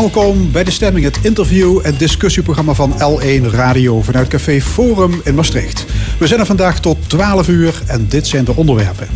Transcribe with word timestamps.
Welkom 0.00 0.52
bij 0.52 0.64
De 0.64 0.70
Stemming, 0.70 1.04
het 1.04 1.18
interview- 1.22 1.78
en 1.82 1.94
discussieprogramma 1.96 2.74
van 2.74 2.92
L1 2.92 3.50
Radio 3.50 4.02
vanuit 4.02 4.28
Café 4.28 4.60
Forum 4.60 5.20
in 5.24 5.34
Maastricht. 5.34 5.84
We 6.18 6.26
zijn 6.26 6.40
er 6.40 6.46
vandaag 6.46 6.80
tot 6.80 6.96
12 7.06 7.48
uur 7.48 7.82
en 7.86 8.08
dit 8.08 8.26
zijn 8.26 8.44
de 8.44 8.56
onderwerpen. 8.56 9.08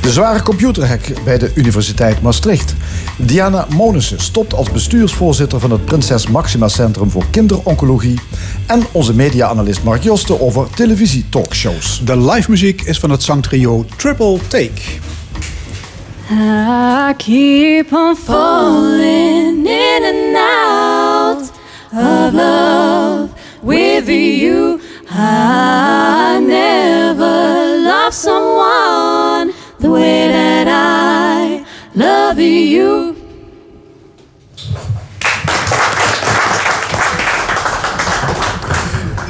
De 0.00 0.10
zware 0.10 0.42
computerhack 0.42 1.24
bij 1.24 1.38
de 1.38 1.50
Universiteit 1.54 2.22
Maastricht. 2.22 2.74
Diana 3.16 3.66
Monissen 3.70 4.20
stopt 4.20 4.54
als 4.54 4.70
bestuursvoorzitter 4.70 5.60
van 5.60 5.70
het 5.70 5.84
Prinses 5.84 6.26
Maxima 6.26 6.68
Centrum 6.68 7.10
voor 7.10 7.24
Kinderoncologie. 7.30 8.20
En 8.66 8.82
onze 8.92 9.14
media-analyst 9.14 9.82
Mark 9.82 10.02
Josten 10.02 10.40
over 10.40 10.70
televisietalkshows. 10.70 12.00
De 12.04 12.20
live 12.20 12.50
muziek 12.50 12.82
is 12.82 12.98
van 12.98 13.10
het 13.10 13.22
zangtrio 13.22 13.84
Triple 13.96 14.38
Take. 14.48 14.82
I 16.28 17.14
keep 17.18 17.92
on 17.92 18.16
falling 18.16 19.64
in 19.64 20.04
and 20.04 20.36
out 20.36 21.50
of 21.92 22.34
love 22.34 23.30
with 23.62 24.08
you. 24.08 24.80
I 25.08 26.40
never 26.40 27.78
loved 27.78 28.14
someone 28.14 29.54
the 29.78 29.88
way 29.88 30.26
that 30.28 30.66
I 30.66 31.64
love 31.94 32.40
you. 32.40 33.14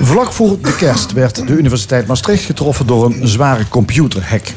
Vlak 0.01 0.33
voor 0.33 0.61
de 0.61 0.77
kerst 0.77 1.13
werd 1.13 1.47
de 1.47 1.53
Universiteit 1.53 2.07
Maastricht 2.07 2.45
getroffen 2.45 2.87
door 2.87 3.05
een 3.05 3.29
zware 3.29 3.69
computerhack. 3.69 4.53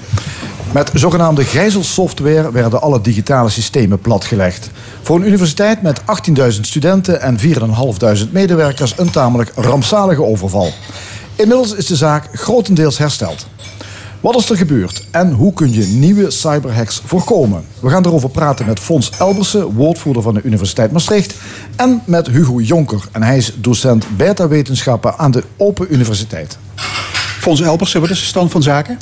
Met 0.74 0.92
zogenaamde 0.94 1.44
gijzelsoftware 1.44 2.52
werden 2.52 2.82
alle 2.82 3.02
digitale 3.02 3.50
systemen 3.50 4.00
platgelegd. 4.00 4.70
Voor 5.02 5.16
een 5.16 5.28
universiteit 5.28 5.82
met 5.82 6.02
18.000 6.02 6.60
studenten 6.62 7.22
en 7.22 7.38
4.500 7.40 8.32
medewerkers 8.32 8.94
een 8.98 9.10
tamelijk 9.10 9.52
rampzalige 9.56 10.24
overval. 10.24 10.72
Inmiddels 11.36 11.74
is 11.74 11.86
de 11.86 11.96
zaak 11.96 12.28
grotendeels 12.34 12.98
hersteld. 12.98 13.48
Wat 14.20 14.36
is 14.36 14.50
er 14.50 14.58
gebeurd 14.58 15.06
en 15.12 15.32
hoe 15.32 15.54
kun 15.54 15.74
je 15.74 15.86
nieuwe 15.86 16.32
cyberhacks 16.32 17.02
voorkomen? 17.06 17.66
We 17.80 17.90
gaan 17.90 18.06
erover 18.06 18.30
praten 18.30 18.66
met 18.66 18.80
Fons 18.80 19.12
Elbersen, 19.20 19.74
woordvoerder 19.74 20.22
van 20.22 20.34
de 20.34 20.42
Universiteit 20.42 20.92
Maastricht, 20.92 21.36
en 21.76 22.02
met 22.06 22.28
Hugo 22.28 22.62
Jonker. 22.62 23.04
En 23.12 23.24
hij 23.24 23.38
is 23.38 23.54
docent 23.56 24.18
beta-wetenschappen 24.18 25.18
aan 25.18 25.32
de 25.32 25.44
Open 25.58 25.94
Universiteit. 25.94 26.58
Fons 27.50 27.62
Elbersen, 27.62 28.02
wat 28.02 28.10
is 28.10 28.20
de 28.20 28.26
stand 28.26 28.52
van 28.52 28.64
zaken? 28.64 28.98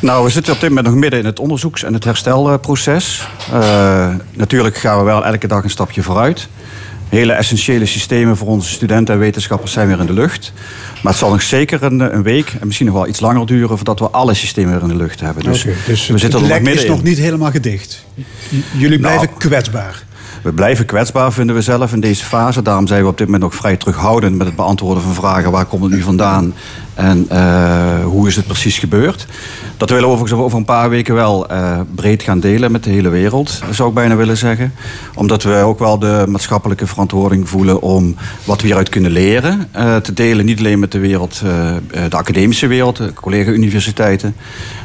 Nou, 0.00 0.24
we 0.24 0.30
zitten 0.30 0.52
op 0.52 0.60
dit 0.60 0.68
moment 0.68 0.86
nog 0.86 0.96
midden 0.96 1.18
in 1.18 1.24
het 1.24 1.40
onderzoeks- 1.40 1.82
en 1.82 1.94
het 1.94 2.04
herstelproces. 2.04 3.28
Uh, 3.52 4.14
natuurlijk 4.32 4.76
gaan 4.76 4.98
we 4.98 5.04
wel 5.04 5.24
elke 5.24 5.46
dag 5.46 5.64
een 5.64 5.70
stapje 5.70 6.02
vooruit. 6.02 6.48
Hele 7.08 7.32
essentiële 7.32 7.86
systemen 7.86 8.36
voor 8.36 8.48
onze 8.48 8.70
studenten 8.70 9.14
en 9.14 9.20
wetenschappers 9.20 9.72
zijn 9.72 9.88
weer 9.88 10.00
in 10.00 10.06
de 10.06 10.12
lucht. 10.12 10.52
Maar 11.02 11.12
het 11.12 11.20
zal 11.20 11.30
nog 11.30 11.42
zeker 11.42 11.82
een, 11.82 12.00
een, 12.00 12.22
week 12.22 12.56
en 12.60 12.66
misschien 12.66 12.86
nog 12.86 12.94
wel 12.94 13.06
iets 13.06 13.20
langer 13.20 13.46
duren 13.46 13.76
voordat 13.76 13.98
we 13.98 14.08
alle 14.08 14.34
systemen 14.34 14.72
weer 14.72 14.82
in 14.82 14.88
de 14.88 15.02
lucht 15.04 15.20
hebben. 15.20 15.42
Dus, 15.42 15.62
okay, 15.62 15.74
dus 15.86 16.06
we 16.06 16.18
zitten 16.18 16.40
het 16.40 16.48
lek 16.48 16.74
is 16.74 16.86
nog 16.86 17.02
niet 17.02 17.18
helemaal 17.18 17.50
gedicht. 17.50 18.04
Jullie 18.72 18.98
blijven 18.98 19.26
nou, 19.26 19.38
kwetsbaar. 19.38 20.02
We 20.42 20.52
blijven 20.52 20.86
kwetsbaar, 20.86 21.32
vinden 21.32 21.54
we 21.54 21.62
zelf, 21.62 21.92
in 21.92 22.00
deze 22.00 22.24
fase. 22.24 22.62
Daarom 22.62 22.86
zijn 22.86 23.02
we 23.02 23.08
op 23.08 23.18
dit 23.18 23.26
moment 23.26 23.44
nog 23.44 23.54
vrij 23.54 23.76
terughoudend 23.76 24.36
met 24.36 24.46
het 24.46 24.56
beantwoorden 24.56 25.02
van 25.02 25.14
vragen. 25.14 25.50
Waar 25.50 25.64
komt 25.64 25.82
het 25.82 25.92
nu 25.92 26.02
vandaan 26.02 26.54
en 27.00 27.26
uh, 27.32 28.04
hoe 28.04 28.28
is 28.28 28.36
het 28.36 28.46
precies 28.46 28.78
gebeurd? 28.78 29.26
Dat 29.76 29.90
willen 29.90 30.08
we 30.08 30.34
over 30.34 30.58
een 30.58 30.64
paar 30.64 30.90
weken 30.90 31.14
wel 31.14 31.52
uh, 31.52 31.80
breed 31.94 32.22
gaan 32.22 32.40
delen 32.40 32.72
met 32.72 32.84
de 32.84 32.90
hele 32.90 33.08
wereld, 33.08 33.62
zou 33.70 33.88
ik 33.88 33.94
bijna 33.94 34.16
willen 34.16 34.36
zeggen. 34.36 34.72
Omdat 35.14 35.42
we 35.42 35.54
ook 35.54 35.78
wel 35.78 35.98
de 35.98 36.24
maatschappelijke 36.28 36.86
verantwoording 36.86 37.48
voelen 37.48 37.82
om 37.82 38.16
wat 38.44 38.60
we 38.60 38.66
hieruit 38.66 38.88
kunnen 38.88 39.10
leren 39.10 39.68
uh, 39.76 39.96
te 39.96 40.12
delen. 40.12 40.44
Niet 40.44 40.58
alleen 40.58 40.78
met 40.78 40.92
de 40.92 40.98
wereld, 40.98 41.42
de 42.08 42.16
academische 42.16 42.66
wereld, 42.66 42.96
de 42.96 43.12
collega-universiteiten. 43.12 44.34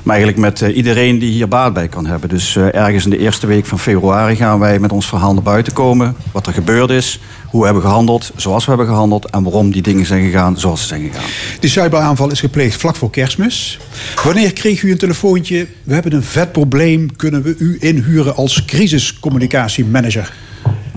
Maar 0.04 0.16
eigenlijk 0.16 0.58
met 0.58 0.74
iedereen 0.74 1.20
die 1.20 1.32
hier 1.32 1.48
baat 1.48 1.74
bij 1.74 1.88
kan 1.88 2.06
hebben. 2.06 2.30
Dus 2.30 2.56
ergens 2.58 3.04
in 3.04 3.10
de 3.10 3.18
eerste 3.18 3.48
week 3.48 3.66
van 3.66 3.80
februari 3.80 4.36
gaan 4.36 4.60
wij 4.60 4.80
met 4.80 4.92
ons 4.92 5.08
verhaal 5.08 5.34
naar 5.34 5.44
buiten 5.44 5.74
komen. 5.74 6.16
Wat 6.32 6.48
er 6.48 6.54
gebeurd 6.54 6.90
is, 6.90 7.20
hoe 7.56 7.64
we 7.64 7.70
hebben 7.72 7.90
gehandeld, 7.90 8.32
zoals 8.36 8.64
we 8.64 8.70
hebben 8.70 8.88
gehandeld 8.88 9.30
en 9.30 9.44
waarom 9.44 9.72
die 9.72 9.82
dingen 9.82 10.06
zijn 10.06 10.26
gegaan 10.26 10.60
zoals 10.60 10.82
ze 10.82 10.88
zijn 10.88 11.02
gegaan. 11.02 11.30
Die 11.60 11.70
cyberaanval 11.70 12.32
is 12.32 12.40
gepleegd 12.40 12.80
vlak 12.80 12.96
voor 12.96 13.10
kerstmis. 13.10 13.80
Wanneer 14.24 14.54
kreeg 14.54 14.84
u 14.84 14.92
een 14.92 14.98
telefoontje? 14.98 15.68
We 15.84 15.94
hebben 15.94 16.14
een 16.14 16.24
vet 16.24 16.52
probleem. 16.52 17.16
Kunnen 17.16 17.42
we 17.42 17.56
u 17.58 17.78
inhuren 17.80 18.36
als 18.36 18.66
crisiscommunicatiemanager? 18.66 20.34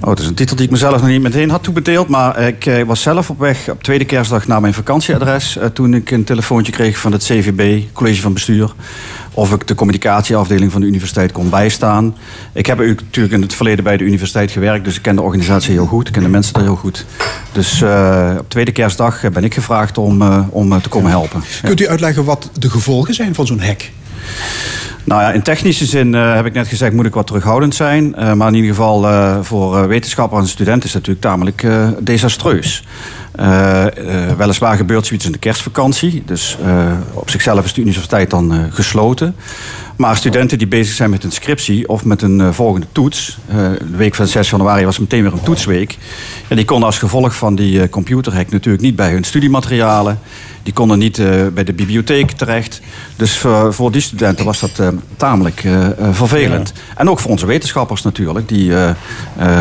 Oh, 0.01 0.07
dat 0.09 0.19
is 0.19 0.27
een 0.27 0.35
titel 0.35 0.57
die 0.57 0.65
ik 0.65 0.71
mezelf 0.71 1.01
nog 1.01 1.11
niet 1.11 1.23
meteen 1.23 1.51
had 1.51 1.63
toebedeeld. 1.63 2.09
Maar 2.09 2.41
ik 2.41 2.67
eh, 2.67 2.83
was 2.83 3.03
zelf 3.03 3.31
op 3.31 3.39
weg 3.39 3.69
op 3.69 3.83
tweede 3.83 4.05
kerstdag 4.05 4.47
naar 4.47 4.61
mijn 4.61 4.75
vakantieadres. 4.75 5.57
Eh, 5.57 5.67
toen 5.67 5.95
ik 5.95 6.11
een 6.11 6.25
telefoontje 6.25 6.73
kreeg 6.73 6.99
van 6.99 7.13
het 7.13 7.23
CVB, 7.23 7.83
College 7.93 8.21
van 8.21 8.33
Bestuur 8.33 8.73
of 9.33 9.53
ik 9.53 9.67
de 9.67 9.75
communicatieafdeling 9.75 10.73
van 10.73 10.81
de 10.81 10.87
universiteit 10.87 11.33
kon 11.33 11.51
bijstaan. 11.51 12.17
Ik 12.53 12.67
heb 12.67 12.79
natuurlijk 12.79 13.35
in 13.35 13.43
het 13.43 13.55
verleden 13.55 13.85
bij 13.85 13.97
de 13.97 14.05
universiteit 14.05 14.51
gewerkt, 14.51 14.85
dus 14.85 14.97
ik 14.97 15.03
ken 15.03 15.17
de 15.17 15.23
organisatie 15.23 15.73
heel 15.73 15.87
goed. 15.87 16.07
Ik 16.07 16.13
ken 16.13 16.23
de 16.23 16.29
mensen 16.29 16.55
er 16.55 16.63
heel 16.63 16.77
goed. 16.77 17.07
Dus 17.53 17.81
uh, 17.81 18.35
op 18.39 18.51
tweede 18.51 18.73
kerstdag 18.73 19.31
ben 19.33 19.45
ik 19.45 19.55
gevraagd 19.55 19.99
om, 19.99 20.23
uh, 20.23 20.39
om 20.51 20.83
te 20.83 20.89
komen 20.89 21.11
helpen. 21.11 21.43
Kunt 21.63 21.81
u 21.81 21.89
uitleggen 21.89 22.25
wat 22.25 22.51
de 22.53 22.71
gevolgen 22.71 23.15
zijn 23.15 23.35
van 23.35 23.47
zo'n 23.47 23.61
hack? 23.61 23.91
Nou 25.09 25.21
ja, 25.21 25.33
in 25.33 25.43
technische 25.43 25.87
zin 25.87 26.13
uh, 26.13 26.35
heb 26.35 26.47
ik 26.47 26.53
net 26.53 26.69
gezegd, 26.69 26.93
moet 26.93 27.07
ik 27.07 27.15
wat 27.15 27.27
terughoudend 27.27 27.75
zijn. 27.75 28.15
Uh, 28.19 28.33
maar 28.33 28.49
in 28.49 28.55
ieder 28.55 28.71
geval 28.71 29.05
uh, 29.05 29.39
voor 29.43 29.89
wetenschappers 29.89 30.41
en 30.41 30.49
studenten 30.49 30.89
is 30.89 30.95
het 30.95 31.07
natuurlijk 31.07 31.21
tamelijk 31.21 31.67
desastreus. 32.05 32.85
Weliswaar 34.37 34.77
gebeurt 34.77 35.07
zoiets 35.07 35.27
in 35.27 35.33
de 35.33 35.39
kerstvakantie. 35.39 36.23
Dus 36.27 36.59
op 37.13 37.31
zichzelf 37.31 37.65
is 37.65 37.73
de 37.73 37.81
universiteit 37.81 38.31
dan 38.31 38.71
gesloten. 38.71 39.35
Maar 39.97 40.17
studenten 40.17 40.59
die 40.59 40.67
bezig 40.67 40.95
zijn 40.95 41.11
met 41.11 41.25
een 41.25 41.33
scriptie 41.33 41.89
of 41.89 42.05
met 42.05 42.23
een 42.23 42.55
volgende 42.55 42.87
toets. 42.93 43.39
de 43.49 43.97
week 43.97 44.15
van 44.15 44.27
6 44.27 44.51
januari 44.51 44.85
was 44.85 44.99
meteen 44.99 45.23
weer 45.23 45.33
een 45.33 45.43
toetsweek. 45.43 45.99
Ja, 46.49 46.57
die 46.57 46.65
konden 46.65 46.87
als 46.87 46.99
gevolg 46.99 47.35
van 47.35 47.55
die 47.55 47.89
computerhack 47.89 48.51
natuurlijk 48.51 48.83
niet 48.83 48.97
bij 48.97 49.11
hun 49.13 49.25
studiematerialen. 49.25 50.19
Die 50.69 50.77
konden 50.77 50.99
niet 50.99 51.19
uh, 51.19 51.47
bij 51.55 51.65
de 51.65 51.73
bibliotheek 51.73 52.31
terecht. 52.31 52.81
Dus 53.17 53.37
voor, 53.39 53.75
voor 53.75 53.93
die 53.93 54.01
studenten 54.01 54.45
was 54.45 54.61
dat 54.61 54.79
uh, 54.81 54.89
tamelijk 55.17 55.65
uh, 55.65 55.89
vervelend. 56.11 56.73
Ja. 56.75 56.83
En 56.97 57.11
ook 57.11 57.19
voor 57.19 57.31
onze 57.31 57.47
wetenschappers 57.47 58.03
natuurlijk, 58.03 58.49
die 58.49 58.73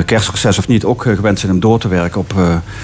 kerstreces 0.05 0.57
of 0.57 0.67
niet 0.67 0.85
ook 0.85 1.01
gewend 1.01 1.39
zijn 1.39 1.51
om 1.51 1.59
door 1.59 1.79
te 1.79 1.87
werken 1.87 2.19
op, 2.19 2.33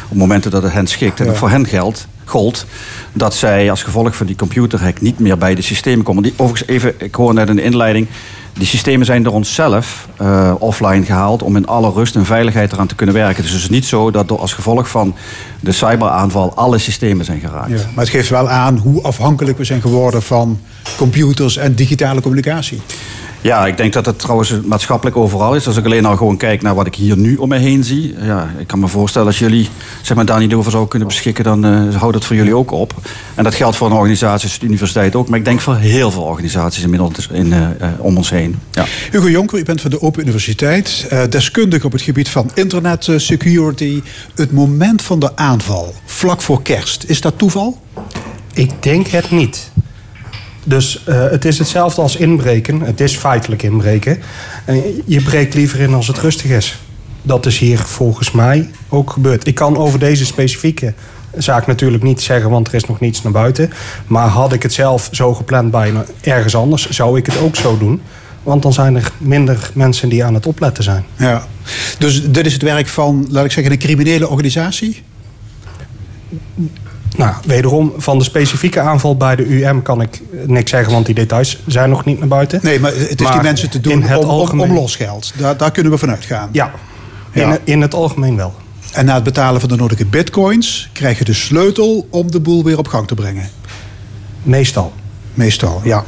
op 0.10 0.18
momenten 0.18 0.52
dat 0.52 0.64
het 0.64 0.74
hen 0.74 0.83
schikt. 0.88 1.20
En 1.20 1.26
ja. 1.26 1.34
voor 1.34 1.50
hen 1.50 1.68
geldt 1.68 2.08
gold 2.26 2.66
dat 3.14 3.36
zij 3.36 3.70
als 3.70 3.84
gevolg 3.84 4.16
van 4.16 4.26
die 4.26 4.36
computerhack 4.36 5.02
niet 5.02 5.20
meer 5.20 5.38
bij 5.38 5.56
de 5.56 5.62
systemen 5.62 6.06
komen. 6.06 6.24
Die, 6.24 6.34
overigens 6.38 6.70
even, 6.70 6.94
ik 6.98 7.16
hoor 7.16 7.34
net 7.34 7.50
in 7.50 7.56
de 7.56 7.64
inleiding, 7.64 8.08
die 8.54 8.68
systemen 8.68 9.06
zijn 9.06 9.24
door 9.24 9.34
onszelf 9.34 10.08
uh, 10.22 10.54
offline 10.60 11.06
gehaald 11.06 11.44
om 11.44 11.56
in 11.56 11.68
alle 11.68 11.92
rust 11.92 12.16
en 12.16 12.26
veiligheid 12.26 12.72
eraan 12.72 12.88
te 12.88 12.96
kunnen 12.96 13.16
werken. 13.16 13.44
Dus 13.44 13.52
het 13.52 13.62
is 13.62 13.70
niet 13.70 13.86
zo 13.86 14.12
dat 14.12 14.28
door 14.28 14.40
als 14.40 14.54
gevolg 14.54 14.90
van 14.90 15.16
de 15.60 15.72
cyberaanval 15.72 16.54
alle 16.56 16.78
systemen 16.78 17.26
zijn 17.26 17.40
geraakt. 17.40 17.70
Ja, 17.70 17.76
maar 17.96 18.04
het 18.04 18.14
geeft 18.14 18.30
wel 18.30 18.50
aan 18.50 18.78
hoe 18.78 19.02
afhankelijk 19.02 19.58
we 19.58 19.64
zijn 19.64 19.82
geworden 19.82 20.22
van 20.22 20.60
computers 20.98 21.58
en 21.58 21.76
digitale 21.76 22.22
communicatie. 22.22 22.82
Ja, 23.44 23.68
ik 23.68 23.78
denk 23.78 23.94
dat 23.94 24.06
het 24.06 24.20
trouwens 24.20 24.54
maatschappelijk 24.66 25.18
overal 25.18 25.56
is. 25.56 25.68
Als 25.68 25.78
ik 25.78 25.86
alleen 25.86 26.06
al 26.06 26.18
gewoon 26.18 26.38
kijk 26.38 26.62
naar 26.62 26.76
wat 26.76 26.88
ik 26.88 26.96
hier 26.96 27.18
nu 27.18 27.36
om 27.36 27.50
me 27.50 27.58
heen 27.58 27.84
zie. 27.84 28.16
Ja, 28.22 28.54
ik 28.58 28.68
kan 28.68 28.80
me 28.80 28.88
voorstellen 28.88 29.28
als 29.28 29.40
jullie 29.40 29.70
zeg 30.02 30.16
maar, 30.16 30.26
daar 30.26 30.40
niet 30.40 30.54
over 30.54 30.70
zouden 30.70 30.90
kunnen 30.90 31.08
beschikken, 31.08 31.44
dan 31.44 31.66
uh, 31.66 31.96
houdt 31.96 32.16
het 32.16 32.26
voor 32.26 32.36
jullie 32.36 32.56
ook 32.56 32.72
op. 32.72 32.94
En 33.36 33.44
dat 33.44 33.56
geldt 33.56 33.76
voor 33.76 33.88
een 33.88 33.94
organisatie 33.94 34.50
als 34.50 34.60
de 34.60 34.66
universiteit 34.66 35.16
ook. 35.16 35.30
Maar 35.30 35.40
ik 35.40 35.46
denk 35.46 35.62
voor 35.62 35.76
heel 35.76 36.12
veel 36.12 36.24
organisaties 36.24 36.84
inmiddels 36.84 37.28
in, 37.32 37.48
uh, 37.48 37.60
uh, 37.60 37.88
om 37.98 38.18
ons 38.18 38.30
heen. 38.30 38.60
Ja. 38.72 38.86
Hugo 39.12 39.30
Jonker, 39.30 39.60
u 39.60 39.64
bent 39.64 39.82
van 39.82 39.92
de 39.92 40.02
Open 40.02 40.22
Universiteit. 40.22 41.08
deskundig 41.30 41.86
op 41.86 41.92
het 41.92 42.02
gebied 42.02 42.30
van 42.30 42.52
internet 42.54 43.10
security. 43.16 44.02
Het 44.36 44.52
moment 44.52 45.02
van 45.02 45.20
de 45.20 45.36
aanval, 45.36 45.94
vlak 46.06 46.42
voor 46.42 46.62
kerst, 46.62 47.04
is 47.08 47.22
dat 47.22 47.38
toeval? 47.38 47.82
Ik 48.54 48.84
denk 48.84 49.08
het 49.08 49.32
niet. 49.32 49.72
Dus 50.64 51.04
uh, 51.10 51.30
het 51.30 51.46
is 51.46 51.58
hetzelfde 51.60 52.02
als 52.02 52.16
inbreken. 52.16 52.82
Het 52.82 53.00
is 53.00 53.16
feitelijk 53.16 53.64
inbreken. 53.64 54.20
En 54.66 54.84
je 55.06 55.22
breekt 55.22 55.54
liever 55.54 55.80
in 55.80 55.94
als 55.94 56.08
het 56.08 56.18
rustig 56.18 56.50
is. 56.50 56.78
Dat 57.22 57.46
is 57.46 57.58
hier 57.58 57.78
volgens 57.78 58.32
mij 58.32 58.70
ook 58.90 59.10
gebeurd. 59.10 59.48
Ik 59.48 59.56
kan 59.56 59.78
over 59.78 60.00
deze 60.00 60.26
specifieke 60.26 60.94
zaak 61.38 61.68
natuurlijk 61.68 62.04
niet 62.04 62.22
zeggen, 62.22 62.50
want 62.50 62.68
er 62.68 62.74
is 62.74 62.86
nog 62.86 63.00
niets 63.00 63.22
naar 63.22 63.32
buiten. 63.32 63.72
Maar 64.08 64.28
had 64.28 64.54
ik 64.54 64.64
het 64.64 64.74
zelf 64.74 65.10
zo 65.12 65.34
gepland 65.34 65.72
bij 65.72 65.94
ergens 66.22 66.56
anders, 66.56 66.90
zou 66.90 67.18
ik 67.18 67.26
het 67.26 67.38
ook 67.38 67.56
zo 67.56 67.78
doen. 67.78 68.02
Want 68.44 68.62
dan 68.62 68.74
zijn 68.74 68.96
er 68.96 69.12
minder 69.18 69.72
mensen 69.74 70.10
die 70.10 70.24
aan 70.24 70.34
het 70.34 70.46
opletten 70.46 70.84
zijn. 70.84 71.06
Ja. 71.18 71.48
Dus 72.00 72.32
dit 72.32 72.46
is 72.46 72.54
het 72.54 72.62
werk 72.62 72.88
van, 72.88 73.28
laat 73.30 73.46
ik 73.46 73.52
zeggen, 73.52 73.72
een 73.72 73.80
criminele 73.80 74.30
organisatie? 74.30 75.04
Nou, 77.18 77.34
wederom, 77.46 77.94
van 77.98 78.18
de 78.18 78.24
specifieke 78.24 78.80
aanval 78.80 79.18
bij 79.18 79.36
de 79.36 79.46
UM 79.46 79.82
kan 79.82 80.02
ik 80.02 80.22
niks 80.46 80.72
zeggen, 80.72 80.94
want 80.94 81.06
die 81.06 81.16
details 81.16 81.60
zijn 81.68 81.90
nog 81.90 82.06
niet 82.06 82.20
naar 82.20 82.28
buiten. 82.28 82.60
Nee, 82.64 82.80
maar 82.80 82.92
het 82.92 83.20
is 83.20 83.26
maar 83.26 83.32
die 83.34 83.42
mensen 83.42 83.70
te 83.70 83.80
doen 83.82 84.16
om, 84.16 84.30
om, 84.30 84.62
om, 84.62 84.74
losgeld. 84.74 85.34
Daar, 85.38 85.58
daar 85.58 85.72
kunnen 85.72 85.92
we 85.92 85.98
vanuit 85.98 86.26
gaan. 86.26 86.50
Ja. 86.52 86.72
Ja. 87.32 87.52
In, 87.52 87.60
in 87.64 87.82
het 87.82 87.94
algemeen 87.94 88.36
wel. 88.36 88.54
En 88.94 89.06
na 89.06 89.14
het 89.14 89.24
betalen 89.24 89.60
van 89.60 89.70
de 89.70 89.76
nodige 89.76 90.06
bitcoins 90.06 90.90
krijg 90.94 91.18
je 91.18 91.24
de 91.24 91.34
sleutel 91.34 92.08
om 92.10 92.32
de 92.32 92.40
boel 92.40 92.64
weer 92.64 92.78
op 92.78 92.88
gang 92.88 93.08
te 93.08 93.16
brengen. 93.16 93.50
Meestal. 94.44 94.94
Meestal, 95.34 95.82
ja. 95.84 96.04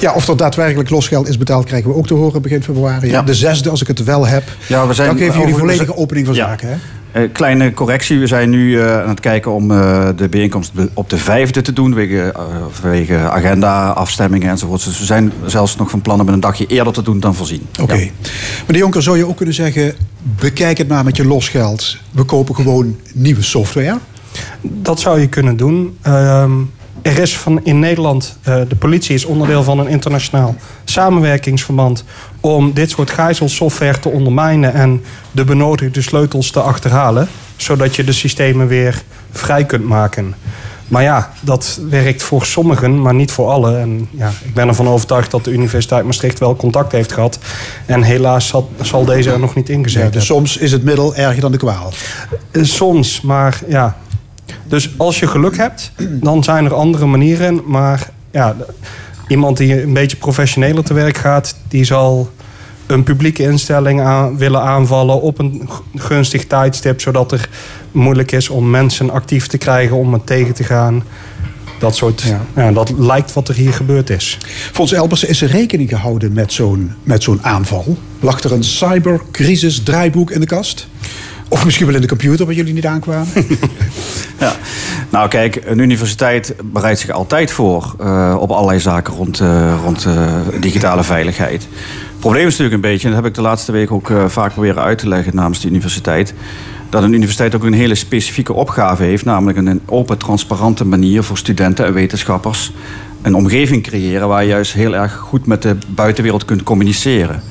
Ja, 0.00 0.12
of 0.12 0.28
er 0.28 0.36
daadwerkelijk 0.36 0.90
losgeld 0.90 1.28
is 1.28 1.38
betaald, 1.38 1.64
krijgen 1.64 1.90
we 1.90 1.96
ook 1.96 2.06
te 2.06 2.14
horen 2.14 2.42
begin 2.42 2.62
februari. 2.62 3.08
Ja. 3.10 3.22
De 3.22 3.34
zesde, 3.34 3.70
als 3.70 3.80
ik 3.80 3.86
het 3.86 4.04
wel 4.04 4.26
heb. 4.26 4.42
Ja, 4.66 4.86
we 4.86 4.94
zijn 4.94 5.08
dan 5.08 5.16
geven 5.18 5.32
jullie 5.38 5.54
over- 5.54 5.58
volledige 5.66 5.96
opening 5.96 6.26
van 6.26 6.34
Ja. 6.34 6.46
zaken. 6.46 6.68
Hè? 6.68 6.74
Eh, 7.12 7.22
kleine 7.32 7.74
correctie. 7.74 8.18
We 8.18 8.26
zijn 8.26 8.50
nu 8.50 8.80
eh, 8.80 9.02
aan 9.02 9.08
het 9.08 9.20
kijken 9.20 9.52
om 9.52 9.70
eh, 9.70 10.08
de 10.16 10.28
bijeenkomst 10.28 10.72
op 10.94 11.10
de 11.10 11.18
vijfde 11.18 11.60
te 11.60 11.72
doen. 11.72 11.94
Wege, 11.94 12.32
eh, 12.32 12.42
vanwege 12.70 13.16
agenda, 13.16 13.88
afstemmingen 13.88 14.48
enzovoort. 14.48 14.84
Dus 14.84 14.98
we 14.98 15.04
zijn 15.04 15.32
zelfs 15.46 15.76
nog 15.76 15.90
van 15.90 16.00
plan 16.00 16.20
om 16.20 16.26
het 16.26 16.34
een 16.34 16.40
dagje 16.40 16.66
eerder 16.66 16.92
te 16.92 17.02
doen 17.02 17.20
dan 17.20 17.34
voorzien. 17.34 17.66
Oké. 17.80 17.94
Ja. 17.94 18.08
Meneer 18.66 18.82
Jonker, 18.82 19.02
zou 19.02 19.16
je 19.16 19.26
ook 19.26 19.36
kunnen 19.36 19.54
zeggen... 19.54 19.94
bekijk 20.38 20.78
het 20.78 20.88
maar 20.88 21.04
met 21.04 21.16
je 21.16 21.24
losgeld. 21.24 21.96
We 22.10 22.22
kopen 22.24 22.54
gewoon 22.54 22.96
nieuwe 23.14 23.42
software. 23.42 23.98
Dat 24.60 25.00
zou 25.00 25.20
je 25.20 25.28
kunnen 25.28 25.56
doen. 25.56 25.96
Er 27.02 27.18
is 27.18 27.36
van 27.36 27.64
in 27.64 27.78
Nederland, 27.78 28.36
eh, 28.42 28.60
de 28.68 28.76
politie 28.76 29.14
is 29.14 29.24
onderdeel 29.24 29.62
van 29.62 29.78
een 29.78 29.88
internationaal 29.88 30.54
samenwerkingsverband 30.84 32.04
om 32.40 32.72
dit 32.72 32.90
soort 32.90 33.10
gijzelsoftware 33.10 33.98
te 33.98 34.08
ondermijnen 34.08 34.72
en 34.72 35.02
de 35.30 35.44
benodigde 35.44 36.02
sleutels 36.02 36.50
te 36.50 36.60
achterhalen, 36.60 37.28
zodat 37.56 37.96
je 37.96 38.04
de 38.04 38.12
systemen 38.12 38.66
weer 38.66 39.02
vrij 39.30 39.64
kunt 39.64 39.84
maken. 39.84 40.34
Maar 40.88 41.02
ja, 41.02 41.32
dat 41.40 41.80
werkt 41.88 42.22
voor 42.22 42.44
sommigen, 42.44 43.02
maar 43.02 43.14
niet 43.14 43.30
voor 43.30 43.48
allen. 43.48 43.80
En 43.80 44.08
ja, 44.10 44.32
ik 44.44 44.54
ben 44.54 44.68
ervan 44.68 44.88
overtuigd 44.88 45.30
dat 45.30 45.44
de 45.44 45.50
Universiteit 45.50 46.04
Maastricht 46.04 46.38
wel 46.38 46.56
contact 46.56 46.92
heeft 46.92 47.12
gehad. 47.12 47.38
En 47.86 48.02
helaas 48.02 48.46
zal, 48.46 48.70
zal 48.80 49.04
deze 49.04 49.30
er 49.30 49.38
nog 49.38 49.54
niet 49.54 49.68
ingezet 49.68 50.12
dus 50.12 50.26
soms 50.26 50.56
is 50.56 50.72
het 50.72 50.84
middel 50.84 51.14
erger 51.14 51.40
dan 51.40 51.52
de 51.52 51.58
kwaal. 51.58 51.92
Eh, 52.50 52.62
Soms, 52.62 53.20
maar 53.20 53.60
ja. 53.68 53.96
Dus 54.68 54.90
als 54.96 55.18
je 55.18 55.26
geluk 55.26 55.56
hebt, 55.56 55.92
dan 56.10 56.44
zijn 56.44 56.64
er 56.64 56.74
andere 56.74 57.06
manieren. 57.06 57.60
Maar 57.66 58.10
ja, 58.30 58.56
iemand 59.28 59.56
die 59.56 59.82
een 59.82 59.92
beetje 59.92 60.16
professioneler 60.16 60.84
te 60.84 60.94
werk 60.94 61.16
gaat, 61.16 61.56
die 61.68 61.84
zal 61.84 62.30
een 62.86 63.02
publieke 63.02 63.42
instelling 63.42 64.00
aan, 64.00 64.36
willen 64.38 64.62
aanvallen 64.62 65.20
op 65.20 65.38
een 65.38 65.68
gunstig 65.94 66.46
tijdstip, 66.46 67.00
zodat 67.00 67.32
er 67.32 67.48
moeilijk 67.92 68.32
is 68.32 68.48
om 68.48 68.70
mensen 68.70 69.10
actief 69.10 69.46
te 69.46 69.58
krijgen 69.58 69.96
om 69.96 70.12
het 70.12 70.26
tegen 70.26 70.54
te 70.54 70.64
gaan. 70.64 71.02
Dat 71.78 71.96
soort. 71.96 72.22
Ja. 72.22 72.40
Ja. 72.56 72.72
dat 72.72 72.92
lijkt 72.98 73.32
wat 73.32 73.48
er 73.48 73.54
hier 73.54 73.72
gebeurd 73.72 74.10
is. 74.10 74.38
Volgens 74.72 74.98
Elbers 74.98 75.24
is 75.24 75.42
er 75.42 75.48
rekening 75.48 75.88
gehouden 75.88 76.32
met 76.32 76.52
zo'n, 76.52 76.92
met 77.02 77.22
zo'n 77.22 77.42
aanval. 77.42 77.96
Lag 78.20 78.40
er 78.42 78.52
een 78.52 78.64
cybercrisis 78.64 79.82
draaiboek 79.82 80.30
in 80.30 80.40
de 80.40 80.46
kast? 80.46 80.88
Of 81.48 81.64
misschien 81.64 81.86
wel 81.86 81.94
in 81.94 82.00
de 82.00 82.08
computer 82.08 82.46
waar 82.46 82.54
jullie 82.54 82.72
niet 82.72 82.86
aankwamen? 82.86 83.28
Ja. 84.38 84.52
Nou 85.10 85.28
kijk, 85.28 85.62
een 85.64 85.78
universiteit 85.78 86.54
bereidt 86.64 87.00
zich 87.00 87.10
altijd 87.10 87.50
voor 87.50 87.94
eh, 88.00 88.36
op 88.38 88.50
allerlei 88.50 88.80
zaken 88.80 89.14
rond, 89.14 89.40
eh, 89.40 89.74
rond 89.84 90.04
eh, 90.04 90.32
digitale 90.60 91.04
veiligheid. 91.04 91.62
Het 91.62 92.30
probleem 92.30 92.46
is 92.46 92.50
natuurlijk 92.50 92.74
een 92.74 92.90
beetje, 92.90 93.08
en 93.08 93.14
dat 93.14 93.22
heb 93.22 93.30
ik 93.30 93.36
de 93.36 93.42
laatste 93.42 93.72
week 93.72 93.90
ook 93.90 94.12
vaak 94.26 94.52
proberen 94.52 94.82
uit 94.82 94.98
te 94.98 95.08
leggen 95.08 95.34
namens 95.34 95.60
de 95.60 95.68
universiteit, 95.68 96.34
dat 96.90 97.02
een 97.02 97.12
universiteit 97.12 97.54
ook 97.54 97.64
een 97.64 97.72
hele 97.72 97.94
specifieke 97.94 98.52
opgave 98.52 99.02
heeft, 99.02 99.24
namelijk 99.24 99.58
een 99.58 99.80
open, 99.86 100.18
transparante 100.18 100.84
manier 100.84 101.22
voor 101.22 101.38
studenten 101.38 101.86
en 101.86 101.92
wetenschappers 101.92 102.72
een 103.22 103.34
omgeving 103.34 103.82
creëren 103.82 104.28
waar 104.28 104.42
je 104.42 104.48
juist 104.48 104.72
heel 104.72 104.94
erg 104.94 105.14
goed 105.14 105.46
met 105.46 105.62
de 105.62 105.76
buitenwereld 105.88 106.44
kunt 106.44 106.62
communiceren. 106.62 107.42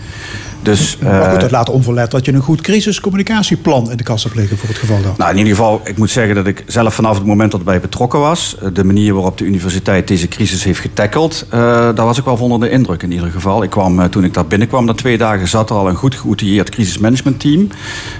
Dus, 0.63 0.97
maar 1.01 1.23
goed, 1.25 1.33
eh, 1.33 1.39
dat 1.39 1.51
laat 1.51 1.69
onverlet 1.69 2.11
dat 2.11 2.25
je 2.25 2.33
een 2.33 2.41
goed 2.41 2.61
crisiscommunicatieplan 2.61 3.91
in 3.91 3.97
de 3.97 4.03
kast 4.03 4.23
hebt 4.23 4.35
liggen 4.35 4.57
voor 4.57 4.69
het 4.69 4.77
geval 4.77 5.01
dat. 5.01 5.17
nou, 5.17 5.31
in 5.31 5.37
ieder 5.37 5.55
geval, 5.55 5.81
ik 5.83 5.97
moet 5.97 6.09
zeggen 6.09 6.35
dat 6.35 6.47
ik 6.47 6.63
zelf 6.67 6.93
vanaf 6.93 7.17
het 7.17 7.25
moment 7.25 7.51
dat 7.51 7.59
ik 7.59 7.65
bij 7.65 7.79
betrokken 7.79 8.19
was, 8.19 8.55
eh, 8.61 8.67
de 8.73 8.83
manier 8.83 9.13
waarop 9.13 9.37
de 9.37 9.43
universiteit 9.45 10.07
deze 10.07 10.27
crisis 10.27 10.63
heeft 10.63 10.79
getackeld, 10.79 11.45
eh, 11.49 11.59
daar 11.95 12.05
was 12.05 12.17
ik 12.17 12.25
wel 12.25 12.37
van 12.37 12.51
onder 12.51 12.69
de 12.69 12.75
indruk 12.75 13.03
in 13.03 13.11
ieder 13.11 13.31
geval. 13.31 13.63
Ik 13.63 13.69
kwam, 13.69 14.09
toen 14.09 14.23
ik 14.23 14.33
daar 14.33 14.45
binnenkwam, 14.47 14.85
na 14.85 14.93
twee 14.93 15.17
dagen 15.17 15.47
zat 15.47 15.69
er 15.69 15.75
al 15.75 15.87
een 15.89 15.95
goed 15.95 16.15
geoutilleerd 16.15 16.69
crisismanagementteam, 16.69 17.67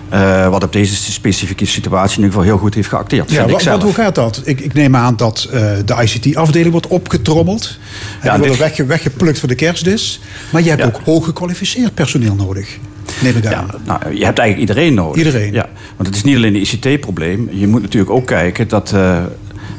eh 0.10 0.50
wat 0.50 0.64
op 0.64 0.74
deze 0.74 0.96
specifieke 1.12 1.66
situatie 1.66 2.18
in 2.18 2.24
ieder 2.24 2.32
geval 2.40 2.54
heel 2.54 2.58
goed 2.58 2.74
heeft 2.76 2.90
geacteerd. 2.90 3.32
Ja, 3.32 3.48
want, 3.48 3.64
want 3.64 3.84
hoe 3.84 3.94
gaat 3.94 4.16
dat? 4.16 4.42
Ik, 4.44 4.60
ik 4.62 4.74
neem 4.74 4.96
aan 4.96 5.16
dat 5.16 5.48
de 5.86 5.96
ICT-afdeling 6.04 6.72
wordt 6.72 6.88
opgetrommeld. 6.88 7.78
En 8.20 8.28
Ja, 8.28 8.32
die 8.32 8.32
dit- 8.32 8.40
worden 8.40 8.58
wegge- 8.66 8.86
weggeplukt 8.86 9.40
voor 9.40 9.48
de 9.48 9.56
kerstdis. 9.56 10.20
Maar 10.52 10.62
je 10.62 10.70
hebt 10.70 10.82
Ja. 10.82 10.88
ook 10.88 11.00
hoog 11.06 11.26
gekwalificeerd 11.26 11.94
nodig. 12.36 12.78
Neem 13.22 13.38
ik 13.38 13.46
aan. 13.46 13.52
Ja, 13.52 13.78
nou, 13.86 14.16
je 14.16 14.26
hebt 14.26 14.40
eigenlijk 14.40 14.70
iedereen 14.70 14.94
nodig. 14.94 15.18
Iedereen. 15.18 15.54
Ja, 15.54 15.70
want 15.96 16.08
het 16.08 16.16
is 16.16 16.24
niet 16.24 16.36
alleen 16.36 16.56
een 16.56 16.62
ICT-probleem. 16.62 17.50
Je 17.52 17.68
moet 17.68 17.82
natuurlijk 17.82 18.12
ook 18.12 18.26
kijken 18.26 18.68
dat... 18.68 18.92
eh, 18.92 19.18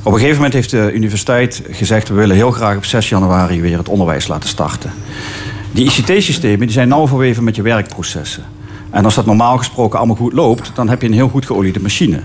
op 0.02 0.12
een 0.12 0.18
gegeven 0.18 0.36
moment 0.36 0.54
heeft 0.54 0.70
de 0.70 0.90
universiteit 0.92 1.62
gezegd... 1.70 2.08
we 2.08 2.14
willen 2.14 2.36
heel 2.36 2.50
graag 2.50 2.76
op 2.76 2.84
6 2.84 3.08
januari 3.08 3.60
weer 3.60 3.78
het 3.78 3.88
onderwijs 3.88 4.26
laten 4.28 4.48
starten. 4.48 4.92
Die 5.72 5.84
ICT-systemen 5.84 6.58
die 6.58 6.70
zijn 6.70 6.88
nauw 6.88 7.06
verweven 7.06 7.44
met 7.44 7.56
je 7.56 7.62
werkprocessen. 7.62 8.44
En 8.90 9.04
als 9.04 9.14
dat 9.14 9.26
normaal 9.26 9.58
gesproken 9.58 9.98
allemaal 9.98 10.16
goed 10.16 10.32
loopt... 10.32 10.70
dan 10.74 10.88
heb 10.88 11.00
je 11.00 11.06
een 11.08 11.14
heel 11.14 11.28
goed 11.28 11.46
geoliede 11.46 11.80
machine. 11.80 12.20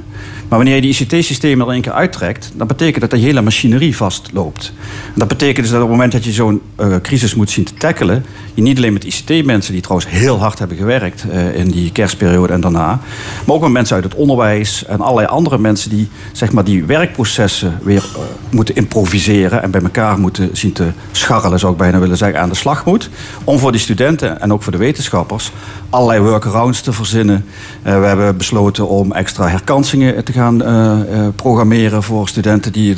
Maar 0.48 0.58
wanneer 0.58 0.76
je 0.76 0.82
die 0.82 0.98
ICT-systemen 1.00 1.68
er 1.68 1.74
een 1.74 1.82
keer 1.82 1.92
uittrekt... 1.92 2.52
dan 2.56 2.68
betekent 2.68 3.02
dat 3.02 3.10
de 3.10 3.18
hele 3.18 3.42
machinerie 3.42 3.96
vastloopt. 3.96 4.74
En 5.06 5.20
dat 5.20 5.28
betekent 5.28 5.58
dus 5.58 5.70
dat 5.70 5.82
op 5.82 5.88
het 5.88 5.92
moment 5.92 6.12
dat 6.12 6.24
je 6.24 6.32
zo'n 6.32 6.62
eh, 6.76 6.96
crisis 7.02 7.36
moet 7.36 7.50
zien 7.50 7.66
te 7.66 7.74
tackelen... 7.74 8.26
je 8.54 8.62
niet 8.62 8.78
alleen 8.78 8.94
met 8.94 9.04
ICT-mensen, 9.04 9.74
die 9.74 9.82
trouwens 9.82 10.10
heel 10.10 10.40
hard 10.40 10.60
hebben 10.60 10.78
gewerkt... 10.78 11.26
eh, 11.30 11.56
in 11.56 11.72
die 11.72 11.92
kerstperiode 11.92 12.54
en 12.54 12.62
daarna... 12.62 13.00
maar 13.46 13.56
ook 13.56 13.62
met 13.62 13.72
mensen 13.72 13.96
uit 13.96 14.04
het 14.04 14.16
onderwijs 14.16 14.86
en 14.86 15.02
allerlei 15.02 15.28
andere 15.28 15.58
mensen... 15.58 15.90
die 15.90 16.10
zeg 16.32 16.52
maar, 16.52 16.64
die 16.64 16.86
werkprocessen 16.86 17.80
weer 17.84 18.06
eh, 18.16 18.22
moeten 18.50 18.76
improviseren... 18.76 19.64
en 19.64 19.72
bij 19.72 19.82
elkaar 19.82 20.20
moeten 20.20 20.50
zien 20.54 20.74
te 20.74 20.92
scharrelen, 21.12 21.60
zou 21.60 21.72
ik 21.72 21.78
bijna 21.78 22.00
willen 22.00 22.18
zeggen... 22.18 22.40
aan 22.40 22.50
de 22.50 22.56
slag 22.56 22.86
moet. 22.86 23.10
Om 23.44 23.60
voor 23.60 23.72
die 23.72 23.82
studenten 23.82 24.42
en 24.42 24.54
ook 24.54 24.64
voor 24.64 24.72
de 24.72 24.78
wetenschappers... 24.78 25.52
allerlei 25.90 26.22
workarounds 26.22 26.82
te 26.82 26.94
verzinnen. 26.94 27.46
We 27.82 27.90
hebben 27.90 28.38
besloten 28.38 28.88
om 28.88 29.12
extra 29.12 29.48
herkansingen 29.48 30.24
te 30.24 30.32
gaan 30.38 30.64
eh, 30.64 31.26
eh, 31.26 31.34
programmeren... 31.36 32.04
voor 32.04 32.28
studenten 32.28 32.72
die 32.72 32.96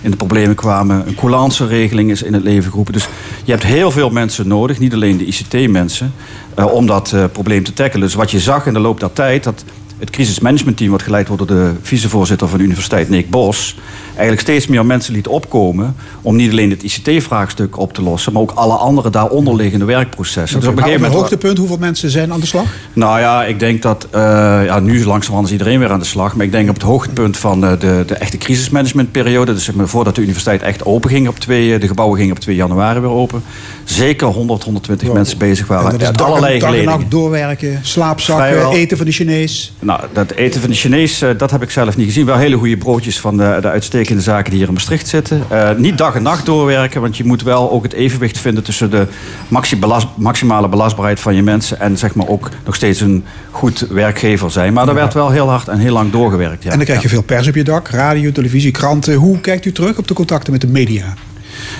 in 0.00 0.10
de 0.10 0.16
problemen 0.16 0.54
kwamen. 0.54 1.06
Een 1.06 1.14
coulance-regeling 1.14 2.10
is 2.10 2.22
in 2.22 2.32
het 2.32 2.42
leven 2.42 2.70
geroepen. 2.70 2.92
Dus 2.92 3.08
je 3.44 3.50
hebt 3.50 3.64
heel 3.64 3.90
veel 3.90 4.10
mensen 4.10 4.48
nodig, 4.48 4.78
niet 4.78 4.94
alleen 4.94 5.16
de 5.16 5.24
ICT-mensen... 5.24 6.12
eh, 6.54 6.66
om 6.66 6.86
dat 6.86 7.14
probleem 7.32 7.64
te 7.64 7.72
tackelen. 7.72 8.06
Dus 8.06 8.14
wat 8.14 8.30
je 8.30 8.40
zag 8.40 8.66
in 8.66 8.72
de 8.72 8.78
loop 8.78 9.00
der 9.00 9.12
tijd... 9.12 9.44
dat 9.44 9.64
het 9.98 10.10
crisismanagementteam, 10.10 10.90
wat 10.90 11.02
geleid 11.02 11.28
wordt 11.28 11.48
door 11.48 11.56
de 11.56 11.72
vicevoorzitter 11.82 12.48
van 12.48 12.58
de 12.58 12.64
universiteit, 12.64 13.08
Nick 13.08 13.30
Bos, 13.30 13.76
eigenlijk 14.08 14.40
steeds 14.40 14.66
meer 14.66 14.86
mensen 14.86 15.14
liet 15.14 15.28
opkomen 15.28 15.94
om 16.22 16.36
niet 16.36 16.50
alleen 16.50 16.70
het 16.70 16.82
ICT-vraagstuk 16.82 17.78
op 17.78 17.92
te 17.92 18.02
lossen, 18.02 18.32
maar 18.32 18.42
ook 18.42 18.50
alle 18.54 18.74
andere 18.74 19.10
daaronderliggende 19.10 19.84
werkprocessen. 19.84 20.60
Dus 20.60 20.68
op 20.68 20.76
een 20.76 20.82
gegeven 20.82 21.00
moment. 21.02 21.20
hoogtepunt, 21.20 21.58
hoeveel 21.58 21.76
mensen 21.78 22.10
zijn 22.10 22.32
aan 22.32 22.40
de 22.40 22.46
slag? 22.46 22.64
Nou 22.92 23.20
ja, 23.20 23.44
ik 23.44 23.58
denk 23.60 23.82
dat. 23.82 24.06
eh, 24.10 24.20
ja, 24.64 24.80
nu 24.80 25.04
langzamerhand 25.04 25.46
is 25.46 25.52
iedereen 25.52 25.78
weer 25.78 25.90
aan 25.90 25.98
de 25.98 26.04
slag. 26.04 26.36
Maar 26.36 26.46
ik 26.46 26.52
denk 26.52 26.68
op 26.68 26.74
het 26.74 26.84
hoogtepunt 26.84 27.36
van 27.36 27.64
eh, 27.64 27.70
de, 27.80 28.04
de 28.06 28.14
echte 28.14 28.36
crisismanagementperiode. 28.38 29.52
Dus 29.54 29.64
zeg 29.64 29.74
maar, 29.74 29.88
voordat 29.88 30.14
de 30.14 30.20
universiteit 30.20 30.62
echt 30.62 30.84
open 30.84 31.10
ging 31.10 31.28
op 31.28 31.38
2. 31.38 31.74
eh, 31.74 31.80
De 31.80 31.86
gebouwen 31.86 32.18
gingen 32.18 32.34
op 32.34 32.40
2 32.40 32.56
januari 32.56 33.00
weer 33.00 33.10
open. 33.10 33.42
Zeker 33.84 34.26
100, 34.26 34.62
120 34.64 35.12
mensen 35.12 35.38
bezig 35.38 35.66
waren. 35.66 35.84
En 35.92 35.98
dat 35.98 36.08
is 36.10 36.16
dag, 36.16 36.26
allerlei 36.26 36.58
dag 36.58 36.74
en 36.74 37.06
doorwerken, 37.08 37.78
slaapzakken, 37.82 38.46
Vrijwel. 38.46 38.72
eten 38.72 38.96
van 38.96 39.06
de 39.06 39.12
Chinees. 39.12 39.72
Nou, 39.88 40.00
dat 40.12 40.30
eten 40.30 40.60
van 40.60 40.70
de 40.70 40.76
Chinees, 40.76 41.22
eh, 41.22 41.30
dat 41.38 41.50
heb 41.50 41.62
ik 41.62 41.70
zelf 41.70 41.96
niet 41.96 42.06
gezien. 42.06 42.26
Wel 42.26 42.36
hele 42.36 42.56
goede 42.56 42.76
broodjes 42.76 43.20
van 43.20 43.36
de, 43.36 43.58
de 43.60 43.68
uitstekende 43.68 44.22
zaken 44.22 44.50
die 44.50 44.58
hier 44.58 44.68
in 44.68 44.74
Maastricht 44.74 45.08
zitten. 45.08 45.42
Eh, 45.48 45.70
niet 45.76 45.98
dag 45.98 46.14
en 46.14 46.22
nacht 46.22 46.46
doorwerken, 46.46 47.00
want 47.00 47.16
je 47.16 47.24
moet 47.24 47.42
wel 47.42 47.70
ook 47.70 47.82
het 47.82 47.92
evenwicht 47.92 48.38
vinden 48.38 48.64
tussen 48.64 48.90
de 48.90 49.06
maxi 49.48 49.78
maximale 50.14 50.68
belastbaarheid 50.68 51.20
van 51.20 51.34
je 51.34 51.42
mensen 51.42 51.80
en 51.80 51.98
zeg 51.98 52.14
maar 52.14 52.28
ook 52.28 52.50
nog 52.64 52.74
steeds 52.74 53.00
een 53.00 53.24
goed 53.50 53.86
werkgever 53.90 54.50
zijn. 54.50 54.72
Maar 54.72 54.88
er 54.88 54.94
werd 54.94 55.14
wel 55.14 55.30
heel 55.30 55.48
hard 55.48 55.68
en 55.68 55.78
heel 55.78 55.92
lang 55.92 56.12
doorgewerkt. 56.12 56.62
Ja. 56.62 56.70
En 56.70 56.76
dan 56.76 56.86
krijg 56.86 57.02
je 57.02 57.08
veel 57.08 57.22
pers 57.22 57.48
op 57.48 57.54
je 57.54 57.64
dak, 57.64 57.88
radio, 57.88 58.32
televisie, 58.32 58.70
kranten. 58.70 59.14
Hoe 59.14 59.40
kijkt 59.40 59.64
u 59.64 59.72
terug 59.72 59.98
op 59.98 60.08
de 60.08 60.14
contacten 60.14 60.52
met 60.52 60.60
de 60.60 60.66
media? 60.66 61.14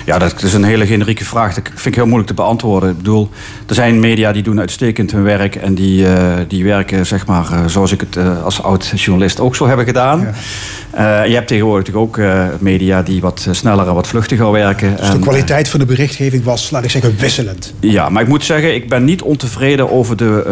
Ja, 0.05 0.19
dat 0.19 0.43
is 0.43 0.53
een 0.53 0.63
hele 0.63 0.85
generieke 0.85 1.25
vraag. 1.25 1.53
Dat 1.53 1.63
vind 1.67 1.85
ik 1.85 1.95
heel 1.95 2.05
moeilijk 2.05 2.27
te 2.27 2.33
beantwoorden. 2.33 2.89
Ik 2.89 2.97
bedoel, 2.97 3.29
er 3.67 3.75
zijn 3.75 3.99
media 3.99 4.31
die 4.31 4.43
doen 4.43 4.59
uitstekend 4.59 5.11
hun 5.11 5.23
werk. 5.23 5.55
En 5.55 5.75
die, 5.75 6.07
eh, 6.07 6.33
die 6.47 6.63
werken, 6.63 7.05
zeg 7.05 7.25
maar, 7.25 7.51
eh, 7.51 7.65
zoals 7.65 7.91
ik 7.91 7.99
het 7.99 8.15
eh, 8.15 8.43
als 8.43 8.63
oud-journalist 8.63 9.39
ook 9.39 9.55
zou 9.55 9.69
hebben 9.69 9.85
gedaan. 9.85 10.27
Je 11.27 11.33
hebt 11.33 11.47
tegenwoordig 11.47 11.93
ook 11.93 12.19
media 12.59 13.01
die 13.01 13.21
wat 13.21 13.47
sneller 13.51 13.87
en 13.87 13.93
wat 13.93 14.07
vluchtiger 14.07 14.51
werken. 14.51 14.95
Dus 14.97 15.07
de 15.07 15.13
En, 15.13 15.19
kwaliteit 15.19 15.67
van 15.67 15.79
de 15.79 15.85
berichtgeving 15.85 16.43
was, 16.43 16.69
laat 16.71 16.83
ik 16.83 16.89
zeggen, 16.89 17.15
wisselend. 17.17 17.73
ja, 17.79 18.09
maar 18.09 18.21
ik 18.21 18.27
moet 18.27 18.43
zeggen, 18.43 18.75
ik 18.75 18.89
ben 18.89 19.03
niet 19.03 19.21
ontevreden 19.21 19.91
over 19.91 20.17
de. 20.17 20.43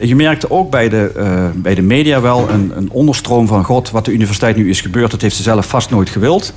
je 0.00 0.16
merkte 0.16 0.50
ook 0.50 0.70
bij 0.70 0.88
de, 0.88 1.10
bij 1.54 1.74
de 1.74 1.82
media 1.82 2.20
wel 2.20 2.48
een, 2.50 2.72
een 2.76 2.90
onderstroom 2.90 3.46
van 3.46 3.64
God, 3.64 3.90
wat 3.90 4.04
de 4.04 4.12
universiteit 4.12 4.56
nu 4.56 4.68
is 4.68 4.80
gebeurd, 4.80 5.10
dat 5.10 5.20
heeft 5.20 5.36
ze 5.36 5.42
zelf 5.42 5.66
vast 5.66 5.90
nooit 5.90 6.08
gewild. 6.08 6.52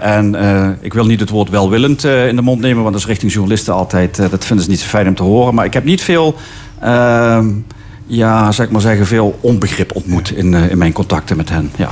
En 0.00 0.36
ik 0.80 0.92
wil 0.98 1.06
niet 1.06 1.20
het 1.20 1.30
woord 1.30 1.50
welwillend 1.50 2.04
eh, 2.04 2.28
in 2.28 2.36
de 2.36 2.42
mond 2.42 2.60
nemen, 2.60 2.82
want 2.82 2.92
dat 2.92 3.02
is 3.02 3.08
richting 3.08 3.32
journalisten 3.32 3.74
altijd, 3.74 4.18
eh, 4.18 4.30
dat 4.30 4.44
vinden 4.44 4.64
ze 4.64 4.70
niet 4.70 4.80
zo 4.80 4.86
fijn 4.86 5.08
om 5.08 5.14
te 5.14 5.22
horen. 5.22 5.54
Maar 5.54 5.64
ik 5.64 5.72
heb 5.72 5.84
niet 5.84 6.02
veel. 6.02 6.34
ehm, 6.80 7.46
ja, 8.06 8.52
zeg 8.52 8.70
maar 8.70 8.80
zeggen, 8.80 9.06
veel 9.06 9.38
onbegrip 9.40 9.94
ontmoet 9.94 10.30
in, 10.30 10.54
eh, 10.54 10.70
in 10.70 10.78
mijn 10.78 10.92
contacten 10.92 11.36
met 11.36 11.48
hen. 11.48 11.70
Ja. 11.76 11.90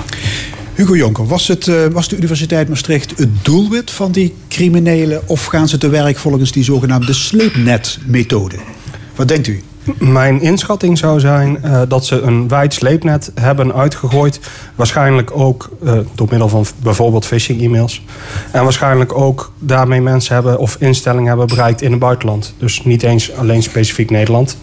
Hugo 0.74 0.96
Jonker, 0.96 1.26
was, 1.26 1.48
het, 1.48 1.70
was 1.92 2.08
de 2.08 2.16
Universiteit 2.16 2.68
Maastricht 2.68 3.18
het 3.18 3.44
doelwit 3.44 3.90
van 3.90 4.12
die 4.12 4.34
criminelen... 4.48 5.28
of 5.28 5.44
gaan 5.44 5.68
ze 5.68 5.78
te 5.78 5.88
werk 5.88 6.18
volgens 6.18 6.52
die 6.52 6.64
zogenaamde 6.64 7.12
sleepnet-methode? 7.12 8.56
Wat 9.14 9.28
denkt 9.28 9.46
u? 9.46 9.62
Mijn 9.98 10.40
inschatting 10.40 10.98
zou 10.98 11.20
zijn 11.20 11.62
eh, 11.62 11.82
dat 11.88 12.06
ze 12.06 12.20
een 12.20 12.48
wijd 12.48 12.74
sleepnet 12.74 13.32
hebben 13.34 13.74
uitgegooid. 13.74 14.40
Waarschijnlijk 14.74 15.30
ook 15.34 15.70
eh, 15.84 15.98
door 16.14 16.26
middel 16.30 16.48
van 16.48 16.64
bijvoorbeeld 16.82 17.26
phishing-e-mails. 17.26 18.04
En 18.50 18.62
waarschijnlijk 18.62 19.14
ook 19.18 19.52
daarmee 19.58 20.00
mensen 20.00 20.34
hebben 20.34 20.58
of 20.58 20.76
instellingen 20.80 21.28
hebben 21.28 21.46
bereikt 21.46 21.82
in 21.82 21.90
het 21.90 22.00
buitenland. 22.00 22.54
Dus 22.58 22.84
niet 22.84 23.02
eens 23.02 23.36
alleen 23.36 23.62
specifiek 23.62 24.10
Nederland. 24.10 24.58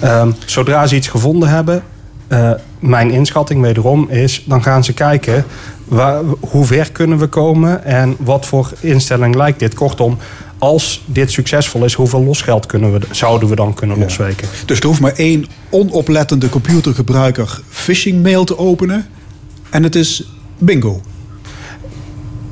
Ehm, 0.00 0.30
zodra 0.46 0.86
ze 0.86 0.94
iets 0.94 1.08
gevonden 1.08 1.48
hebben, 1.48 1.82
eh, 2.28 2.50
mijn 2.78 3.10
inschatting 3.10 3.60
wederom 3.60 4.08
is, 4.08 4.44
dan 4.46 4.62
gaan 4.62 4.84
ze 4.84 4.92
kijken 4.92 5.44
waar, 5.84 6.22
hoe 6.40 6.64
ver 6.64 6.92
kunnen 6.92 7.18
we 7.18 7.26
komen 7.26 7.84
en 7.84 8.16
wat 8.18 8.46
voor 8.46 8.72
instelling 8.80 9.34
lijkt 9.34 9.58
dit. 9.58 9.74
Kortom, 9.74 10.18
als 10.62 11.02
dit 11.06 11.30
succesvol 11.30 11.84
is, 11.84 11.94
hoeveel 11.94 12.22
losgeld 12.22 12.66
kunnen 12.66 12.92
we, 12.92 13.00
zouden 13.10 13.48
we 13.48 13.54
dan 13.54 13.74
kunnen 13.74 13.98
losweken? 13.98 14.48
Dus 14.66 14.78
er 14.78 14.86
hoeft 14.86 15.00
maar 15.00 15.12
één 15.12 15.46
onoplettende 15.70 16.48
computergebruiker 16.48 17.60
phishing 17.68 18.22
mail 18.22 18.44
te 18.44 18.58
openen 18.58 19.06
en 19.70 19.82
het 19.82 19.94
is 19.94 20.32
bingo. 20.58 21.00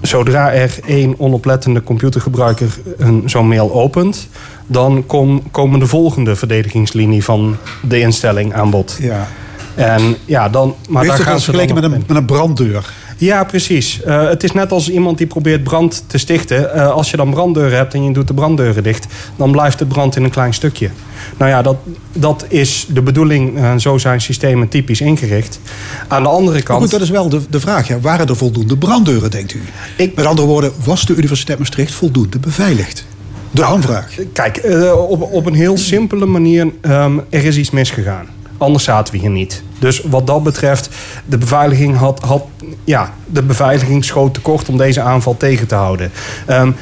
Zodra 0.03 0.53
er 0.53 0.79
één 0.87 1.15
onoplettende 1.19 1.83
computergebruiker 1.83 2.79
een, 2.97 3.23
zo'n 3.27 3.49
mail 3.49 3.73
opent, 3.73 4.29
dan 4.67 5.07
kom, 5.07 5.51
komen 5.51 5.79
de 5.79 5.87
volgende 5.87 6.37
verdedigingslinie 6.37 7.25
van 7.25 7.57
de 7.83 8.01
instelling 8.01 8.55
aan 8.55 8.71
bod. 8.71 8.97
Ja. 9.01 9.29
En 9.75 10.17
ja, 10.25 10.49
dan, 10.49 10.75
maar 10.89 11.03
heeft 11.03 11.17
daar 11.17 11.27
het 11.27 11.33
gaan 11.33 11.41
vergeleken 11.41 11.75
met 11.75 11.85
een, 11.85 12.05
met 12.07 12.17
een 12.17 12.25
branddeur. 12.25 12.93
Ja, 13.21 13.45
precies. 13.45 14.03
Eh, 14.03 14.29
het 14.29 14.43
is 14.45 14.53
net 14.53 14.73
als 14.73 14.91
iemand 14.91 15.19
die 15.19 15.27
probeert 15.27 15.63
brand 15.65 16.05
te 16.07 16.19
stichten. 16.19 16.75
Eh, 16.75 16.91
als 16.91 17.11
je 17.11 17.17
dan 17.17 17.31
branddeuren 17.31 17.77
hebt 17.77 17.95
en 17.95 18.05
je 18.05 18.13
doet 18.13 18.27
de 18.29 18.35
branddeuren 18.35 18.83
dicht, 18.83 19.07
dan 19.37 19.51
blijft 19.51 19.79
de 19.79 19.87
brand 19.87 20.17
in 20.17 20.25
een 20.25 20.31
klein 20.31 20.55
stukje. 20.55 20.91
Nou 21.39 21.51
ja, 21.51 21.63
dat, 21.63 21.77
dat 22.13 22.45
is 22.49 22.87
de 22.89 23.03
bedoeling. 23.03 23.59
eh, 23.59 23.77
zo 23.77 23.99
zijn 23.99 24.21
systemen 24.21 24.69
typisch 24.69 25.01
ingericht. 25.01 25.61
Aan 26.09 26.23
de 26.23 26.29
andere 26.29 26.63
kant. 26.63 26.81
goed, 26.83 26.91
dat 26.91 27.01
is 27.01 27.11
wel 27.11 27.29
de, 27.29 27.41
de 27.51 27.61
vraag. 27.61 27.89
Ja. 27.89 28.01
Waren 28.01 28.27
er 28.29 28.37
voldoende 28.37 28.77
branddeuren, 28.77 29.31
denkt 29.31 29.55
u? 29.55 29.61
Ik- 29.97 30.15
Met 30.17 30.25
andere 30.27 30.47
woorden, 30.49 30.73
was 30.85 31.05
de 31.07 31.15
Universiteit 31.15 31.59
Maastricht 31.59 31.93
voldoende 31.95 32.39
beveiligd? 32.39 33.05
De 33.51 33.63
hamvraag. 33.63 34.15
Kijk, 34.33 34.61
op, 35.09 35.23
op 35.33 35.47
een 35.47 35.55
heel 35.55 35.77
simpele 35.79 36.27
manier, 36.27 36.73
ehm, 36.81 37.19
er 37.31 37.45
is 37.45 37.57
iets 37.57 37.71
misgegaan. 37.71 38.27
Anders 38.61 38.85
zaten 38.85 39.15
we 39.15 39.21
hier 39.21 39.31
niet. 39.31 39.63
Dus 39.79 40.03
wat 40.03 40.27
dat 40.27 40.43
betreft, 40.43 40.89
de 41.27 41.39
beveiliging 41.39 41.97
had, 41.97 42.21
had 42.21 42.45
ja, 42.85 43.15
de 43.27 43.43
beveiliging 43.43 44.05
schoot 44.05 44.35
tekort 44.35 44.69
om 44.69 44.77
deze 44.77 45.01
aanval 45.01 45.37
tegen 45.37 45.67
te 45.67 45.75
houden. 45.75 46.11
Ehm, 46.47 46.73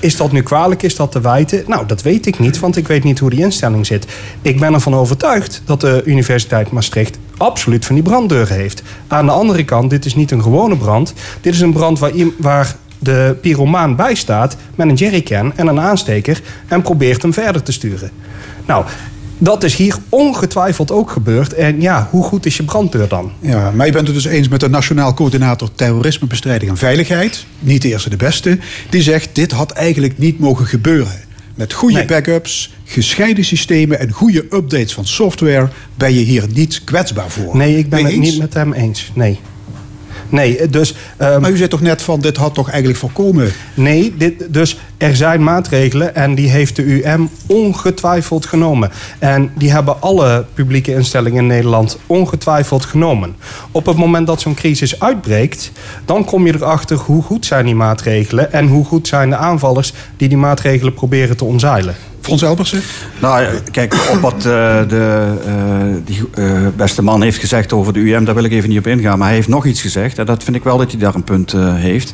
is 0.00 0.16
dat 0.16 0.32
nu 0.32 0.42
kwalijk? 0.42 0.82
Is 0.82 0.96
dat 0.96 1.12
te 1.12 1.20
wijten? 1.20 1.64
Nou, 1.66 1.86
dat 1.86 2.02
weet 2.02 2.26
ik 2.26 2.38
niet, 2.38 2.58
want 2.58 2.76
ik 2.76 2.88
weet 2.88 3.04
niet 3.04 3.18
hoe 3.18 3.30
die 3.30 3.40
instelling 3.40 3.86
zit. 3.86 4.06
Ik 4.42 4.60
ben 4.60 4.74
ervan 4.74 4.94
overtuigd 4.94 5.62
dat 5.64 5.80
de 5.80 6.02
Universiteit 6.04 6.70
Maastricht 6.70 7.18
absoluut 7.36 7.84
van 7.84 7.94
die 7.94 8.04
branddeuren 8.04 8.56
heeft. 8.56 8.82
Aan 9.08 9.26
de 9.26 9.32
andere 9.32 9.64
kant, 9.64 9.90
dit 9.90 10.04
is 10.04 10.14
niet 10.14 10.30
een 10.30 10.42
gewone 10.42 10.76
brand. 10.76 11.14
Dit 11.40 11.54
is 11.54 11.60
een 11.60 11.72
brand 11.72 11.98
waar, 11.98 12.12
waar 12.38 12.76
de 12.98 13.36
pyromaan 13.40 13.96
bij 13.96 14.14
staat 14.14 14.56
met 14.74 14.88
een 14.88 14.94
jerrycan 14.94 15.56
en 15.56 15.66
een 15.66 15.80
aansteker 15.80 16.40
en 16.68 16.82
probeert 16.82 17.22
hem 17.22 17.32
verder 17.32 17.62
te 17.62 17.72
sturen. 17.72 18.10
Nou, 18.66 18.84
dat 19.38 19.64
is 19.64 19.74
hier 19.76 19.96
ongetwijfeld 20.08 20.90
ook 20.90 21.10
gebeurd. 21.10 21.52
En 21.52 21.80
ja, 21.80 22.08
hoe 22.10 22.24
goed 22.24 22.46
is 22.46 22.56
je 22.56 22.62
branddeur 22.62 23.08
dan? 23.08 23.32
Ja, 23.40 23.70
maar 23.70 23.86
je 23.86 23.92
bent 23.92 24.06
het 24.06 24.16
dus 24.16 24.24
eens 24.24 24.48
met 24.48 24.60
de 24.60 24.68
Nationaal 24.68 25.14
Coördinator 25.14 25.68
Terrorismebestrijding 25.74 26.70
en 26.70 26.76
Veiligheid. 26.76 27.46
Niet 27.58 27.82
de 27.82 27.88
eerste 27.88 28.10
de 28.10 28.16
beste. 28.16 28.58
Die 28.90 29.02
zegt, 29.02 29.28
dit 29.32 29.52
had 29.52 29.70
eigenlijk 29.70 30.18
niet 30.18 30.38
mogen 30.38 30.66
gebeuren. 30.66 31.12
Met 31.54 31.72
goede 31.72 31.96
Nee. 31.96 32.06
backups, 32.06 32.74
gescheiden 32.84 33.44
systemen 33.44 33.98
en 33.98 34.10
goede 34.12 34.46
updates 34.50 34.94
van 34.94 35.06
software... 35.06 35.68
ben 35.94 36.14
je 36.14 36.20
hier 36.20 36.44
niet 36.52 36.84
kwetsbaar 36.84 37.30
voor. 37.30 37.56
Nee, 37.56 37.78
ik 37.78 37.88
ben 37.88 38.04
het 38.04 38.16
niet 38.16 38.38
met 38.38 38.54
hem 38.54 38.72
eens. 38.72 39.10
Nee. 39.14 39.38
Nee, 40.34 40.68
dus... 40.68 40.94
ehm, 41.16 41.40
Maar 41.40 41.50
u 41.50 41.56
zei 41.56 41.68
toch 41.68 41.80
net 41.80 42.02
van, 42.02 42.20
dit 42.20 42.36
had 42.36 42.54
toch 42.54 42.68
eigenlijk 42.68 42.98
voorkomen... 42.98 43.52
Nee, 43.74 44.14
dit, 44.18 44.46
dus 44.52 44.78
er 44.96 45.16
zijn 45.16 45.42
maatregelen 45.42 46.14
en 46.14 46.34
die 46.34 46.50
heeft 46.50 46.76
de 46.76 46.82
UM 46.82 47.28
ongetwijfeld 47.46 48.46
genomen. 48.46 48.90
En 49.18 49.50
die 49.56 49.70
hebben 49.70 50.00
alle 50.00 50.44
publieke 50.54 50.94
instellingen 50.94 51.42
in 51.42 51.46
Nederland 51.46 51.98
ongetwijfeld 52.06 52.84
genomen. 52.84 53.36
Op 53.70 53.86
het 53.86 53.96
moment 53.96 54.26
dat 54.26 54.40
zo'n 54.40 54.54
crisis 54.54 55.00
uitbreekt, 55.00 55.72
dan 56.04 56.24
kom 56.24 56.46
je 56.46 56.54
erachter 56.54 56.96
hoe 56.96 57.22
goed 57.22 57.46
zijn 57.46 57.64
die 57.64 57.74
maatregelen 57.74 58.52
en 58.52 58.66
hoe 58.66 58.84
goed 58.84 59.08
zijn 59.08 59.30
de 59.30 59.36
aanvallers 59.36 59.92
die 60.16 60.28
die 60.28 60.38
maatregelen 60.38 60.94
proberen 60.94 61.36
te 61.36 61.44
omzeilen. 61.44 61.94
Frans 62.24 62.42
Elbersen? 62.42 62.82
Nou, 63.20 63.46
kijk, 63.70 63.94
op 64.12 64.20
wat 64.20 64.34
eh, 64.34 64.42
de 64.88 65.34
eh, 65.46 65.54
die, 66.04 66.20
eh, 66.34 66.66
beste 66.76 67.02
man 67.02 67.22
heeft 67.22 67.38
gezegd 67.38 67.72
over 67.72 67.92
de 67.92 67.98
UM, 67.98 68.24
daar 68.24 68.34
wil 68.34 68.44
ik 68.44 68.52
even 68.52 68.68
niet 68.68 68.78
op 68.78 68.86
ingaan. 68.86 69.18
Maar 69.18 69.26
hij 69.26 69.36
heeft 69.36 69.48
nog 69.48 69.66
iets 69.66 69.80
gezegd. 69.80 70.18
En 70.18 70.26
dat 70.26 70.42
vind 70.42 70.56
ik 70.56 70.64
wel 70.64 70.78
dat 70.78 70.90
hij 70.90 71.00
daar 71.00 71.14
een 71.14 71.24
punt 71.24 71.52
heeft. 71.74 72.12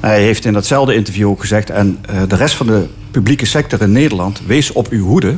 Hij 0.00 0.22
heeft 0.22 0.44
in 0.44 0.52
datzelfde 0.52 0.94
interview 0.94 1.28
ook 1.28 1.40
gezegd... 1.40 1.70
en 1.70 1.98
de 2.28 2.36
rest 2.36 2.54
van 2.54 2.66
de 2.66 2.86
publieke 3.10 3.46
sector 3.46 3.82
in 3.82 3.92
Nederland... 3.92 4.40
wees 4.46 4.72
op 4.72 4.88
uw 4.90 5.04
hoede. 5.04 5.36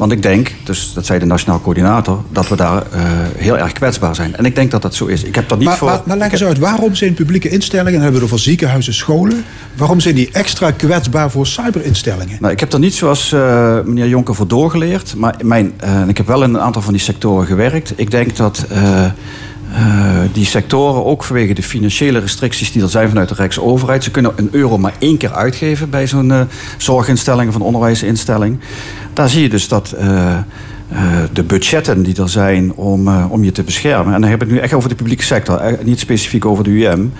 Want 0.00 0.12
ik 0.12 0.22
denk, 0.22 0.52
dus 0.64 0.92
dat 0.94 1.06
zei 1.06 1.18
de 1.18 1.24
Nationaal 1.24 1.60
Coördinator... 1.60 2.22
dat 2.32 2.48
we 2.48 2.56
daar 2.56 2.82
eh, 2.92 3.00
heel 3.36 3.58
erg 3.58 3.72
kwetsbaar 3.72 4.14
zijn. 4.14 4.36
En 4.36 4.44
ik 4.44 4.54
denk 4.54 4.70
dat 4.70 4.82
dat 4.82 4.94
zo 4.94 5.06
is. 5.06 5.22
Ik 5.22 5.34
heb 5.34 5.48
dat 5.48 5.58
niet 5.58 5.68
Maar, 5.68 5.76
voor... 5.76 5.88
maar, 5.88 6.00
maar 6.04 6.16
leg 6.16 6.32
eens 6.32 6.44
uit, 6.44 6.58
waarom 6.58 6.94
zijn 6.94 7.14
publieke 7.14 7.48
instellingen... 7.48 7.92
dan 7.92 8.02
hebben 8.02 8.20
we 8.20 8.24
het 8.24 8.34
over 8.34 8.44
ziekenhuizen, 8.44 8.94
scholen... 8.94 9.44
waarom 9.76 10.00
zijn 10.00 10.14
die 10.14 10.28
extra 10.32 10.70
kwetsbaar 10.70 11.30
voor 11.30 11.46
cyberinstellingen? 11.46 12.36
Nou, 12.40 12.52
ik 12.52 12.60
heb 12.60 12.72
er 12.72 12.78
niet 12.78 12.94
zoals 12.94 13.32
eh, 13.32 13.78
meneer 13.84 14.08
Jonker 14.08 14.34
voor 14.34 14.48
doorgeleerd. 14.48 15.14
Maar 15.16 15.34
mijn, 15.44 15.72
eh, 15.76 16.08
ik 16.08 16.16
heb 16.16 16.26
wel 16.26 16.42
in 16.42 16.54
een 16.54 16.60
aantal 16.60 16.82
van 16.82 16.92
die 16.92 17.02
sectoren 17.02 17.46
gewerkt. 17.46 17.92
Ik 17.96 18.10
denk 18.10 18.36
dat 18.36 18.66
die 20.32 20.46
sectoren 20.46 21.04
ook 21.04 21.24
vanwege 21.24 21.54
de 21.54 21.62
financiële 21.62 22.18
restricties 22.18 22.72
die 22.72 22.82
er 22.82 22.88
zijn 22.88 23.08
vanuit 23.08 23.28
de 23.28 23.34
Rijksoverheid. 23.34 24.04
Ze 24.04 24.10
kunnen 24.10 24.32
een 24.36 24.48
euro 24.52 24.78
maar 24.78 24.94
één 24.98 25.16
keer 25.16 25.32
uitgeven 25.32 25.90
bij 25.90 26.06
zo'n 26.06 26.32
zorginstelling 26.76 27.48
of 27.48 27.54
een 27.54 27.60
onderwijsinstelling. 27.60 28.58
Daar 29.20 29.28
zie 29.28 29.42
je 29.42 29.48
dus 29.48 29.68
dat. 29.68 29.92
eh, 29.92 30.36
eh, 30.90 31.02
de 31.32 31.42
budgetten 31.42 32.02
die 32.02 32.22
er 32.22 32.28
zijn 32.28 32.74
om, 32.74 33.08
eh, 33.08 33.24
om 33.28 33.44
je 33.44 33.52
te 33.52 33.62
beschermen. 33.62 34.14
En 34.14 34.20
dan 34.20 34.30
heb 34.30 34.42
ik 34.42 34.48
het 34.48 34.56
nu 34.56 34.62
echt 34.62 34.72
over 34.72 34.88
de 34.88 34.94
publieke 34.94 35.22
sector, 35.22 35.78
niet 35.82 35.98
specifiek 35.98 36.44
over 36.44 36.64
de 36.64 36.70
UM. 36.70 37.12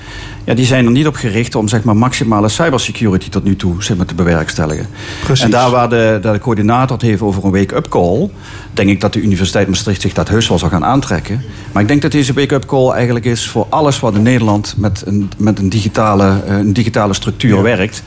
Ja, 0.45 0.55
die 0.55 0.67
zijn 0.67 0.85
er 0.85 0.91
niet 0.91 1.07
op 1.07 1.15
gericht 1.15 1.55
om 1.55 1.69
zeg 1.69 1.83
maar, 1.83 1.97
maximale 1.97 2.49
cybersecurity 2.49 3.29
tot 3.29 3.45
nu 3.45 3.57
toe 3.57 3.83
zeg 3.83 3.97
maar, 3.97 4.07
te 4.07 4.15
bewerkstelligen. 4.15 4.87
Precies. 5.25 5.45
En 5.45 5.51
daar 5.51 5.71
waar 5.71 5.89
de, 5.89 6.19
daar 6.23 6.33
de 6.33 6.39
coördinator 6.39 6.97
het 6.97 7.07
heeft 7.07 7.23
over 7.23 7.45
een 7.45 7.51
wake-up 7.51 7.89
call, 7.89 8.31
denk 8.73 8.89
ik 8.89 9.01
dat 9.01 9.13
de 9.13 9.21
Universiteit 9.21 9.69
Maastricht 9.69 10.01
zich 10.01 10.13
dat 10.13 10.29
heus 10.29 10.49
wel 10.49 10.59
zal 10.59 10.69
gaan 10.69 10.85
aantrekken. 10.85 11.43
Maar 11.73 11.83
ik 11.83 11.89
denk 11.89 12.03
dat 12.03 12.13
deze 12.13 12.33
wake-up 12.33 12.67
call 12.67 12.91
eigenlijk 12.91 13.25
is 13.25 13.49
voor 13.49 13.67
alles 13.69 14.01
wat 14.01 14.15
in 14.15 14.23
Nederland 14.23 14.75
met 14.77 15.03
een, 15.07 15.31
met 15.37 15.59
een, 15.59 15.69
digitale, 15.69 16.43
een 16.47 16.73
digitale 16.73 17.15
structuur 17.15 17.63
werkt. 17.63 18.03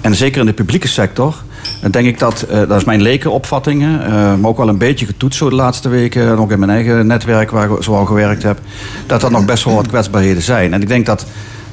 En 0.00 0.14
zeker 0.14 0.40
in 0.40 0.46
de 0.46 0.52
publieke 0.52 0.88
sector. 0.88 1.34
Dan 1.80 1.90
denk 1.90 2.06
ik 2.06 2.18
dat, 2.18 2.42
eh, 2.42 2.58
dat 2.58 2.76
is 2.76 2.84
mijn 2.84 3.02
lekenopvatting, 3.02 3.82
eh, 3.82 4.10
maar 4.10 4.50
ook 4.50 4.56
wel 4.56 4.68
een 4.68 4.78
beetje 4.78 5.06
getoetst 5.06 5.38
de 5.38 5.54
laatste 5.54 5.88
weken. 5.88 6.28
En 6.28 6.38
ook 6.38 6.50
in 6.50 6.58
mijn 6.58 6.70
eigen 6.70 7.06
netwerk 7.06 7.50
waar 7.50 7.70
ik 7.70 7.82
zo 7.82 7.94
al 7.94 8.04
gewerkt 8.04 8.42
heb. 8.42 8.58
Dat 9.06 9.22
er 9.22 9.30
nog 9.30 9.44
best 9.44 9.64
wel 9.64 9.74
wat 9.74 9.86
kwetsbaarheden 9.86 10.42
zijn. 10.42 10.72
En 10.72 10.82
ik 10.82 10.88
denk 10.88 11.06
dat 11.06 11.26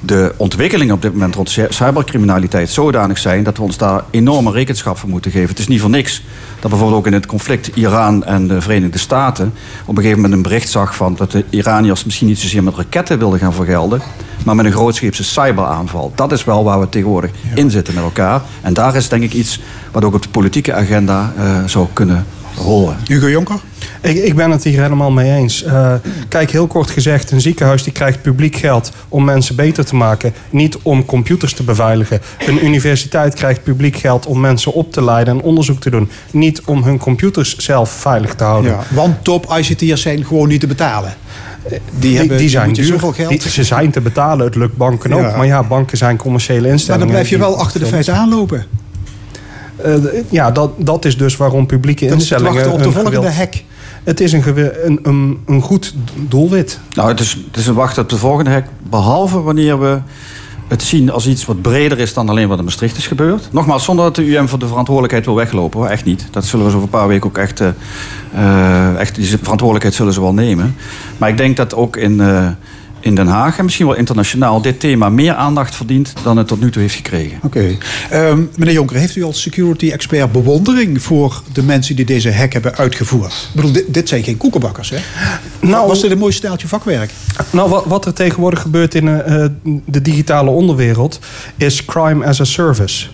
de 0.05 0.33
ontwikkelingen 0.37 0.95
op 0.95 1.01
dit 1.01 1.11
moment 1.11 1.35
rond 1.35 1.49
cy- 1.49 1.65
cybercriminaliteit 1.69 2.69
zodanig 2.69 3.17
zijn 3.17 3.43
dat 3.43 3.57
we 3.57 3.63
ons 3.63 3.77
daar 3.77 4.03
enorme 4.09 4.51
rekenschap 4.51 4.97
voor 4.97 5.09
moeten 5.09 5.31
geven. 5.31 5.49
Het 5.49 5.59
is 5.59 5.67
niet 5.67 5.81
voor 5.81 5.89
niks 5.89 6.21
dat 6.59 6.69
bijvoorbeeld 6.69 6.99
ook 6.99 7.07
in 7.07 7.13
het 7.13 7.25
conflict 7.25 7.67
Iran 7.73 8.23
en 8.23 8.47
de 8.47 8.61
Verenigde 8.61 8.97
Staten 8.97 9.53
op 9.85 9.95
een 9.97 10.03
gegeven 10.03 10.15
moment 10.15 10.33
een 10.33 10.41
bericht 10.41 10.69
zag 10.69 10.95
van 10.95 11.15
dat 11.15 11.31
de 11.31 11.43
Iraniërs 11.49 12.03
misschien 12.05 12.27
niet 12.27 12.39
zozeer 12.39 12.63
met 12.63 12.75
raketten 12.75 13.19
wilden 13.19 13.39
gaan 13.39 13.53
vergelden, 13.53 14.01
maar 14.45 14.55
met 14.55 14.65
een 14.65 14.71
grootscheepse 14.71 15.23
cyberaanval. 15.23 16.11
Dat 16.15 16.31
is 16.31 16.43
wel 16.43 16.63
waar 16.63 16.79
we 16.79 16.89
tegenwoordig 16.89 17.31
in 17.53 17.71
zitten 17.71 17.93
met 17.93 18.03
elkaar. 18.03 18.41
En 18.61 18.73
daar 18.73 18.95
is 18.95 19.09
denk 19.09 19.23
ik 19.23 19.33
iets 19.33 19.59
wat 19.91 20.03
ook 20.03 20.13
op 20.13 20.21
de 20.21 20.29
politieke 20.29 20.73
agenda 20.73 21.33
eh, 21.37 21.63
zou 21.65 21.87
kunnen 21.93 22.25
horen. 22.57 22.97
Hugo 23.07 23.29
Jonker? 23.29 23.55
Ik, 24.01 24.15
ik 24.23 24.35
ben 24.35 24.51
het 24.51 24.63
hier 24.63 24.81
helemaal 24.81 25.11
mee 25.11 25.31
eens. 25.31 25.63
Eh, 25.63 25.93
kijk, 26.27 26.51
heel 26.51 26.67
kort 26.67 26.89
gezegd, 26.89 27.31
een 27.31 27.41
ziekenhuis 27.41 27.83
die 27.83 27.93
krijgt 27.93 28.21
publiek 28.21 28.55
geld 28.55 28.91
om 29.09 29.23
mensen 29.23 29.55
beter 29.55 29.85
te 29.85 29.95
maken, 29.95 30.33
niet 30.49 30.77
om 30.81 31.05
computers 31.05 31.53
te 31.53 31.63
beveiligen. 31.63 32.21
Een 32.47 32.65
universiteit 32.65 33.33
krijgt 33.33 33.63
publiek 33.63 33.95
geld 33.97 34.25
om 34.25 34.39
mensen 34.39 34.73
op 34.73 34.91
te 34.91 35.03
leiden 35.03 35.33
en 35.37 35.41
onderzoek 35.43 35.79
te 35.79 35.89
doen, 35.89 36.09
niet 36.31 36.61
om 36.65 36.83
hun 36.83 36.97
computers 36.97 37.57
zelf 37.57 37.89
veilig 37.89 38.33
te 38.35 38.43
houden. 38.43 38.71
Ja, 38.71 38.79
want 38.89 39.23
top 39.23 39.55
ICT'ers 39.59 40.01
zijn 40.01 40.25
gewoon 40.25 40.47
niet 40.47 40.59
te 40.59 40.67
betalen. 40.67 41.13
Die, 41.69 41.79
Die, 41.99 42.17
hebben, 42.17 42.37
die 42.37 42.49
zijn 42.49 42.73
duur. 42.73 42.85
zoveel 42.85 43.11
geld. 43.11 43.29
Die- 43.29 43.49
ze 43.49 43.63
zijn 43.63 43.91
te 43.91 44.01
betalen, 44.01 44.45
het 44.45 44.55
lukt 44.55 44.77
banken 44.77 45.13
ook. 45.13 45.21
Ja. 45.21 45.37
Maar 45.37 45.45
ja, 45.45 45.63
banken 45.63 45.97
zijn 45.97 46.17
commerciële 46.17 46.61
maar 46.61 46.69
instellingen. 46.69 47.07
dan 47.07 47.15
blijf 47.15 47.29
je 47.29 47.37
wel 47.37 47.57
achter 47.59 47.79
de 47.79 47.85
feiten 47.85 48.13
aanlopen. 48.15 48.65
Eh, 49.75 49.93
ja, 50.29 50.51
dat, 50.51 50.71
dat 50.77 51.05
is 51.05 51.17
dus 51.17 51.37
waarom 51.37 51.65
publieke 51.65 52.05
het 52.05 52.13
instellingen... 52.13 52.53
wachten 52.53 52.71
op 52.71 52.77
de 52.77 52.91
volgende 52.91 53.15
gewild- 53.17 53.33
hack. 53.35 53.53
het 54.03 54.19
is 54.19 54.31
een, 54.31 54.43
een, 54.85 54.99
een, 55.03 55.39
een 55.45 55.61
goed 55.61 55.93
doelwit. 56.15 56.79
Nou, 56.93 57.09
het 57.09 57.19
is, 57.19 57.37
het 57.47 57.57
is 57.57 57.67
een 57.67 57.73
wacht 57.73 57.97
op 57.97 58.09
de 58.09 58.17
volgende 58.17 58.49
hek. 58.49 58.65
Behalve 58.89 59.41
wanneer 59.41 59.79
we 59.79 59.99
het 60.67 60.83
zien 60.83 61.11
als 61.11 61.27
iets 61.27 61.45
wat 61.45 61.61
breder 61.61 61.99
is 61.99 62.13
dan 62.13 62.29
alleen 62.29 62.47
wat 62.47 62.57
in 62.57 62.63
Maastricht 62.63 62.97
is 62.97 63.07
gebeurd. 63.07 63.47
Nogmaals, 63.51 63.83
zonder 63.83 64.05
dat 64.05 64.15
de 64.15 64.25
UM 64.25 64.47
voor 64.47 64.59
de 64.59 64.67
verantwoordelijkheid 64.67 65.25
wil 65.25 65.35
weglopen. 65.35 65.79
Hoor. 65.79 65.89
Echt 65.89 66.05
niet. 66.05 66.27
Dat 66.31 66.45
zullen 66.45 66.65
we 66.65 66.71
zo 66.71 66.77
over 66.77 66.89
een 66.93 66.99
paar 66.99 67.07
weken 67.07 67.27
ook 67.27 67.37
echt... 67.37 67.59
eh, 67.59 68.99
echt 68.99 69.15
die 69.15 69.27
verantwoordelijkheid 69.27 69.93
zullen 69.95 70.13
ze 70.13 70.21
wel 70.21 70.33
nemen. 70.33 70.75
Maar 71.17 71.29
ik 71.29 71.37
denk 71.37 71.57
dat 71.57 71.75
ook 71.75 71.97
in, 71.97 72.21
eh, 72.21 72.47
in 73.05 73.15
Den 73.15 73.27
Haag 73.27 73.57
en 73.57 73.63
misschien 73.63 73.85
wel 73.85 73.95
internationaal... 73.95 74.61
dit 74.61 74.79
thema 74.79 75.09
meer 75.09 75.33
aandacht 75.33 75.75
verdient 75.75 76.13
dan 76.23 76.37
het 76.37 76.47
tot 76.47 76.61
nu 76.61 76.71
toe 76.71 76.81
heeft 76.81 76.95
gekregen. 76.95 77.37
Oké. 77.43 77.77
Ehm, 78.09 78.41
meneer 78.55 78.73
Jonker, 78.73 78.95
heeft 78.95 79.15
u 79.15 79.23
als 79.23 79.41
security 79.41 79.91
expert 79.91 80.31
bewondering 80.31 81.01
voor 81.01 81.41
de 81.53 81.63
mensen 81.63 81.95
die 81.95 82.05
deze 82.05 82.33
hack 82.33 82.53
hebben 82.53 82.75
uitgevoerd? 82.75 83.31
Ik 83.31 83.55
bedoel, 83.55 83.71
dit, 83.71 83.93
dit 83.93 84.09
zijn 84.09 84.23
geen 84.23 84.37
koekenbakkers, 84.37 84.89
hè? 84.89 84.97
Nou- 85.59 85.87
Was 85.87 86.01
dit 86.01 86.11
een 86.11 86.17
mooi 86.17 86.33
staaltje 86.33 86.67
vakwerk? 86.67 87.11
Nou, 87.49 87.69
wat, 87.69 87.85
wat 87.85 88.05
er 88.05 88.13
tegenwoordig 88.13 88.61
gebeurt 88.61 88.95
in 88.95 89.07
eh, 89.07 89.43
eh, 89.43 89.51
de 89.85 90.01
digitale 90.01 90.49
onderwereld 90.49 91.19
is 91.57 91.85
crime 91.85 92.25
as 92.25 92.41
a 92.41 92.43
service. 92.43 93.07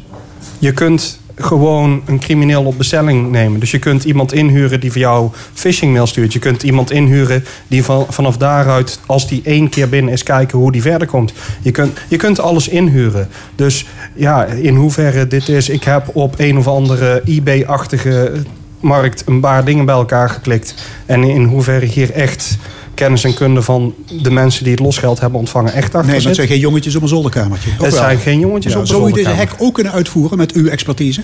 Je 0.59 0.71
kunt 0.71 1.19
gewoon 1.43 2.01
een 2.05 2.19
crimineel 2.19 2.63
op 2.63 2.77
bestelling 2.77 3.31
nemen. 3.31 3.59
Dus 3.59 3.71
je 3.71 3.79
kunt 3.79 4.03
iemand 4.03 4.33
inhuren 4.33 4.79
die 4.79 4.91
voor 4.91 5.01
jou 5.01 5.29
phishingmail 5.53 6.07
stuurt. 6.07 6.33
Je 6.33 6.39
kunt 6.39 6.63
iemand 6.63 6.91
inhuren 6.91 7.43
die 7.67 7.83
van, 7.83 8.05
vanaf 8.09 8.37
daaruit, 8.37 8.99
als 9.05 9.27
die 9.27 9.41
één 9.45 9.69
keer 9.69 9.89
binnen 9.89 10.13
is, 10.13 10.23
kijken 10.23 10.57
hoe 10.57 10.71
die 10.71 10.81
verder 10.81 11.07
komt. 11.07 11.33
Je 11.61 11.71
kunt, 11.71 11.99
je 12.07 12.17
kunt 12.17 12.39
alles 12.39 12.67
inhuren. 12.67 13.27
Dus 13.55 13.85
ja, 14.13 14.45
in 14.45 14.75
hoeverre 14.75 15.27
dit 15.27 15.49
is, 15.49 15.69
ik 15.69 15.83
heb 15.83 16.09
op 16.13 16.33
een 16.37 16.57
of 16.57 16.67
andere 16.67 17.21
eBay-achtige 17.25 18.31
markt 18.79 19.23
een 19.25 19.39
paar 19.39 19.65
dingen 19.65 19.85
bij 19.85 19.95
elkaar 19.95 20.29
geklikt. 20.29 20.75
En 21.05 21.23
in 21.23 21.43
hoeverre 21.43 21.85
hier 21.85 22.11
echt 22.11 22.57
kennis 23.01 23.23
en 23.23 23.33
kunde 23.33 23.61
van 23.61 23.93
de 24.21 24.31
mensen 24.31 24.63
die 24.63 24.71
het 24.73 24.81
losgeld 24.81 25.19
hebben 25.19 25.39
ontvangen 25.39 25.73
echt 25.73 25.95
achter 25.95 26.11
Nee, 26.11 26.17
maar 26.17 26.25
het 26.25 26.35
zijn 26.35 26.47
geen 26.47 26.59
jongetjes 26.59 26.95
op 26.95 27.01
een 27.01 27.07
zolderkamertje. 27.07 27.69
Het 27.77 27.93
zijn 27.93 28.19
geen 28.19 28.39
jongetjes 28.39 28.71
Ja, 28.71 28.77
op 28.77 28.83
een 28.83 28.89
Zou 28.89 29.09
u 29.09 29.11
deze 29.11 29.29
hack 29.29 29.49
ook 29.57 29.73
kunnen 29.73 29.93
uitvoeren 29.93 30.37
met 30.37 30.51
uw 30.51 30.67
expertise? 30.67 31.21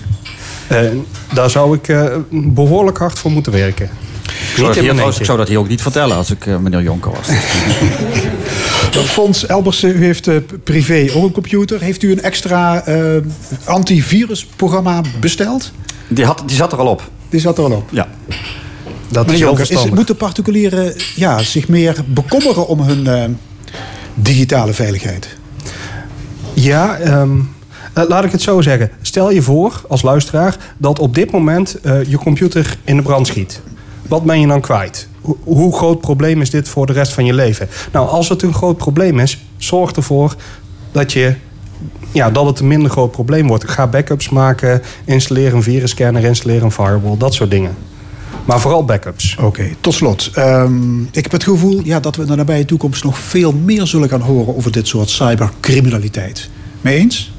Eh, 0.66 0.80
daar 1.32 1.50
zou 1.50 1.74
ik 1.74 1.88
eh, 1.88 2.04
behoorlijk 2.30 2.98
hard 2.98 3.18
voor 3.18 3.30
moeten 3.30 3.52
werken. 3.52 3.90
Ik 4.28 4.56
zou, 4.56 4.66
dat 4.74 4.82
hier, 4.82 5.20
ik 5.20 5.24
zou 5.24 5.38
dat 5.38 5.48
hier 5.48 5.58
ook 5.58 5.68
niet 5.68 5.82
vertellen 5.82 6.16
als 6.16 6.30
ik 6.30 6.46
eh, 6.46 6.56
meneer 6.56 6.82
Jonker 6.82 7.10
was. 7.10 7.28
Fons 9.14 9.46
Elbersen, 9.46 9.96
u 9.96 10.04
heeft 10.04 10.28
eh, 10.28 10.36
privé 10.64 11.06
ook 11.14 11.24
een 11.24 11.32
computer. 11.32 11.80
Heeft 11.80 12.02
u 12.02 12.12
een 12.12 12.22
extra 12.22 12.84
eh, 12.84 12.96
antivirusprogramma 13.64 15.00
besteld? 15.20 15.72
Die, 16.08 16.24
had, 16.24 16.42
die 16.46 16.56
zat 16.56 16.72
er 16.72 16.78
al 16.78 16.86
op. 16.86 17.10
Die 17.28 17.40
zat 17.40 17.58
er 17.58 17.64
al 17.64 17.72
op. 17.72 17.88
Ja. 17.90 18.08
Dat 19.08 19.26
is 19.26 19.32
heel 19.32 19.40
Jonker, 19.40 19.60
is, 19.60 19.66
verstandig. 19.66 19.96
moeten 19.96 20.16
particulieren 20.16 20.94
ja, 21.14 21.38
zich 21.38 21.68
meer 21.68 21.96
bekommeren 22.06 22.66
om 22.66 22.80
hun 22.80 23.06
eh, 23.06 23.24
digitale 24.14 24.72
veiligheid? 24.72 25.36
Ja, 26.54 26.96
ehm, 26.96 27.38
eh, 27.92 28.04
laat 28.08 28.24
ik 28.24 28.32
het 28.32 28.42
zo 28.42 28.60
zeggen. 28.60 28.90
Stel 29.02 29.30
je 29.30 29.42
voor, 29.42 29.82
als 29.88 30.02
luisteraar, 30.02 30.56
dat 30.78 30.98
op 30.98 31.14
dit 31.14 31.30
moment 31.30 31.80
eh, 31.80 32.04
je 32.04 32.18
computer 32.18 32.76
in 32.84 32.96
de 32.96 33.02
brand 33.02 33.26
schiet. 33.26 33.60
Wat 34.08 34.24
ben 34.24 34.40
je 34.40 34.46
dan 34.46 34.60
kwijt? 34.60 35.08
Hoe, 35.20 35.36
hoe 35.44 35.76
groot 35.76 36.00
probleem 36.00 36.40
is 36.40 36.50
dit 36.50 36.68
voor 36.68 36.86
de 36.86 36.92
rest 36.92 37.12
van 37.12 37.24
je 37.24 37.34
leven? 37.34 37.68
Nou, 37.92 38.08
als 38.08 38.28
het 38.28 38.42
een 38.42 38.54
groot 38.54 38.76
probleem 38.76 39.18
is, 39.18 39.38
zorg 39.56 39.92
ervoor 39.92 40.36
dat, 40.92 41.12
je, 41.12 41.34
ja, 42.12 42.30
dat 42.30 42.46
het 42.46 42.60
een 42.60 42.66
minder 42.66 42.90
groot 42.90 43.10
probleem 43.10 43.46
wordt. 43.46 43.68
Ga 43.68 43.86
backups 43.86 44.28
maken, 44.28 44.82
installeer 45.04 45.54
een 45.54 45.62
virusscanner, 45.62 46.24
installeer 46.24 46.62
een 46.62 46.72
firewall, 46.72 47.16
dat 47.16 47.34
soort 47.34 47.50
dingen. 47.50 47.76
Maar 48.48 48.60
vooral 48.60 48.84
backups. 48.84 49.36
Oké, 49.40 49.68
tot 49.80 49.94
slot. 49.94 50.30
Ehm, 50.34 51.02
ik 51.02 51.22
heb 51.22 51.32
het 51.32 51.44
gevoel 51.44 51.80
ja, 51.84 52.00
dat 52.00 52.16
we 52.16 52.22
in 52.22 52.28
de 52.28 52.34
nabije 52.34 52.64
toekomst 52.64 53.04
nog 53.04 53.18
veel 53.18 53.52
meer 53.52 53.86
zullen 53.86 54.08
gaan 54.08 54.20
horen 54.20 54.56
over 54.56 54.72
dit 54.72 54.88
soort 54.88 55.08
cybercriminaliteit. 55.08 56.50
Mee 56.80 56.98
eens? 56.98 57.32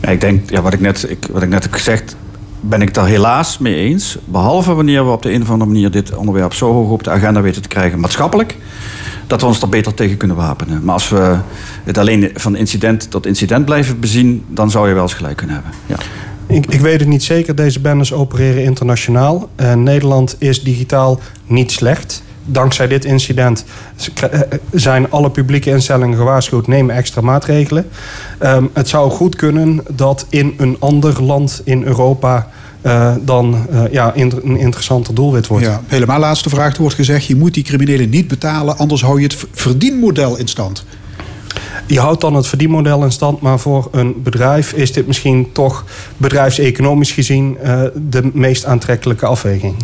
Ja, 0.00 0.08
ik 0.08 0.20
denk, 0.20 0.50
ja, 0.50 0.62
wat, 0.62 0.72
ik 0.72 0.80
net, 0.80 1.06
ik, 1.10 1.26
wat 1.32 1.42
ik 1.42 1.48
net 1.48 1.62
heb 1.62 1.72
gezegd, 1.72 2.16
ben 2.60 2.80
ik 2.80 2.86
het 2.86 2.94
daar 2.94 3.06
helaas 3.06 3.58
mee 3.58 3.74
eens. 3.74 4.18
Behalve 4.24 4.74
wanneer 4.74 5.04
we 5.04 5.10
op 5.10 5.22
de 5.22 5.32
een 5.32 5.42
of 5.42 5.50
andere 5.50 5.70
manier 5.70 5.90
dit 5.90 6.14
onderwerp 6.14 6.52
zo 6.52 6.72
hoog 6.72 6.90
op 6.90 7.02
de 7.02 7.10
agenda 7.10 7.40
weten 7.40 7.62
te 7.62 7.68
krijgen, 7.68 8.00
maatschappelijk, 8.00 8.56
dat 9.26 9.40
we 9.40 9.46
ons 9.46 9.62
er 9.62 9.68
beter 9.68 9.94
tegen 9.94 10.16
kunnen 10.16 10.36
wapenen. 10.36 10.84
Maar 10.84 10.94
als 10.94 11.08
we 11.08 11.38
het 11.84 11.98
alleen 11.98 12.30
van 12.34 12.56
incident 12.56 13.10
tot 13.10 13.26
incident 13.26 13.64
blijven 13.64 14.00
bezien, 14.00 14.44
dan 14.48 14.70
zou 14.70 14.88
je 14.88 14.94
wel 14.94 15.02
eens 15.02 15.14
gelijk 15.14 15.36
kunnen 15.36 15.54
hebben. 15.54 15.72
Ja. 15.86 15.96
Ik, 16.50 16.66
ik 16.66 16.80
weet 16.80 17.00
het 17.00 17.08
niet 17.08 17.22
zeker. 17.22 17.54
Deze 17.54 17.80
bendes 17.80 18.12
opereren 18.12 18.62
internationaal. 18.64 19.48
Eh, 19.56 19.74
Nederland 19.74 20.36
is 20.38 20.62
digitaal 20.62 21.20
niet 21.46 21.70
slecht. 21.72 22.22
Dankzij 22.44 22.86
dit 22.88 23.04
incident 23.04 23.64
k- 24.14 24.20
eh, 24.22 24.40
zijn 24.72 25.10
alle 25.10 25.30
publieke 25.30 25.70
instellingen 25.70 26.16
gewaarschuwd. 26.18 26.66
Neem 26.66 26.90
extra 26.90 27.20
maatregelen. 27.20 27.88
Ehm, 28.38 28.64
het 28.72 28.88
zou 28.88 29.10
goed 29.10 29.36
kunnen 29.36 29.82
dat 29.94 30.26
in 30.28 30.54
een 30.56 30.76
ander 30.78 31.22
land 31.22 31.60
in 31.64 31.82
Europa... 31.84 32.48
eh, 32.82 33.14
dan 33.24 33.66
eh, 33.70 33.82
ja, 33.90 34.12
een 34.16 34.56
interessanter 34.58 35.14
doelwit 35.14 35.46
wordt. 35.46 35.64
Ja, 35.64 35.80
helemaal 35.86 36.18
laatste 36.20 36.48
vraag. 36.48 36.74
Er 36.74 36.80
wordt 36.80 36.94
gezegd, 36.96 37.26
je 37.26 37.36
moet 37.36 37.54
die 37.54 37.64
criminelen 37.64 38.08
niet 38.10 38.28
betalen, 38.28 38.78
anders 38.78 39.02
hou 39.02 39.16
je 39.20 39.26
het 39.26 39.36
verdienmodel 39.52 40.36
in 40.38 40.48
stand. 40.48 40.84
Je 41.86 42.00
houdt 42.00 42.20
dan 42.20 42.34
het 42.34 42.46
verdienmodel 42.46 43.04
in 43.04 43.12
stand, 43.12 43.40
maar 43.40 43.58
voor 43.58 43.88
een 43.90 44.22
bedrijf 44.22 44.72
is 44.72 44.92
dit 44.92 45.06
misschien 45.06 45.52
toch 45.52 45.84
bedrijfseconomisch 46.16 47.12
gezien 47.12 47.58
eh, 47.58 47.82
de 47.94 48.30
meest 48.32 48.64
aantrekkelijke 48.64 49.26
afweging. 49.26 49.74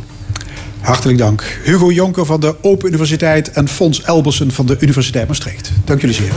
Hartelijk 0.81 1.19
dank. 1.19 1.61
Hugo 1.65 1.93
Jonker 1.93 2.27
van 2.27 2.41
de 2.41 2.55
Open 2.61 2.89
Universiteit 2.89 3.51
en 3.51 3.69
Fons 3.69 4.03
Elbersen 4.03 4.53
van 4.53 4.67
de 4.67 4.77
Universiteit 4.81 5.29
Maastricht. 5.29 5.73
Dank 5.85 6.01
jullie 6.01 6.17
zeer. 6.17 6.33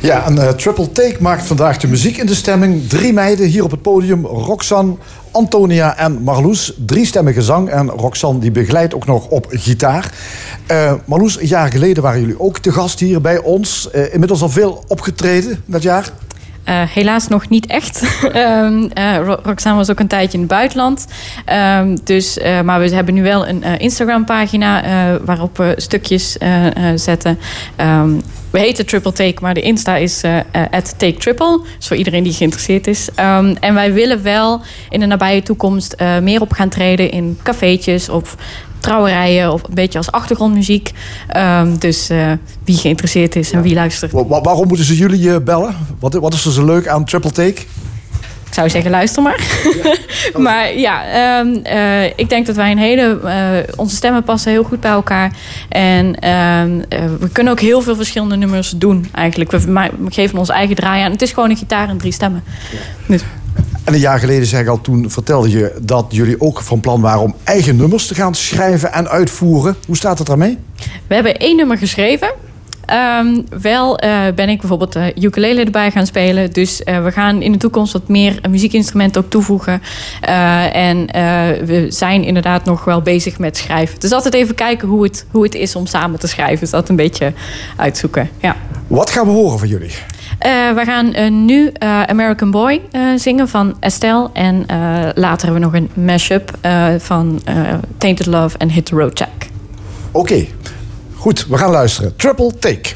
Ja, 0.00 0.26
een 0.26 0.38
eh, 0.38 0.48
triple 0.48 0.92
take 0.92 1.16
maakt 1.20 1.46
vandaag 1.46 1.76
de 1.76 1.88
muziek 1.88 2.16
in 2.16 2.26
de 2.26 2.34
stemming. 2.34 2.88
Drie 2.88 3.12
meiden 3.12 3.46
hier 3.46 3.64
op 3.64 3.70
het 3.70 3.82
podium. 3.82 4.26
Roxanne, 4.26 4.96
Antonia 5.32 5.96
en 5.96 6.22
Marloes. 6.22 6.72
Drie 6.86 7.06
stemmen 7.06 7.32
gezang. 7.32 7.68
En 7.68 7.88
Roxanne 7.88 8.40
die 8.40 8.50
begeleidt 8.50 8.94
ook 8.94 9.06
nog 9.06 9.26
op 9.26 9.46
gitaar. 9.50 10.14
Eh, 10.66 10.92
Marloes, 11.04 11.40
een 11.40 11.46
jaar 11.46 11.70
geleden 11.70 12.02
waren 12.02 12.20
jullie 12.20 12.40
ook 12.40 12.58
te 12.58 12.72
gast 12.72 13.00
hier 13.00 13.20
bij 13.20 13.38
ons. 13.38 13.90
Eh, 13.90 14.12
inmiddels 14.12 14.42
al 14.42 14.48
veel 14.48 14.84
opgetreden 14.88 15.62
dat 15.64 15.82
jaar. 15.82 16.12
Eh, 16.70 16.82
helaas 16.88 17.28
nog 17.28 17.48
niet 17.48 17.66
echt. 17.66 18.02
Ro- 19.26 19.40
Roxanne 19.42 19.78
was 19.78 19.90
ook 19.90 20.00
een 20.00 20.06
tijdje 20.06 20.32
in 20.32 20.38
het 20.44 20.48
buitenland. 20.52 21.06
Ehm, 21.44 21.96
dus, 22.04 22.38
eh, 22.38 22.60
maar 22.60 22.80
we 22.80 22.94
hebben 22.94 23.14
nu 23.14 23.22
wel 23.22 23.48
een 23.48 23.62
Instagram-pagina 23.62 24.82
waarop 25.24 25.56
we 25.56 25.72
stukjes 25.76 26.36
zetten. 26.94 27.38
Ehm, 27.76 28.10
we 28.50 28.58
heten 28.58 28.86
Triple 28.86 29.12
Take, 29.12 29.36
maar 29.40 29.54
de 29.54 29.60
Insta 29.60 29.96
is 29.96 30.22
at 30.70 30.98
Take 30.98 31.16
Triple. 31.16 31.60
Dus 31.76 31.86
voor 31.86 31.96
iedereen 31.96 32.22
die 32.22 32.32
geïnteresseerd 32.32 32.86
is. 32.86 33.08
En 33.60 33.74
wij 33.74 33.92
willen 33.92 34.22
wel 34.22 34.60
in 34.88 35.00
de 35.00 35.06
nabije 35.06 35.42
toekomst 35.42 35.96
meer 36.22 36.40
op 36.40 36.52
gaan 36.52 36.68
treden 36.68 37.10
in 37.10 37.38
cafeetjes 37.42 38.08
of 38.08 38.36
trouwerijen 38.80 39.52
of 39.52 39.62
een 39.62 39.74
beetje 39.74 39.98
als 39.98 40.10
achtergrondmuziek. 40.12 40.90
Ehm, 41.28 41.76
dus 41.78 42.10
eh, 42.10 42.32
wie 42.64 42.76
geïnteresseerd 42.76 43.36
is 43.36 43.50
en 43.52 43.62
wie 43.62 43.74
luistert. 43.74 44.12
Wa- 44.12 44.26
wa- 44.26 44.40
waarom 44.40 44.68
moeten 44.68 44.86
ze 44.86 44.96
jullie 44.96 45.30
eh, 45.34 45.36
bellen? 45.44 45.74
Wat, 45.98 46.14
wat 46.14 46.34
is 46.34 46.44
er 46.44 46.52
zo 46.52 46.64
leuk 46.64 46.88
aan 46.88 47.04
triple 47.04 47.30
take? 47.32 47.62
Ik 48.46 48.56
zou 48.56 48.70
zeggen, 48.70 48.90
luister 48.90 49.22
maar. 49.22 49.40
maar 50.36 50.78
ja, 50.78 51.04
ehm, 51.04 51.54
eh, 51.62 52.04
ik 52.04 52.28
denk 52.28 52.46
dat 52.46 52.56
wij 52.56 52.70
een 52.70 52.78
hele... 52.78 53.18
onze 53.76 53.96
stemmen 53.96 54.22
passen 54.22 54.50
heel 54.52 54.62
goed 54.62 54.80
bij 54.80 54.90
elkaar. 54.90 55.32
En 55.68 56.14
ehm, 56.18 56.80
eh, 56.88 57.04
we 57.20 57.28
kunnen 57.32 57.52
ook 57.52 57.60
heel 57.60 57.80
veel 57.80 57.96
verschillende 57.96 58.36
nummers 58.36 58.70
doen 58.76 59.08
eigenlijk. 59.12 59.50
We 59.50 59.90
geven 60.08 60.38
ons 60.38 60.48
eigen 60.48 60.76
draai 60.76 61.02
aan. 61.02 61.10
Het 61.10 61.22
is 61.22 61.32
gewoon 61.32 61.50
een 61.50 61.56
gitaar 61.56 61.88
en 61.88 61.98
drie 61.98 62.12
stemmen. 62.12 62.42
Dus, 63.06 63.22
En 63.90 63.96
een 63.96 64.02
jaar 64.02 64.18
geleden, 64.18 64.68
al, 64.68 64.80
toen 64.80 65.10
vertelde 65.10 65.50
je 65.50 65.74
dat 65.82 66.06
jullie 66.08 66.40
ook 66.40 66.60
van 66.60 66.80
plan 66.80 67.00
waren 67.00 67.20
om 67.20 67.34
eigen 67.44 67.76
nummers 67.76 68.06
te 68.06 68.14
gaan 68.14 68.34
schrijven 68.34 68.92
en 68.92 69.08
uitvoeren. 69.08 69.76
Hoe 69.86 69.96
staat 69.96 70.18
het 70.18 70.26
daarmee? 70.26 70.58
we 71.06 71.14
hebben 71.14 71.36
één 71.36 71.56
nummer 71.56 71.78
geschreven. 71.78 72.32
Ehm, 72.86 73.40
wel 73.60 73.98
eh, 73.98 74.20
ben 74.34 74.48
ik 74.48 74.58
bijvoorbeeld 74.60 74.92
de 74.92 75.12
ukulele 75.20 75.64
erbij 75.64 75.90
gaan 75.90 76.06
spelen. 76.06 76.50
Dus 76.52 76.82
eh, 76.82 77.02
we 77.04 77.12
gaan 77.12 77.42
in 77.42 77.52
de 77.52 77.58
toekomst 77.58 77.92
wat 77.92 78.08
meer 78.08 78.40
muziekinstrumenten 78.50 79.22
ook 79.24 79.30
toevoegen. 79.30 79.82
Eh, 80.20 80.76
en 80.76 81.06
eh, 81.06 81.22
we 81.64 81.86
zijn 81.88 82.22
inderdaad 82.24 82.64
nog 82.64 82.84
wel 82.84 83.02
bezig 83.02 83.38
met 83.38 83.56
schrijven. 83.56 84.00
Dus 84.00 84.12
altijd 84.12 84.34
even 84.34 84.54
kijken 84.54 84.88
hoe 84.88 85.02
het, 85.02 85.26
hoe 85.30 85.42
het 85.42 85.54
is 85.54 85.76
om 85.76 85.86
samen 85.86 86.18
te 86.18 86.26
schrijven. 86.26 86.58
Dus 86.60 86.70
dat 86.70 86.88
een 86.88 86.96
beetje 86.96 87.32
uitzoeken. 87.76 88.30
Ja. 88.40 88.56
Wat 88.86 89.10
gaan 89.10 89.26
we 89.26 89.32
horen 89.32 89.58
van 89.58 89.68
jullie? 89.68 89.90
Eh, 90.38 90.50
we 90.74 90.84
gaan 90.84 91.12
eh, 91.12 91.30
nu 91.30 91.70
eh, 91.72 92.02
American 92.02 92.50
Boy 92.50 92.80
eh, 92.90 93.02
zingen 93.16 93.48
van 93.48 93.76
Estelle. 93.80 94.28
En 94.32 94.64
eh, 94.66 94.76
later 95.14 95.46
hebben 95.48 95.70
we 95.70 95.78
nog 95.78 95.88
een 95.94 96.04
mashup 96.04 96.50
eh, 96.60 96.86
van 96.98 97.40
eh, 97.44 97.54
Tainted 97.98 98.26
Love 98.26 98.58
en 98.58 98.70
Hit 98.70 98.84
the 98.86 98.94
Road 98.94 99.18
Jack. 99.18 99.28
Oké, 100.10 100.46
goed, 101.20 101.46
we 101.46 101.56
gaan 101.56 101.70
luisteren. 101.70 102.16
Triple 102.16 102.58
take. 102.58 102.94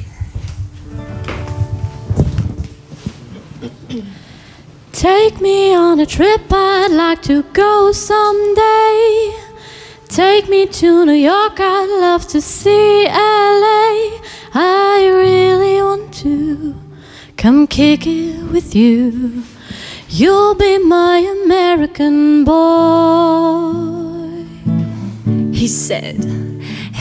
Take 4.91 5.35
me 5.41 5.77
on 5.77 6.01
a 6.01 6.07
trip, 6.07 6.41
I'd 6.51 6.91
like 6.91 7.21
to 7.23 7.43
go 7.53 7.93
someday. 7.93 9.33
Take 10.09 10.49
me 10.49 10.67
to 10.67 11.05
New 11.05 11.21
York, 11.21 11.59
I'd 11.59 11.99
love 12.01 12.27
to 12.27 12.41
see 12.41 13.05
LA. 13.07 14.21
I 14.55 15.11
really 15.15 15.83
want 15.83 16.23
to 16.23 16.75
come 17.37 17.67
kick 17.67 18.07
it 18.07 18.51
with 18.51 18.75
you. 18.75 19.43
You'll 20.09 20.55
be 20.55 20.79
my 20.79 21.19
American 21.45 22.45
boy. 22.45 24.15
He 25.53 25.69
said, 25.69 26.44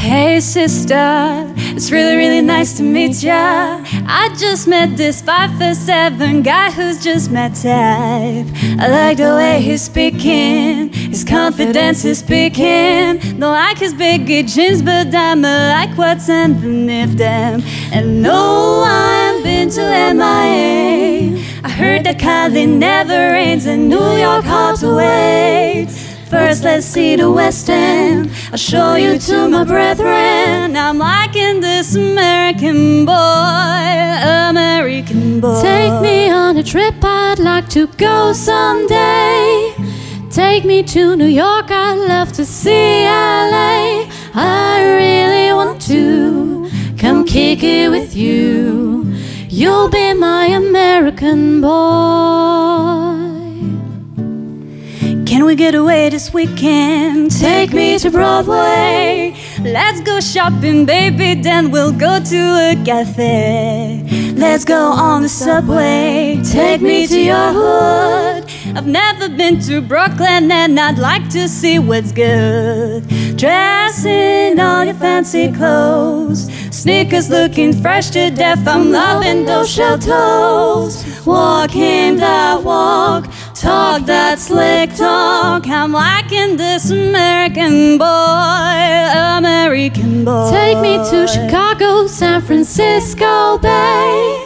Hey 0.04 0.42
sister, 0.42 1.50
it's 1.56 1.90
really, 1.90 2.18
really 2.18 2.42
nice 2.42 2.76
to 2.76 2.84
meet 2.84 3.24
ya. 3.24 3.82
I 4.06 4.36
just 4.38 4.68
met 4.68 4.98
this 4.98 5.22
five 5.22 5.58
foot 5.58 5.78
seven 5.78 6.42
guy 6.42 6.72
who's 6.72 7.02
just 7.02 7.32
my 7.32 7.48
type. 7.48 8.46
I 8.84 8.90
like 8.90 9.16
the 9.16 9.34
way 9.38 9.62
he's 9.62 9.84
speaking, 9.84 10.90
his 10.92 11.24
confidence 11.24 12.04
is 12.04 12.20
speaking. 12.20 13.40
Don't 13.40 13.54
like 13.54 13.78
his 13.78 13.94
big 13.94 14.28
jeans, 14.28 14.82
but 14.82 15.16
I'm 15.16 15.42
like 15.42 15.98
what's 15.98 16.30
underneath 16.30 17.18
them. 17.18 17.64
And 17.94 18.22
no, 18.22 18.84
I've 18.86 19.42
been 19.42 19.70
to 19.70 19.82
MIA. 20.14 21.42
I 21.64 21.70
heard 21.70 22.04
that 22.04 22.20
Cali 22.20 22.66
never 22.66 23.32
rains 23.32 23.66
and 23.66 23.88
New 23.88 24.18
York 24.18 24.44
to 24.80 24.96
wait. 24.98 26.03
First, 26.34 26.64
let's 26.64 26.88
see 26.88 27.16
the 27.16 27.30
West 27.30 27.70
End. 27.70 28.32
I'll 28.52 28.58
show 28.58 28.96
you 28.96 29.20
to 29.20 29.48
my 29.48 29.64
brethren. 29.64 30.76
I'm 30.76 30.98
liking 30.98 31.60
this 31.60 31.94
American 31.94 33.06
boy, 33.06 33.14
American 34.50 35.40
boy. 35.40 35.62
Take 35.62 36.02
me 36.02 36.32
on 36.32 36.58
a 36.58 36.64
trip, 36.64 36.96
I'd 37.04 37.38
like 37.38 37.70
to 37.70 37.86
go 37.98 38.34
someday. 38.34 39.76
Take 40.32 40.66
me 40.66 40.82
to 40.82 41.16
New 41.16 41.28
York, 41.28 41.70
I'd 41.70 42.04
love 42.08 42.34
to 42.34 42.46
see 42.46 43.06
LA. 43.06 44.10
I 44.34 44.84
really 44.98 45.54
want 45.54 45.80
to 45.84 46.68
come 46.98 47.26
kick 47.26 47.62
it 47.62 47.92
with 47.92 48.16
you. 48.16 49.06
You'll 49.50 49.90
be 49.90 50.16
my 50.16 50.48
American 50.48 51.62
boy. 51.62 53.33
Can 55.34 55.46
we 55.46 55.56
get 55.56 55.74
away 55.74 56.10
this 56.10 56.32
weekend? 56.32 57.32
Take 57.32 57.74
me 57.74 57.98
to 57.98 58.12
Broadway. 58.12 59.36
Let's 59.62 60.00
go 60.02 60.20
shopping, 60.20 60.86
baby, 60.86 61.34
then 61.42 61.72
we'll 61.72 61.92
go 61.92 62.24
to 62.24 62.38
a 62.38 62.80
cafe. 62.86 64.04
Let's 64.36 64.64
go 64.64 64.92
on 64.92 65.24
the 65.24 65.30
subway. 65.30 66.40
Take 66.52 66.82
me 66.82 67.08
to 67.08 67.20
your 67.20 67.52
hood. 67.52 68.44
I've 68.78 68.86
never 68.86 69.28
been 69.28 69.60
to 69.62 69.82
Brooklyn 69.82 70.52
and 70.52 70.80
I'd 70.80 71.00
like 71.00 71.28
to 71.30 71.48
see 71.48 71.80
what's 71.80 72.12
good. 72.12 73.08
Dress 73.36 74.06
in 74.06 74.60
all 74.60 74.86
your 74.86 74.94
fancy 74.94 75.52
clothes. 75.52 76.52
Sneakers 76.70 77.32
looking 77.32 77.74
fresh 77.74 78.12
to 78.12 78.30
death. 78.30 78.68
I'm 78.68 78.92
loving 78.92 79.46
those 79.46 79.72
shell 79.72 79.98
toes. 79.98 81.26
Walking 81.26 82.18
that 82.18 82.64
walk. 82.64 83.26
Talk 83.64 84.06
that 84.08 84.40
slick 84.40 84.94
talk. 84.94 85.66
I'm 85.68 85.94
liking 85.94 86.58
this 86.58 86.90
American 86.90 87.98
boy. 87.98 88.06
American 89.38 90.26
boy. 90.26 90.52
Take 90.52 90.80
me 90.80 90.98
to 90.98 91.26
Chicago, 91.26 92.06
San 92.08 92.42
Francisco 92.42 93.58
Bay. 93.60 94.46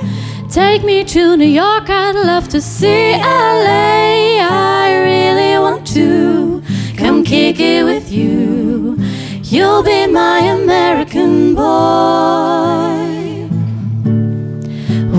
Take 0.51 0.84
me 0.84 1.03
to 1.06 1.36
New 1.36 1.47
York, 1.47 1.89
I'd 1.89 2.13
love 2.13 2.47
to 2.49 2.62
see 2.62 3.13
LA. 3.13 4.38
I 4.38 4.93
really 5.10 5.58
want 5.58 5.88
to 5.95 6.62
come 6.95 7.23
kick 7.23 7.60
it 7.60 7.84
with 7.86 8.12
you. 8.12 8.97
You'll 9.41 9.82
be 9.82 10.06
my 10.06 10.41
American 10.41 11.56
boy. 11.56 13.49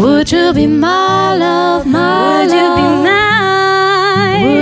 Would 0.00 0.30
you 0.30 0.52
be 0.52 0.68
my 0.68 1.34
love, 1.34 1.84
my 1.84 2.42
Would 2.42 2.50
love? 2.52 3.17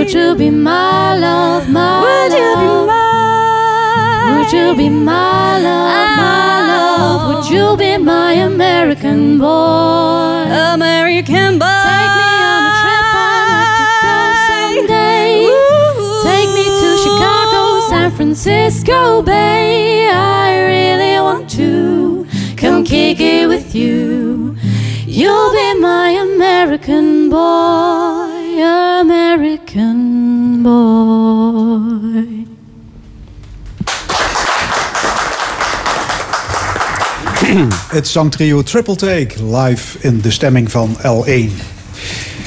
Would 0.07 0.15
you 0.15 0.35
be 0.35 0.49
my 0.49 1.17
love, 1.19 1.69
my 1.69 1.99
Would 1.99 2.31
you 2.31 2.55
be 2.55 2.67
mine? 2.87 4.39
Would 4.39 4.53
you 4.53 4.73
be 4.77 4.87
my 4.87 5.59
love, 5.59 6.17
my 6.17 6.61
love? 6.71 7.27
Would 7.27 7.49
you 7.51 7.75
be 7.75 7.97
my 7.97 8.31
American 8.31 9.37
boy? 9.37 10.47
American 10.75 11.59
boy. 11.59 11.83
Take 11.91 12.15
me 12.21 12.29
on 12.53 12.61
a 12.63 12.73
trip, 12.79 13.07
I'd 13.19 13.51
like 13.51 13.75
to 13.83 13.99
go 14.07 14.15
someday. 14.47 15.31
Take 16.23 16.51
me 16.55 16.65
to 16.79 16.89
Chicago, 17.03 17.61
San 17.89 18.09
Francisco 18.11 19.21
Bay. 19.21 20.07
I 20.09 20.57
really 20.71 21.19
want 21.19 21.49
to 21.59 22.25
come 22.55 22.85
kick 22.85 23.19
it 23.19 23.45
with 23.49 23.75
you. 23.75 24.55
You'll 25.05 25.51
be 25.51 25.81
my 25.81 26.11
American 26.11 27.29
boy, 27.29 28.63
American 29.01 29.66
boy. 30.63 32.45
Het 37.89 38.07
zangtrio 38.07 38.63
Triple 38.63 38.95
Take 38.95 39.45
live 39.55 39.97
in 39.99 40.21
de 40.21 40.31
stemming 40.31 40.71
van 40.71 40.97
L1. 40.97 41.51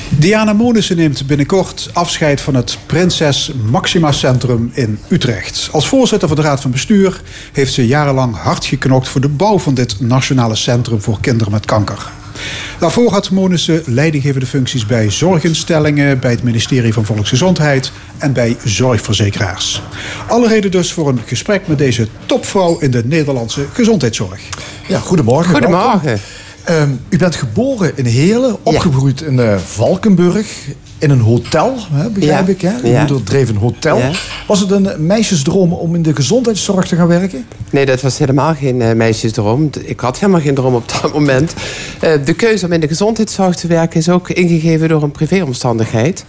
Diana 0.08 0.52
Monissen 0.52 0.96
neemt 0.96 1.26
binnenkort 1.26 1.90
afscheid 1.92 2.40
van 2.40 2.54
het 2.54 2.78
Prinses 2.86 3.52
Maxima 3.70 4.12
Centrum 4.12 4.70
in 4.74 4.98
Utrecht. 5.08 5.68
Als 5.72 5.88
voorzitter 5.88 6.28
van 6.28 6.36
de 6.36 6.42
Raad 6.42 6.60
van 6.60 6.70
Bestuur 6.70 7.22
heeft 7.52 7.72
ze 7.72 7.86
jarenlang 7.86 8.36
hard 8.36 8.64
geknokt 8.64 9.08
voor 9.08 9.20
de 9.20 9.28
bouw 9.28 9.58
van 9.58 9.74
dit 9.74 10.00
nationale 10.00 10.56
centrum 10.56 11.00
voor 11.00 11.20
kinderen 11.20 11.52
met 11.52 11.66
kanker. 11.66 12.10
Daarvoor 12.78 13.10
had 13.10 13.30
Monissen 13.30 13.82
leidinggevende 13.86 14.46
functies 14.46 14.86
bij 14.86 15.10
zorginstellingen, 15.10 16.18
bij 16.18 16.30
het 16.30 16.42
ministerie 16.42 16.92
van 16.92 17.04
Volksgezondheid 17.04 17.92
en 18.18 18.32
bij 18.32 18.56
zorgverzekeraars. 18.64 19.82
Alle 20.28 20.48
reden 20.48 20.70
dus 20.70 20.92
voor 20.92 21.08
een 21.08 21.20
gesprek 21.26 21.66
met 21.66 21.78
deze 21.78 22.08
topvrouw 22.26 22.78
in 22.78 22.90
de 22.90 23.02
Nederlandse 23.04 23.66
gezondheidszorg. 23.72 24.40
Ja, 24.88 24.98
goedemorgen. 24.98 25.52
Goedemorgen. 25.52 26.20
Ehm, 26.64 26.90
u 27.08 27.16
bent 27.16 27.34
geboren 27.34 27.92
in 27.94 28.04
Heerlen, 28.04 28.56
opgegroeid 28.62 29.20
in 29.20 29.40
eh, 29.40 29.56
Valkenburg, 29.56 30.46
in 31.00 31.10
een 31.10 31.20
hotel, 31.20 31.74
hè, 31.92 32.10
begrijp 32.10 32.46
Ja. 32.46 32.52
ik. 32.52 32.60
Hè? 32.60 32.72
Uw 32.82 32.90
Ja. 32.90 32.98
moeder 32.98 33.22
dreef 33.22 33.48
een 33.48 33.56
hotel. 33.56 33.98
Ja. 33.98 34.10
Was 34.46 34.60
het 34.60 34.70
een 34.70 35.06
meisjesdroom 35.06 35.72
om 35.72 35.94
in 35.94 36.02
de 36.02 36.14
gezondheidszorg 36.14 36.86
te 36.88 36.96
gaan 36.96 37.06
werken? 37.06 37.44
Nee, 37.70 37.86
dat 37.86 38.00
was 38.00 38.18
helemaal 38.18 38.54
geen 38.54 38.82
eh, 38.82 38.92
meisjesdroom. 38.94 39.70
Ik 39.84 40.00
had 40.00 40.18
helemaal 40.18 40.40
geen 40.40 40.54
droom 40.54 40.74
op 40.74 40.92
dat 41.02 41.12
moment. 41.18 41.54
Eh, 42.00 42.12
de 42.24 42.32
keuze 42.32 42.66
om 42.66 42.72
in 42.72 42.80
de 42.80 42.88
gezondheidszorg 42.88 43.54
te 43.56 43.66
werken 43.66 43.98
is 44.00 44.08
ook 44.08 44.30
ingegeven 44.30 44.88
door 44.88 45.02
een 45.02 45.10
privéomstandigheid. 45.10 46.24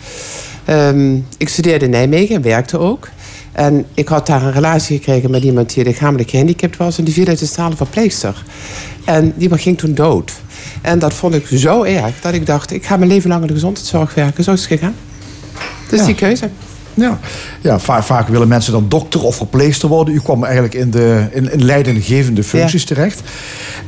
Ehm, 0.65 1.15
ik 1.37 1.49
studeerde 1.49 1.85
in 1.85 1.91
Nijmegen 1.91 2.35
en 2.35 2.41
werkte 2.41 2.77
ook. 2.77 3.09
En 3.51 3.85
ik 3.93 4.07
had 4.07 4.27
daar 4.27 4.43
een 4.43 4.51
relatie 4.51 4.97
gekregen 4.97 5.31
met 5.31 5.43
iemand 5.43 5.73
die 5.73 5.83
lichamelijk 5.83 6.29
gehandicapt 6.29 6.77
was. 6.77 6.97
En 6.97 7.03
die 7.03 7.13
viel 7.13 7.27
uit 7.27 7.39
de 7.39 7.45
stralen 7.45 7.77
verpleegster. 7.77 8.43
En 9.05 9.33
die 9.35 9.57
ging 9.57 9.77
toen 9.77 9.93
dood. 9.93 10.31
En 10.81 10.99
dat 10.99 11.13
vond 11.13 11.33
ik 11.35 11.47
zo 11.53 11.83
erg 11.83 12.13
dat 12.21 12.33
ik 12.33 12.45
dacht... 12.45 12.71
ik 12.71 12.85
ga 12.85 12.97
mijn 12.97 13.09
leven 13.11 13.29
lang 13.29 13.41
in 13.41 13.47
de 13.47 13.53
gezondheidszorg 13.53 14.13
werken. 14.13 14.43
Zo 14.43 14.51
is 14.53 14.59
het 14.59 14.69
gegaan. 14.79 14.95
Dus 15.89 15.99
Ja. 15.99 16.05
die 16.05 16.15
keuze. 16.15 16.49
Ja, 16.93 17.19
ja 17.61 17.79
va- 17.79 18.03
vaak 18.03 18.27
willen 18.27 18.47
mensen 18.47 18.71
dan 18.73 18.85
dokter 18.89 19.23
of 19.23 19.35
verpleegster 19.35 19.89
worden. 19.89 20.13
U 20.13 20.19
kwam 20.19 20.43
eigenlijk 20.43 20.73
in, 20.73 20.91
de, 20.91 21.27
in, 21.31 21.51
in 21.51 21.63
leidinggevende 21.63 22.43
functies 22.43 22.85
terecht. 22.85 23.21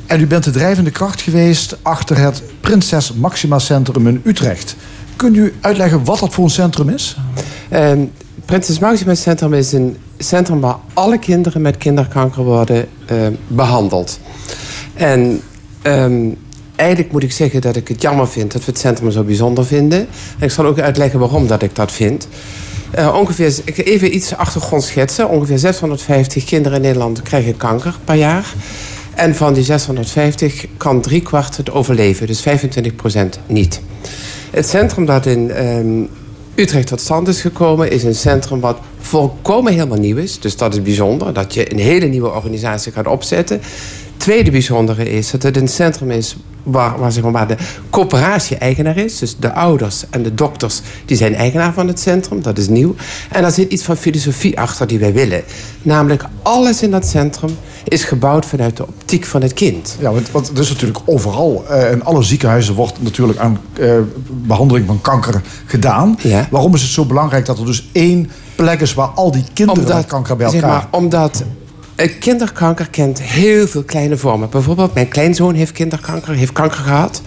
En 0.06 0.20
u 0.22 0.28
bent 0.28 0.44
de 0.44 0.52
drijvende 0.52 0.92
kracht 0.92 1.22
geweest 1.22 1.78
achter 1.82 2.18
het 2.18 2.44
Prinses 2.62 3.14
Maxima 3.14 3.60
Centrum 3.60 4.08
in 4.08 4.22
Utrecht. 4.24 4.76
Kunt 5.16 5.36
u 5.38 5.54
uitleggen 5.62 6.04
wat 6.06 6.20
dat 6.20 6.34
voor 6.34 6.44
een 6.44 6.50
centrum 6.50 6.90
is? 6.90 7.18
Ehm 7.70 8.00
Prinses 8.46 8.80
Maxima 8.80 9.16
Centrum 9.16 9.54
is 9.54 9.72
een 9.72 9.98
centrum 10.18 10.60
waar 10.60 10.76
alle 10.94 11.20
kinderen 11.20 11.62
met 11.62 11.78
kinderkanker 11.78 12.44
worden 12.44 12.86
ehm, 13.06 13.34
behandeld. 13.48 14.20
En 14.94 15.42
ehm, 15.82 16.30
eigenlijk 16.76 17.12
moet 17.12 17.24
ik 17.24 17.32
zeggen 17.32 17.62
dat 17.62 17.76
ik 17.76 17.88
het 17.88 18.02
jammer 18.02 18.28
vind 18.28 18.52
dat 18.52 18.66
we 18.66 18.72
het 18.72 18.80
centrum 18.80 19.12
zo 19.12 19.24
bijzonder 19.24 19.66
vinden. 19.66 20.00
En 20.40 20.46
ik 20.46 20.52
zal 20.52 20.66
ook 20.66 20.80
uitleggen 20.80 21.20
waarom 21.20 21.48
dat 21.48 21.62
ik 21.62 21.76
dat 21.76 21.92
vind. 21.92 22.28
Eh, 22.92 23.16
ongeveer, 23.20 23.54
ik 23.64 23.78
even 23.78 24.16
iets 24.16 24.36
achtergrond 24.36 24.84
schetsen. 24.84 25.30
Ongeveer 25.30 25.60
650 25.60 26.44
kinderen 26.44 26.78
in 26.78 26.84
Nederland 26.84 27.22
krijgen 27.22 27.58
kanker 27.58 27.96
per 28.04 28.16
jaar. 28.16 28.54
En 29.16 29.36
van 29.36 29.54
die 29.54 29.64
650 29.64 30.66
kan 30.78 31.02
driekwart 31.02 31.58
het 31.58 31.72
overleven, 31.72 32.28
dus 32.28 32.42
25% 32.42 33.40
niet. 33.48 33.82
Het 34.52 34.68
centrum 34.68 35.06
dat 35.06 35.26
in 35.26 35.52
ehm, 35.52 36.04
Utrecht 36.56 36.88
tot 36.88 37.02
stand 37.02 37.28
is 37.28 37.42
gekomen, 37.42 37.92
is 37.92 38.04
een 38.04 38.16
centrum 38.16 38.60
wat 38.60 38.78
volkomen 39.00 39.74
helemaal 39.74 39.98
nieuw 39.98 40.18
is. 40.18 40.40
Dus 40.40 40.58
dat 40.58 40.74
is 40.74 40.82
bijzonder, 40.82 41.34
dat 41.34 41.54
je 41.54 41.72
een 41.72 41.80
hele 41.80 42.06
nieuwe 42.06 42.32
organisatie 42.32 42.92
gaat 42.92 43.08
opzetten. 43.08 43.62
Tweede 44.18 44.52
bijzondere 44.52 45.10
is 45.10 45.32
dat 45.32 45.44
het 45.44 45.58
een 45.58 45.68
centrum 45.68 46.12
is 46.12 46.36
waar, 46.64 47.00
waar, 47.00 47.12
zeg 47.12 47.24
maar, 47.24 47.32
waar 47.32 47.48
de 47.48 47.58
coöperatie 47.90 48.58
eigenaar 48.58 48.98
is. 48.98 49.20
Dus 49.20 49.38
de 49.40 49.54
ouders 49.54 50.04
en 50.10 50.24
de 50.24 50.34
dokters 50.34 50.82
die 51.06 51.18
zijn 51.18 51.36
eigenaar 51.36 51.74
van 51.74 51.88
het 51.88 52.00
centrum. 52.00 52.42
Dat 52.42 52.58
is 52.58 52.68
nieuw. 52.68 52.96
En 53.30 53.42
daar 53.42 53.52
zit 53.52 53.72
iets 53.72 53.84
van 53.84 53.98
filosofie 53.98 54.60
achter 54.60 54.88
die 54.88 55.00
wij 55.00 55.14
willen. 55.14 55.44
Namelijk 55.82 56.26
alles 56.42 56.82
in 56.84 56.92
dat 56.92 57.06
centrum 57.06 57.58
is 57.84 58.04
gebouwd 58.04 58.46
vanuit 58.46 58.78
de 58.78 58.88
optiek 58.88 59.26
van 59.26 59.42
het 59.42 59.54
kind. 59.54 59.98
Ja, 60.00 60.12
want, 60.12 60.32
want 60.32 60.50
er 60.50 60.60
is 60.60 60.70
natuurlijk 60.70 61.00
overal, 61.06 61.66
uh, 61.72 61.92
in 61.92 62.04
alle 62.04 62.24
ziekenhuizen 62.24 62.74
wordt 62.74 63.02
natuurlijk 63.02 63.40
aan 63.40 63.60
uh, 63.80 63.94
behandeling 64.28 64.88
van 64.88 65.02
kanker 65.02 65.42
gedaan. 65.66 66.18
Ja. 66.22 66.48
Waarom 66.52 66.74
is 66.74 66.82
het 66.82 66.92
zo 66.92 67.06
belangrijk 67.06 67.46
dat 67.46 67.60
er 67.60 67.66
dus 67.66 67.90
één 67.92 68.30
plek 68.56 68.82
is 68.82 68.94
waar 68.94 69.08
al 69.08 69.32
die 69.32 69.44
kinderen 69.54 69.82
Omdat- 69.82 69.98
met 69.98 70.06
kanker 70.06 70.36
bij 70.36 70.46
elkaar... 70.46 70.62
Zeg 70.62 70.70
maar, 70.70 70.88
omdat 70.92 71.40
eh, 71.40 71.48
kinderkanker 72.20 72.90
kent 72.90 73.22
heel 73.22 73.68
veel 73.68 73.84
kleine 73.84 74.18
vormen. 74.18 74.50
Bijvoorbeeld, 74.50 74.94
mijn 74.94 75.08
kleinzoon 75.08 75.54
heeft 75.54 75.72
kinderkanker, 75.72 76.34
heeft 76.34 76.52
kanker 76.52 76.80
gehad. 76.80 77.22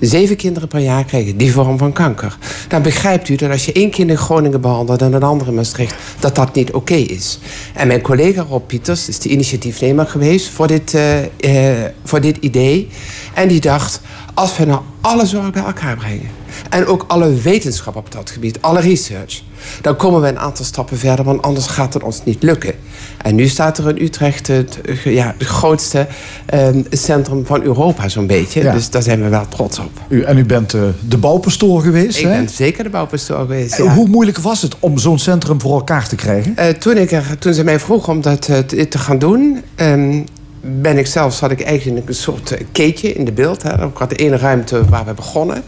Zeven 0.00 0.36
kinderen 0.36 0.68
per 0.68 0.80
jaar 0.80 1.04
krijgen 1.04 1.36
die 1.36 1.52
vorm 1.52 1.78
van 1.78 1.92
kanker. 1.92 2.38
Dan 2.68 2.82
begrijpt 2.82 3.28
u 3.28 3.36
dat 3.36 3.50
als 3.50 3.64
je 3.64 3.72
één 3.72 3.90
kind 3.90 4.10
in 4.10 4.16
Groningen 4.16 4.60
behandelt 4.60 5.02
en 5.02 5.12
een 5.12 5.22
andere 5.22 5.50
in 5.50 5.56
Maastricht, 5.56 5.94
dat 6.20 6.34
dat 6.34 6.54
niet 6.54 6.72
oké 6.72 6.94
is. 6.94 7.38
En 7.74 7.86
mijn 7.86 8.00
collega 8.00 8.42
Rob 8.42 8.66
Pieters 8.66 9.08
is 9.08 9.18
de 9.18 9.28
initiatiefnemer 9.28 10.06
geweest 10.06 10.48
voor 10.48 10.66
dit, 10.66 10.94
eh, 10.94 11.22
eh, 11.84 11.90
voor 12.04 12.20
dit 12.20 12.36
idee. 12.36 12.88
En 13.34 13.48
die 13.48 13.60
dacht, 13.60 14.00
als 14.34 14.56
we 14.56 14.64
nou 14.64 14.80
alle 15.00 15.26
zorg 15.26 15.50
bij 15.50 15.62
elkaar 15.62 15.96
brengen. 15.96 16.41
En 16.70 16.86
ook 16.86 17.04
alle 17.08 17.34
wetenschap 17.34 17.96
op 17.96 18.12
dat 18.12 18.30
gebied, 18.30 18.58
alle 18.60 18.80
research. 18.80 19.42
Dan 19.80 19.96
komen 19.96 20.20
we 20.20 20.28
een 20.28 20.38
aantal 20.38 20.64
stappen 20.64 20.98
verder, 20.98 21.24
want 21.24 21.42
anders 21.42 21.66
gaat 21.66 21.94
het 21.94 22.02
ons 22.02 22.24
niet 22.24 22.42
lukken. 22.42 22.74
En 23.22 23.34
nu 23.34 23.48
staat 23.48 23.78
er 23.78 23.88
in 23.88 24.04
Utrecht 24.04 24.46
het, 24.46 24.78
ja, 25.04 25.34
het 25.38 25.46
grootste 25.46 26.06
ehm, 26.46 26.82
centrum 26.90 27.46
van 27.46 27.62
Europa, 27.62 28.08
zo'n 28.08 28.26
beetje. 28.26 28.62
Ja. 28.62 28.72
Dus 28.72 28.90
daar 28.90 29.02
zijn 29.02 29.22
we 29.22 29.28
wel 29.28 29.48
trots 29.48 29.78
op. 29.78 29.90
U, 30.08 30.22
en 30.22 30.38
u 30.38 30.44
bent 30.44 30.74
eh, 30.74 30.82
de 31.08 31.18
bouwpastoor 31.18 31.82
geweest, 31.82 32.18
Ik 32.18 32.24
hè? 32.24 32.30
ben 32.30 32.48
zeker 32.48 32.84
de 32.84 32.90
bouwpastoor 32.90 33.38
geweest. 33.38 33.78
Eh, 33.78 33.84
ja. 33.84 33.94
Hoe 33.94 34.08
moeilijk 34.08 34.38
was 34.38 34.62
het 34.62 34.76
om 34.78 34.98
zo'n 34.98 35.18
centrum 35.18 35.60
voor 35.60 35.74
elkaar 35.74 36.08
te 36.08 36.16
krijgen? 36.16 36.56
Eh, 36.56 36.68
toen, 36.68 36.96
ik 36.96 37.12
er, 37.12 37.38
toen 37.38 37.54
ze 37.54 37.64
mij 37.64 37.80
vroeg 37.80 38.08
om 38.08 38.20
dat 38.20 38.42
te, 38.42 38.98
gaan 38.98 39.18
doen... 39.18 39.62
ehm, 39.74 40.22
ben 40.64 40.98
ik 40.98 41.06
zelf, 41.06 41.34
zat 41.34 41.50
ik 41.50 41.60
eigenlijk 41.60 42.08
een 42.08 42.14
soort 42.14 42.56
keetje 42.72 43.12
in 43.12 43.24
de 43.24 43.32
beeld. 43.32 43.62
Hè. 43.62 43.86
Ik 43.86 43.96
had 43.96 44.10
de 44.10 44.16
ene 44.16 44.36
ruimte 44.36 44.88
waar 44.88 45.04
we 45.04 45.14
begonnen. 45.14 45.62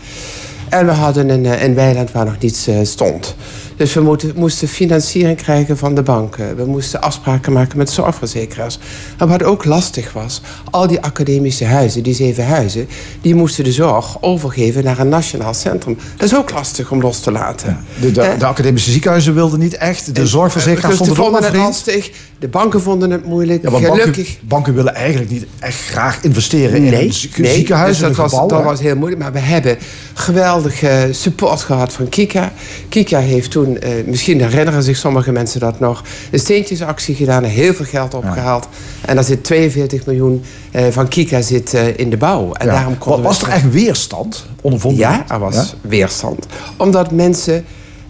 En 0.68 0.86
we 0.86 0.92
hadden 0.92 1.28
een, 1.28 1.46
eh, 1.46 1.62
een 1.62 1.74
weiland 1.74 2.12
waar 2.12 2.24
nog 2.24 2.38
niets 2.38 2.66
eh, 2.66 2.76
stond. 2.82 3.34
Dus 3.76 3.94
we 3.94 4.00
moeten, 4.00 4.32
moesten 4.36 4.68
financiering 4.68 5.36
krijgen 5.36 5.78
van 5.78 5.94
de 5.94 6.02
banken. 6.02 6.56
We 6.56 6.64
moesten 6.64 7.00
afspraken 7.00 7.52
maken 7.52 7.78
met 7.78 7.90
zorgverzekeraars. 7.90 8.78
En 9.18 9.28
wat 9.28 9.42
ook 9.42 9.64
lastig 9.64 10.12
was, 10.12 10.40
al 10.70 10.86
die 10.86 11.00
academische 11.00 11.64
huizen, 11.64 12.02
die 12.02 12.14
zeven 12.14 12.46
huizen... 12.46 12.88
die 13.20 13.34
moesten 13.34 13.64
de 13.64 13.72
zorg 13.72 14.22
overgeven 14.22 14.84
naar 14.84 14.98
een 14.98 15.08
nationaal 15.08 15.54
centrum. 15.54 15.98
Dat 16.16 16.26
is 16.28 16.36
ook 16.36 16.50
lastig 16.50 16.90
om 16.90 17.00
los 17.00 17.20
te 17.20 17.30
laten. 17.30 17.84
De, 18.00 18.12
de, 18.12 18.20
Eh, 18.20 18.38
de 18.38 18.46
academische 18.46 18.90
ziekenhuizen 18.90 19.34
wilden 19.34 19.58
niet 19.58 19.74
echt. 19.74 20.14
De 20.14 20.26
zorgverzekeraars 20.26 20.98
dus 20.98 21.08
vonden 21.08 21.40
de 21.40 21.46
het 21.46 21.56
lastig. 21.56 22.10
De 22.38 22.48
banken 22.48 22.82
vonden 22.82 23.10
het 23.10 23.24
moeilijk. 23.24 23.62
Ja, 23.62 23.70
Gelukkig. 23.70 24.04
banken, 24.04 24.48
banken 24.48 24.74
willen 24.74 24.94
eigenlijk 24.94 25.30
niet 25.30 25.46
echt 25.58 25.80
graag 25.80 26.22
investeren 26.22 26.76
in 26.76 26.84
een 26.86 27.12
nee, 27.36 27.52
ziekenhuis, 27.52 27.98
dus 27.98 28.06
dat, 28.06 28.16
was, 28.16 28.48
dat 28.48 28.62
was 28.62 28.80
heel 28.80 28.96
moeilijk. 28.96 29.22
Maar 29.22 29.32
we 29.32 29.38
hebben 29.38 29.78
geweldige 30.14 31.08
support 31.10 31.60
gehad 31.60 31.92
van 31.92 32.08
Kika. 32.08 32.52
Kika 32.88 33.18
heeft 33.18 33.50
toen, 33.50 33.63
eh, 33.66 33.90
misschien 34.06 34.40
herinneren 34.40 34.82
zich 34.82 34.96
sommige 34.96 35.32
mensen 35.32 35.60
dat 35.60 35.80
nog... 35.80 36.02
een 36.30 36.38
steentjesactie 36.38 37.14
gedaan, 37.14 37.44
heel 37.44 37.74
veel 37.74 37.84
geld 37.84 38.14
opgehaald. 38.14 38.68
En 39.00 39.14
daar 39.14 39.24
zit 39.24 39.44
42 39.44 40.06
miljoen 40.06 40.42
eh, 40.70 40.84
van 40.90 41.08
Kika 41.08 41.40
zit, 41.40 41.74
eh, 41.74 41.98
in 41.98 42.10
de 42.10 42.16
bouw. 42.16 42.52
En 42.52 42.66
Ja. 42.66 42.72
daarom 42.72 42.96
we 43.04 43.22
was 43.22 43.42
er 43.42 43.48
echt 43.48 43.70
weerstand? 43.70 44.46
Ondervonden 44.60 45.00
ja, 45.00 45.24
er 45.28 45.38
was 45.38 45.54
Ja? 45.54 45.64
weerstand. 45.80 46.46
Omdat 46.76 47.10
mensen 47.12 47.64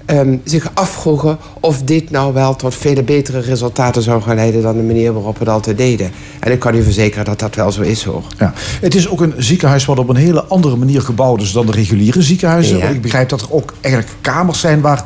ehm, 0.06 0.36
zich 0.44 0.70
afvroegen 0.74 1.38
of 1.60 1.82
dit 1.82 2.10
nou 2.10 2.32
wel 2.34 2.56
tot 2.56 2.74
vele 2.74 3.02
betere 3.02 3.40
resultaten 3.40 4.02
zou 4.02 4.22
gaan 4.22 4.34
leiden 4.34 4.62
dan 4.62 4.76
de 4.76 4.82
manier 4.82 5.12
waarop 5.12 5.38
we 5.38 5.44
het 5.44 5.52
altijd 5.52 5.78
deden. 5.78 6.10
En 6.40 6.52
ik 6.52 6.58
kan 6.58 6.74
u 6.74 6.82
verzekeren 6.82 7.24
dat 7.24 7.38
dat 7.38 7.54
wel 7.54 7.72
zo 7.72 7.80
is 7.82 8.02
hoor. 8.04 8.22
Ja. 8.38 8.52
Het 8.80 8.94
is 8.94 9.08
ook 9.08 9.20
een 9.20 9.34
ziekenhuis 9.36 9.84
wat 9.84 9.98
op 9.98 10.08
een 10.08 10.16
hele 10.16 10.44
andere 10.44 10.76
manier 10.76 11.00
gebouwd 11.00 11.42
is 11.42 11.52
dan 11.52 11.66
de 11.66 11.72
reguliere 11.72 12.22
ziekenhuizen. 12.22 12.78
Ja. 12.78 12.88
Ik 12.88 13.02
begrijp 13.02 13.28
dat 13.28 13.40
er 13.40 13.52
ook 13.52 13.74
eigenlijk 13.80 14.14
kamers 14.20 14.60
zijn 14.60 14.80
waar 14.80 15.04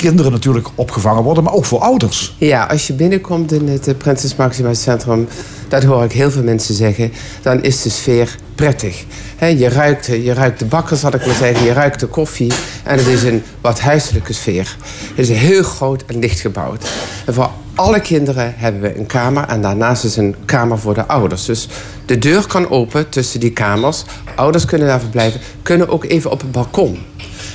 kinderen 0.00 0.32
natuurlijk 0.32 0.68
opgevangen 0.74 1.22
worden, 1.22 1.44
maar 1.44 1.52
ook 1.52 1.64
voor 1.64 1.78
ouders. 1.78 2.34
Ja, 2.38 2.64
als 2.64 2.86
je 2.86 2.92
binnenkomt 2.92 3.52
in 3.52 3.68
het 3.68 3.88
eh, 3.88 3.94
Prinses 3.96 4.36
Maxima 4.36 4.74
Centrum, 4.74 5.28
dat 5.68 5.82
hoor 5.82 6.04
ik 6.04 6.12
heel 6.12 6.30
veel 6.30 6.42
mensen 6.42 6.74
zeggen, 6.74 7.12
dan 7.42 7.62
is 7.62 7.82
de 7.82 7.90
sfeer 7.90 8.36
prettig. 8.54 9.04
Je, 9.40 9.68
ruikt, 9.68 10.08
eh, 10.08 10.24
je 10.24 10.32
ruikt 10.32 10.58
de 10.58 10.64
bakker, 10.64 10.96
zal 10.96 11.14
ik 11.14 11.26
maar 11.26 11.34
zeggen, 11.34 11.64
je 11.64 11.72
ruikt 11.72 12.00
de 12.00 12.06
koffie 12.06 12.52
en 12.84 12.98
het 12.98 13.06
is 13.06 13.22
een 13.22 13.42
wat 13.60 13.80
huiselijke 13.80 14.32
sfeer. 14.32 14.76
Het 15.14 15.28
is 15.28 15.38
heel 15.38 15.62
groot 15.62 16.04
en 16.06 16.18
licht 16.18 16.40
gebouwd. 16.40 16.88
En 17.26 17.34
voor 17.34 17.50
alle 17.74 18.00
kinderen 18.00 18.54
hebben 18.56 18.80
we 18.80 18.98
een 18.98 19.06
kamer 19.06 19.48
en 19.48 19.62
daarnaast 19.62 20.04
is 20.04 20.16
een 20.16 20.34
kamer 20.44 20.78
voor 20.78 20.94
de 20.94 21.06
ouders. 21.06 21.44
Dus 21.44 21.68
de 22.06 22.18
deur 22.18 22.46
kan 22.46 22.70
open 22.70 23.08
tussen 23.08 23.40
die 23.40 23.52
kamers, 23.52 24.04
ouders 24.34 24.64
kunnen 24.64 24.86
daar 24.86 25.00
verblijven, 25.00 25.40
kunnen 25.62 25.88
ook 25.88 26.04
even 26.04 26.30
op 26.30 26.40
het 26.40 26.52
balkon. 26.52 26.98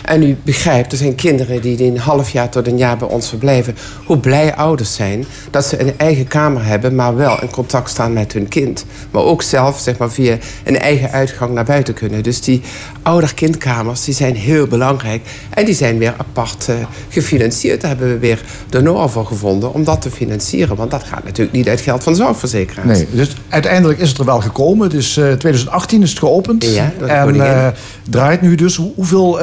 En 0.05 0.23
u 0.23 0.37
begrijpt, 0.43 0.91
er 0.91 0.97
zijn 0.97 1.15
kinderen 1.15 1.61
die 1.61 1.83
een 1.83 1.97
half 1.97 2.29
jaar 2.29 2.49
tot 2.49 2.67
een 2.67 2.77
jaar 2.77 2.97
bij 2.97 3.07
ons 3.07 3.29
verblijven. 3.29 3.75
Hoe 4.05 4.17
blij 4.17 4.55
ouders 4.55 4.95
zijn 4.95 5.25
dat 5.51 5.65
ze 5.65 5.79
een 5.79 5.93
eigen 5.97 6.27
kamer 6.27 6.65
hebben, 6.65 6.95
maar 6.95 7.15
wel 7.15 7.41
in 7.41 7.49
contact 7.49 7.89
staan 7.89 8.13
met 8.13 8.33
hun 8.33 8.47
kind. 8.47 8.85
Maar 9.11 9.23
ook 9.23 9.41
zelf, 9.41 9.79
zeg 9.79 9.97
maar, 9.97 10.11
via 10.11 10.37
een 10.63 10.79
eigen 10.79 11.11
uitgang 11.11 11.53
naar 11.53 11.63
buiten 11.65 11.93
kunnen. 11.93 12.23
Dus 12.23 12.41
die 12.41 12.61
ouder-kindkamers, 13.01 14.03
die 14.03 14.13
zijn 14.13 14.35
heel 14.35 14.67
belangrijk. 14.67 15.21
En 15.49 15.65
die 15.65 15.75
zijn 15.75 15.97
weer 15.97 16.13
apart 16.17 16.69
eh, 16.69 16.75
gefinancierd. 17.09 17.81
Daar 17.81 17.89
hebben 17.89 18.07
we 18.09 18.17
weer 18.19 18.41
donoren 18.69 19.09
voor 19.09 19.25
gevonden 19.25 19.73
om 19.73 19.83
dat 19.83 20.01
te 20.01 20.11
financieren. 20.11 20.75
Want 20.75 20.91
dat 20.91 21.03
gaat 21.03 21.23
natuurlijk 21.23 21.57
niet 21.57 21.67
uit 21.67 21.81
geld 21.81 22.03
van 22.03 22.15
zorgverzekeraars. 22.15 22.87
Nee, 22.97 23.07
dus 23.11 23.35
uiteindelijk 23.49 23.99
is 23.99 24.09
het 24.09 24.17
er 24.17 24.25
wel 24.25 24.41
gekomen. 24.41 24.87
Het 24.87 24.95
is 24.97 25.17
eh, 25.17 25.31
2018 25.31 26.01
is 26.01 26.09
het 26.09 26.19
geopend. 26.19 26.63
Ja, 26.65 26.91
en 27.07 27.41
eh, 27.41 27.67
draait 28.09 28.41
nu 28.41 28.55
dus. 28.55 28.75
Hoe- 28.75 28.91
hoeveel, 28.95 29.39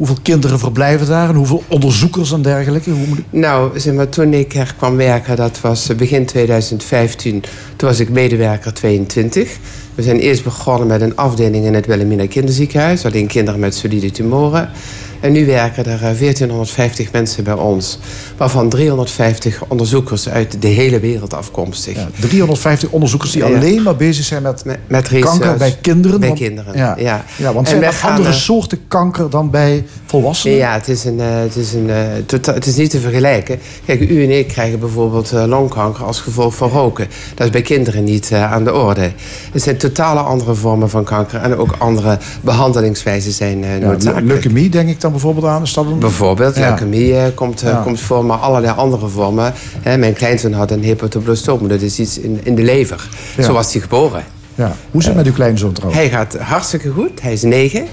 hoeveel 0.00 0.18
kinderen 0.22 0.58
verblijven 0.58 1.06
daar 1.06 1.28
en 1.28 1.34
hoeveel 1.34 1.62
onderzoekers 1.68 2.32
en 2.32 2.42
dergelijke? 2.42 2.90
Hoe. 2.90 3.06
Nou, 3.30 3.78
zeg 3.80 3.94
maar, 3.94 4.08
toen 4.08 4.34
ik 4.34 4.54
er 4.54 4.74
kwam 4.76 4.96
werken, 4.96 5.36
dat 5.36 5.60
was 5.60 5.88
eh, 5.88 5.96
begin 5.96 6.26
2015. 6.26 7.40
Toen 7.76 7.88
was 7.88 8.00
ik 8.00 8.08
medewerker 8.08 8.72
22. 8.72 9.58
We 9.94 10.02
zijn 10.02 10.18
eerst 10.18 10.44
begonnen 10.44 10.86
met 10.86 11.00
een 11.00 11.16
afdeling 11.16 11.64
in 11.64 11.74
het 11.74 11.86
Wilhelmina 11.86 12.26
Kinderziekenhuis. 12.26 13.04
Alleen 13.04 13.26
kinderen 13.26 13.60
met 13.60 13.74
solide 13.74 14.10
tumoren. 14.10 14.70
En 15.20 15.32
nu 15.32 15.46
werken 15.46 15.84
er 15.84 15.92
eh, 15.92 16.00
1450 16.00 17.12
mensen 17.12 17.44
bij 17.44 17.54
ons. 17.54 17.98
Waarvan 18.36 18.68
350 18.68 19.62
onderzoekers 19.68 20.28
uit 20.28 20.62
de 20.62 20.68
hele 20.68 21.00
wereld 21.00 21.34
afkomstig. 21.34 21.94
Ja, 21.96 22.08
350 22.20 22.88
onderzoekers 22.90 23.30
die 23.32 23.44
Ja. 23.46 23.54
alleen 23.56 23.82
maar 23.82 23.96
bezig 23.96 24.24
zijn 24.24 24.42
met, 24.42 24.64
Met, 24.88 25.08
kanker 25.20 25.56
bij 25.56 25.78
kinderen. 25.80 26.20
Bij 26.20 26.28
want- 26.28 26.40
kinderen, 26.40 26.76
Ja, 26.76 26.94
ja. 26.98 27.24
ja. 27.36 27.52
want 27.52 27.66
En 27.68 27.78
zijn 27.80 27.92
er 27.92 28.00
andere 28.10 28.28
eh, 28.28 28.34
soorten 28.34 28.78
kanker 28.88 29.30
dan 29.30 29.50
bij 29.50 29.84
volwassenen? 30.06 30.56
Ja, 30.56 30.72
het 30.72 30.88
is, 30.88 31.04
een, 31.04 31.20
eh, 31.20 31.26
het, 31.40 31.56
is 31.56 31.72
een, 31.72 31.90
eh, 31.90 31.96
tota- 32.26 32.54
het 32.54 32.66
is 32.66 32.76
niet 32.76 32.90
te 32.90 33.00
vergelijken. 33.00 33.58
Kijk, 33.84 34.00
u 34.00 34.22
en 34.24 34.38
ik 34.38 34.48
krijgen 34.48 34.78
bijvoorbeeld 34.78 35.32
eh, 35.32 35.44
longkanker 35.46 36.04
als 36.04 36.20
gevolg 36.20 36.54
van 36.54 36.68
roken. 36.70 37.06
Dat 37.34 37.46
is 37.46 37.52
bij 37.52 37.62
kinderen 37.62 38.04
niet 38.04 38.30
eh, 38.30 38.52
aan 38.52 38.64
de 38.64 38.74
orde. 38.74 39.12
Het 39.52 39.62
zijn 39.62 39.76
totale 39.76 40.20
andere 40.20 40.54
vormen 40.54 40.90
van 40.90 41.04
kanker. 41.04 41.40
En 41.40 41.56
ook 41.56 41.74
andere 41.78 42.18
behandelingswijzen 42.40 43.32
zijn 43.32 43.64
eh 43.64 43.70
noodzakelijk. 43.80 44.26
leukemie 44.26 44.68
denk 44.68 44.88
ik 44.88 45.00
dan 45.00 45.09
bijvoorbeeld 45.10 45.46
aan. 45.46 45.62
Is 45.62 45.72
dat 45.72 45.86
een... 45.86 45.98
Bijvoorbeeld, 45.98 46.56
Ja. 46.56 46.68
leukemie 46.68 47.16
eh, 47.16 47.24
komt, 47.34 47.62
eh, 47.62 47.70
Ja. 47.70 47.80
komt 47.82 48.00
voor, 48.00 48.24
maar 48.24 48.38
allerlei 48.38 48.74
andere 48.76 49.08
vormen. 49.08 49.52
Hè, 49.80 49.96
mijn 49.96 50.12
kleinzoon 50.12 50.52
had 50.52 50.70
een 50.70 50.84
hepatoblastoom. 50.84 51.68
Dat 51.68 51.80
is 51.80 51.98
iets 51.98 52.18
in, 52.18 52.40
in 52.42 52.54
de 52.54 52.62
lever. 52.62 53.08
Ja. 53.36 53.42
Zo 53.42 53.52
was 53.52 53.72
hij 53.72 53.82
geboren. 53.82 54.24
Ja. 54.54 54.76
Hoe 54.90 55.02
zit 55.02 55.06
het 55.14 55.16
met 55.16 55.26
uw 55.26 55.32
kleinzoon 55.32 55.72
trouwens? 55.72 56.00
Hij 56.02 56.10
gaat 56.10 56.36
hartstikke 56.38 56.90
goed. 56.90 57.22
Hij 57.22 57.32
is 57.32 57.42
negen. 57.42 57.86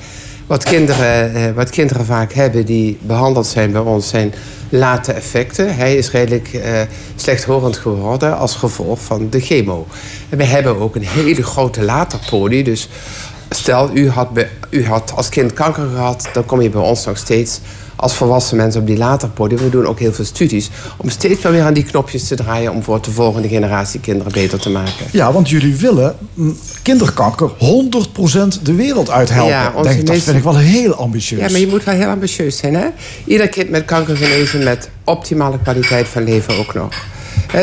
Wat 0.47 0.63
kinderen, 0.63 1.35
eh, 1.35 1.51
wat 1.55 1.69
kinderen 1.69 2.05
vaak 2.05 2.33
hebben 2.33 2.65
die 2.65 2.97
behandeld 3.01 3.47
zijn 3.47 3.71
bij 3.71 3.81
ons 3.81 4.07
zijn 4.07 4.33
late 4.69 5.11
effecten. 5.11 5.75
Hij 5.75 5.95
is 5.95 6.11
redelijk 6.11 6.53
eh, 6.53 6.81
slechthorend 7.15 7.77
geworden 7.77 8.37
als 8.37 8.55
gevolg 8.55 9.01
van 9.01 9.27
de 9.29 9.39
chemo. 9.39 9.87
En 10.29 10.37
we 10.37 10.43
hebben 10.43 10.79
ook 10.79 10.95
een 10.95 11.05
hele 11.05 11.43
grote 11.43 11.83
laterpolie. 11.83 12.63
Dus 12.63 12.89
stel, 13.49 13.89
u 13.93 14.09
had, 14.09 14.33
bij- 14.33 14.49
u 14.69 14.85
had 14.85 15.11
als 15.15 15.29
kind 15.29 15.53
kanker 15.53 15.87
gehad... 15.93 16.29
dan 16.33 16.45
kom 16.45 16.61
je 16.61 16.69
bij 16.69 16.81
ons 16.81 17.05
nog 17.05 17.17
steeds 17.17 17.59
als 17.95 18.13
volwassen 18.13 18.57
mensen 18.57 18.81
op 18.81 18.87
die 18.87 18.97
laterpolie. 18.97 19.57
We 19.57 19.69
doen 19.69 19.85
ook 19.87 19.99
heel 19.99 20.13
veel 20.13 20.25
studies 20.25 20.69
om 20.97 21.09
steeds 21.09 21.41
maar 21.41 21.51
weer 21.51 21.63
aan 21.63 21.73
die 21.73 21.83
knopjes 21.83 22.27
te 22.27 22.35
draaien... 22.35 22.71
om 22.71 22.83
voor 22.83 23.01
de 23.01 23.11
volgende 23.11 23.47
generatie 23.47 23.99
kinderen 23.99 24.31
beter 24.31 24.59
te 24.59 24.69
maken. 24.69 25.05
Ja, 25.11 25.31
want 25.31 25.49
jullie 25.49 25.75
willen 25.75 26.15
mm, 26.33 26.57
kinderkanker 26.81 27.49
100% 27.49 27.53
de 28.63 28.73
wereld 28.73 29.09
uithelpen. 29.09 29.53
Ja, 29.53 29.71
onze 29.75 29.89
Denk, 29.89 29.99
ik, 29.99 30.07
dat 30.07 30.17
vind 30.17 30.37
ik 30.37 30.43
wel 30.43 30.57
heel 30.57 30.93
ambitieus. 30.93 31.41
Ja, 31.41 31.49
maar 31.49 31.59
je 31.59 31.67
moet 31.67 31.83
wel 31.83 31.95
heel 31.95 32.09
ambitieus 32.09 32.57
zijn, 32.57 32.75
hè? 32.75 32.87
Ieder 33.25 33.49
kind 33.49 33.69
met 33.69 33.85
kanker 33.85 34.17
genezen 34.17 34.63
met 34.63 34.89
optimale 35.03 35.59
kwaliteit 35.59 36.07
van 36.07 36.23
leven 36.23 36.57
ook 36.57 36.73
nog. 36.73 36.89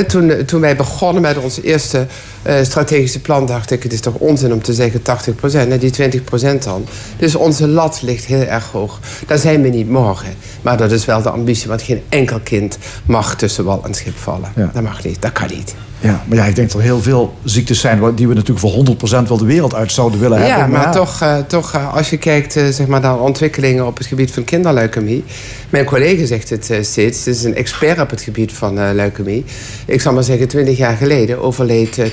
Toen, 0.09 0.45
toen 0.47 0.61
wij 0.61 0.77
begonnen 0.77 1.23
met 1.23 1.39
onze 1.39 1.63
eerste 1.63 2.07
eh, 2.45 2.65
strategische 2.65 3.21
plan 3.21 3.47
dacht 3.47 3.71
ik... 3.71 3.83
het 3.83 3.93
is 3.93 4.01
toch 4.01 4.15
onzin 4.15 4.53
om 4.53 4.63
te 4.63 4.73
zeggen 4.73 5.03
80 5.03 5.35
procent. 5.35 5.81
die 5.81 5.91
20 5.91 6.25
procent 6.25 6.63
dan. 6.63 6.87
Dus 7.17 7.35
onze 7.35 7.69
lat 7.69 8.03
ligt 8.03 8.25
heel 8.25 8.43
erg 8.43 8.71
hoog. 8.71 9.01
Daar 9.27 9.39
zijn 9.39 9.63
we 9.63 9.69
niet 9.69 9.91
morgen. 9.91 10.35
Maar 10.63 10.77
dat 10.77 10.93
is 10.93 11.05
wel 11.05 11.23
de 11.23 11.31
ambitie. 11.31 11.69
Want 11.69 11.83
geen 11.83 12.03
enkel 12.09 12.41
kind 12.41 12.79
mag 13.07 13.37
tussen 13.37 13.65
wal 13.65 13.85
en 13.85 13.95
schip 13.95 14.17
vallen. 14.17 14.53
Dat 14.73 14.83
mag 14.83 15.05
niet. 15.05 15.23
Dat 15.23 15.33
kan 15.33 15.49
niet. 15.49 15.75
Ja, 16.05 16.23
maar 16.27 16.39
ja, 16.39 16.45
ik 16.45 16.55
denk 16.57 16.71
dat 16.71 16.81
er 16.81 16.87
heel 16.87 17.03
veel 17.03 17.35
ziektes 17.45 17.81
zijn 17.81 18.15
die 18.15 18.29
we 18.29 18.35
natuurlijk 18.35 18.61
voor 18.61 18.85
100% 19.25 19.29
wel 19.29 19.39
de 19.39 19.45
wereld 19.45 19.75
uit 19.75 19.93
zouden 19.93 20.21
willen 20.21 20.39
hebben. 20.39 20.57
Ja, 20.57 20.67
maar, 20.67 20.93
toch, 20.93 21.23
uh, 21.23 21.39
toch 21.39 21.75
uh, 21.75 21.95
als 21.95 22.11
je 22.11 22.17
kijkt 22.17 22.57
uh, 22.57 22.67
zeg 22.67 22.87
maar 22.87 23.01
naar 23.01 23.21
ontwikkelingen 23.21 23.87
op 23.87 23.99
het 23.99 24.07
gebied 24.07 24.31
van 24.31 24.45
kinderleukemie. 24.45 25.25
Mijn 25.71 25.85
collega 25.85 26.27
zegt 26.27 26.51
het 26.51 26.65
steeds, 26.65 27.25
het 27.25 27.35
is 27.35 27.45
een 27.45 27.55
expert 27.55 28.01
op 28.01 28.11
het 28.11 28.21
gebied 28.21 28.53
van 28.53 28.95
leukemie. 28.95 29.45
Ik 29.87 30.01
zal 30.01 30.13
maar 30.13 30.23
zeggen, 30.23 30.49
20 30.49 30.77
jaar 30.77 30.97
geleden 30.97 31.43
overleed 31.43 31.99
80% 31.99 32.05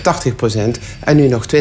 en 1.00 1.16
nu 1.16 1.28
nog 1.28 1.46
20%. 1.56 1.60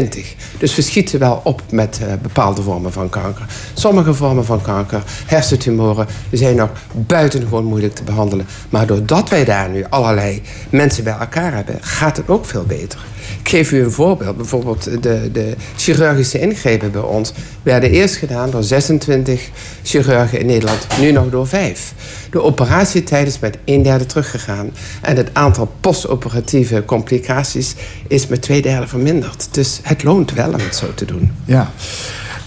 Dus 0.58 0.74
we 0.74 0.82
schieten 0.82 1.18
wel 1.18 1.40
op 1.44 1.62
met 1.70 2.00
bepaalde 2.22 2.62
vormen 2.62 2.92
van 2.92 3.08
kanker. 3.08 3.46
Sommige 3.74 4.14
vormen 4.14 4.44
van 4.44 4.62
kanker, 4.62 5.02
hersentumoren, 5.26 6.06
zijn 6.30 6.56
nog 6.56 6.70
buitengewoon 6.92 7.64
moeilijk 7.64 7.94
te 7.94 8.02
behandelen. 8.02 8.46
Maar 8.68 8.86
doordat 8.86 9.28
wij 9.28 9.44
daar 9.44 9.68
nu 9.68 9.84
allerlei 9.88 10.42
mensen 10.70 11.04
bij 11.04 11.16
elkaar 11.18 11.54
hebben, 11.54 11.78
gaat 11.80 12.16
het 12.16 12.28
ook 12.28 12.44
veel 12.46 12.64
beter. 12.64 13.00
Ik 13.42 13.48
geef 13.48 13.72
u 13.72 13.82
een 13.82 13.90
voorbeeld. 13.90 14.36
Bijvoorbeeld 14.36 15.02
de, 15.02 15.30
de 15.32 15.54
chirurgische 15.76 16.40
ingrepen 16.40 16.90
bij 16.90 17.00
ons 17.00 17.32
werden 17.62 17.90
eerst 17.90 18.16
gedaan 18.16 18.50
door 18.50 18.62
26 18.62 19.50
chirurgen 19.82 20.40
in 20.40 20.46
Nederland, 20.46 20.86
nu 21.00 21.12
nog 21.12 21.30
door 21.30 21.46
5. 21.46 21.94
De 22.30 22.42
operatietijd 22.42 23.26
is 23.26 23.38
met 23.38 23.58
een 23.64 23.82
derde 23.82 24.06
teruggegaan. 24.06 24.70
En 25.02 25.16
het 25.16 25.30
aantal 25.32 25.72
postoperatieve 25.80 26.84
complicaties 26.84 27.74
is 28.08 28.26
met 28.26 28.42
twee 28.42 28.62
derde 28.62 28.86
verminderd. 28.86 29.48
Dus 29.50 29.80
het 29.82 30.02
loont 30.02 30.32
wel 30.32 30.48
om 30.48 30.60
het 30.60 30.76
zo 30.76 30.94
te 30.94 31.04
doen. 31.04 31.32
Ja. 31.44 31.70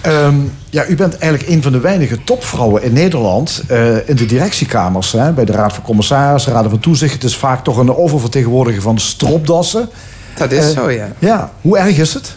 Um, 0.07 0.51
ja, 0.69 0.87
u 0.87 0.95
bent 0.95 1.17
eigenlijk 1.17 1.51
een 1.51 1.61
van 1.61 1.71
de 1.71 1.79
weinige 1.79 2.23
topvrouwen 2.23 2.83
in 2.83 2.93
Nederland 2.93 3.63
uh, 3.71 4.09
in 4.09 4.15
de 4.15 4.25
directiekamers. 4.25 5.11
Hè, 5.11 5.31
bij 5.31 5.45
de 5.45 5.51
Raad 5.51 5.73
van 5.73 5.83
Commissarissen, 5.83 6.53
Raden 6.53 6.69
van 6.69 6.79
Toezicht. 6.79 7.13
Het 7.13 7.23
is 7.23 7.35
vaak 7.35 7.63
toch 7.63 7.77
een 7.77 7.95
oververtegenwoordiger 7.95 8.81
van 8.81 8.99
stropdassen. 8.99 9.89
Dat 10.37 10.51
is 10.51 10.65
uh, 10.65 10.69
zo, 10.69 10.91
ja. 10.91 11.11
Ja, 11.19 11.51
hoe 11.61 11.77
erg 11.77 11.97
is 11.97 12.13
het? 12.13 12.35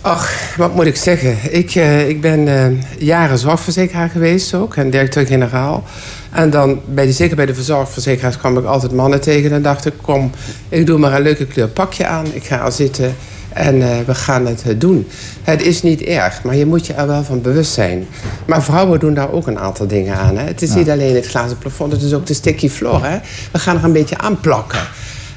Ach, 0.00 0.56
wat 0.56 0.74
moet 0.74 0.86
ik 0.86 0.96
zeggen? 0.96 1.36
Ik, 1.50 1.74
uh, 1.74 2.08
ik 2.08 2.20
ben 2.20 2.82
jaren 2.98 3.38
zorgverzekeraar 3.38 4.08
geweest 4.08 4.54
ook. 4.54 4.76
En 4.76 4.90
directeur-generaal. 4.90 5.84
En 6.30 6.50
dan, 6.50 6.80
bij 6.86 7.04
die, 7.04 7.14
zeker 7.14 7.36
bij 7.36 7.46
de 7.46 7.54
verzorgverzekeraars, 7.54 8.36
kwam 8.36 8.58
ik 8.58 8.64
altijd 8.64 8.92
mannen 8.92 9.20
tegen. 9.20 9.52
En 9.52 9.62
dacht 9.62 9.86
ik, 9.86 9.92
kom, 10.02 10.30
ik 10.68 10.86
doe 10.86 10.98
maar 10.98 11.12
een 11.12 11.22
leuke 11.22 11.46
kleur 11.46 11.68
pakje 11.68 12.06
aan. 12.06 12.26
Ik 12.32 12.44
ga 12.44 12.56
al 12.56 12.72
zitten 12.72 13.14
en 13.52 13.76
uh, 13.76 13.88
we 14.06 14.14
gaan 14.14 14.46
het 14.46 14.80
doen. 14.80 15.08
Het 15.42 15.62
is 15.62 15.82
niet 15.82 16.02
erg, 16.02 16.42
maar 16.42 16.56
je 16.56 16.66
moet 16.66 16.86
je 16.86 16.92
er 16.92 17.06
wel 17.06 17.24
van 17.24 17.40
bewust 17.40 17.72
zijn. 17.72 18.06
Maar 18.46 18.62
vrouwen 18.62 19.00
doen 19.00 19.14
daar 19.14 19.32
ook 19.32 19.46
een 19.46 19.58
aantal 19.58 19.86
dingen 19.86 20.16
aan. 20.16 20.36
Hè? 20.36 20.44
Het 20.44 20.62
is 20.62 20.70
ja. 20.70 20.76
niet 20.76 20.90
alleen 20.90 21.14
het 21.14 21.26
glazen 21.26 21.58
plafond, 21.58 21.92
het 21.92 22.02
is 22.02 22.12
ook 22.12 22.26
de 22.26 22.34
sticky 22.34 22.68
floor. 22.68 23.04
Hè? 23.04 23.18
We 23.52 23.58
gaan 23.58 23.76
er 23.76 23.84
een 23.84 23.92
beetje 23.92 24.18
aan 24.18 24.40
plakken. 24.40 24.80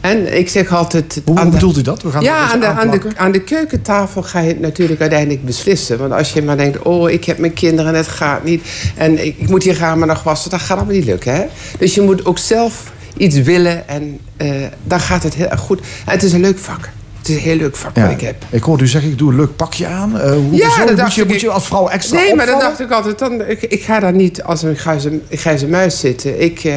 En 0.04 0.38
ik 0.38 0.50
zeg 0.50 0.74
altijd... 0.74 1.22
Hoe 1.26 1.40
aan 1.40 1.50
bedoelt 1.50 1.78
u 1.78 1.82
dat? 1.82 2.02
We 2.02 2.12
gaan 2.12 2.22
ja, 2.22 2.52
aan 2.52 2.60
de, 2.60 2.66
aan, 2.66 2.90
de, 2.90 3.02
aan 3.16 3.32
de 3.32 3.44
keukentafel 3.44 4.24
ga 4.24 4.40
je 4.40 4.48
het 4.48 4.60
natuurlijk 4.60 5.02
uiteindelijk 5.02 5.46
beslissen. 5.46 5.98
Want 5.98 6.14
als 6.14 6.34
je 6.34 6.42
maar 6.42 6.58
denkt, 6.58 6.82
oh, 6.82 7.10
ik 7.10 7.24
heb 7.26 7.38
mijn 7.38 7.54
kinderen 7.54 7.92
en 7.92 7.98
het 7.98 8.08
gaat 8.08 8.44
niet... 8.44 8.64
en 8.96 9.26
ik, 9.26 9.36
ik 9.38 9.50
moet 9.50 9.64
hier 9.64 9.78
ramen 9.78 10.08
nog 10.08 10.24
wassen, 10.24 10.50
dat 10.50 10.60
gaat 10.60 10.78
allemaal 10.78 10.96
niet 10.96 11.06
lukken. 11.06 11.34
Hè? 11.34 11.44
Dus 11.80 11.96
je 11.96 12.02
moet 12.02 12.26
ook 12.26 12.38
zelf 12.38 12.92
iets 13.18 13.42
willen 13.42 13.88
en 13.88 14.20
uh, 14.38 14.52
dan 14.84 15.00
gaat 15.00 15.24
het 15.24 15.34
heel 15.34 15.50
erg 15.50 15.60
goed. 15.60 15.80
En 15.80 16.12
het 16.12 16.24
is 16.24 16.34
een 16.34 16.42
leuk 16.42 16.60
vak. 16.60 16.90
Het 17.18 17.30
is 17.30 17.36
een 17.36 17.42
heel 17.42 17.56
leuk 17.56 17.76
vak 17.76 17.96
ja. 17.96 18.02
wat 18.02 18.12
ik 18.12 18.22
heb. 18.22 18.46
Ik 18.50 18.64
hoorde 18.64 18.84
u 18.84 18.88
zeggen, 18.88 19.12
ik 19.12 19.18
doe 19.18 19.30
een 19.30 19.38
leuk 19.38 19.56
pakje 19.56 19.88
aan. 19.88 20.16
Uh, 20.16 20.32
hoe, 20.32 20.56
ja, 20.56 20.70
zo, 20.70 20.86
dat 20.86 20.98
moet, 20.98 21.14
je, 21.14 21.22
ik, 21.22 21.28
moet 21.28 21.42
je 21.42 21.50
als 21.50 21.66
vrouw 21.66 21.88
extra 21.88 22.16
Nee, 22.16 22.32
opvallen? 22.32 22.52
maar 22.52 22.60
dan 22.60 22.70
dacht 22.70 22.80
ik 22.80 22.92
altijd, 22.92 23.20
dan, 23.20 23.48
ik, 23.48 23.62
ik 23.62 23.84
ga 23.84 24.00
daar 24.00 24.14
niet 24.14 24.44
als 24.44 24.64
een 24.64 24.76
grijze, 24.76 25.22
grijze 25.30 25.68
muis 25.68 26.00
zitten. 26.00 26.42
Ik, 26.42 26.64
uh, 26.64 26.76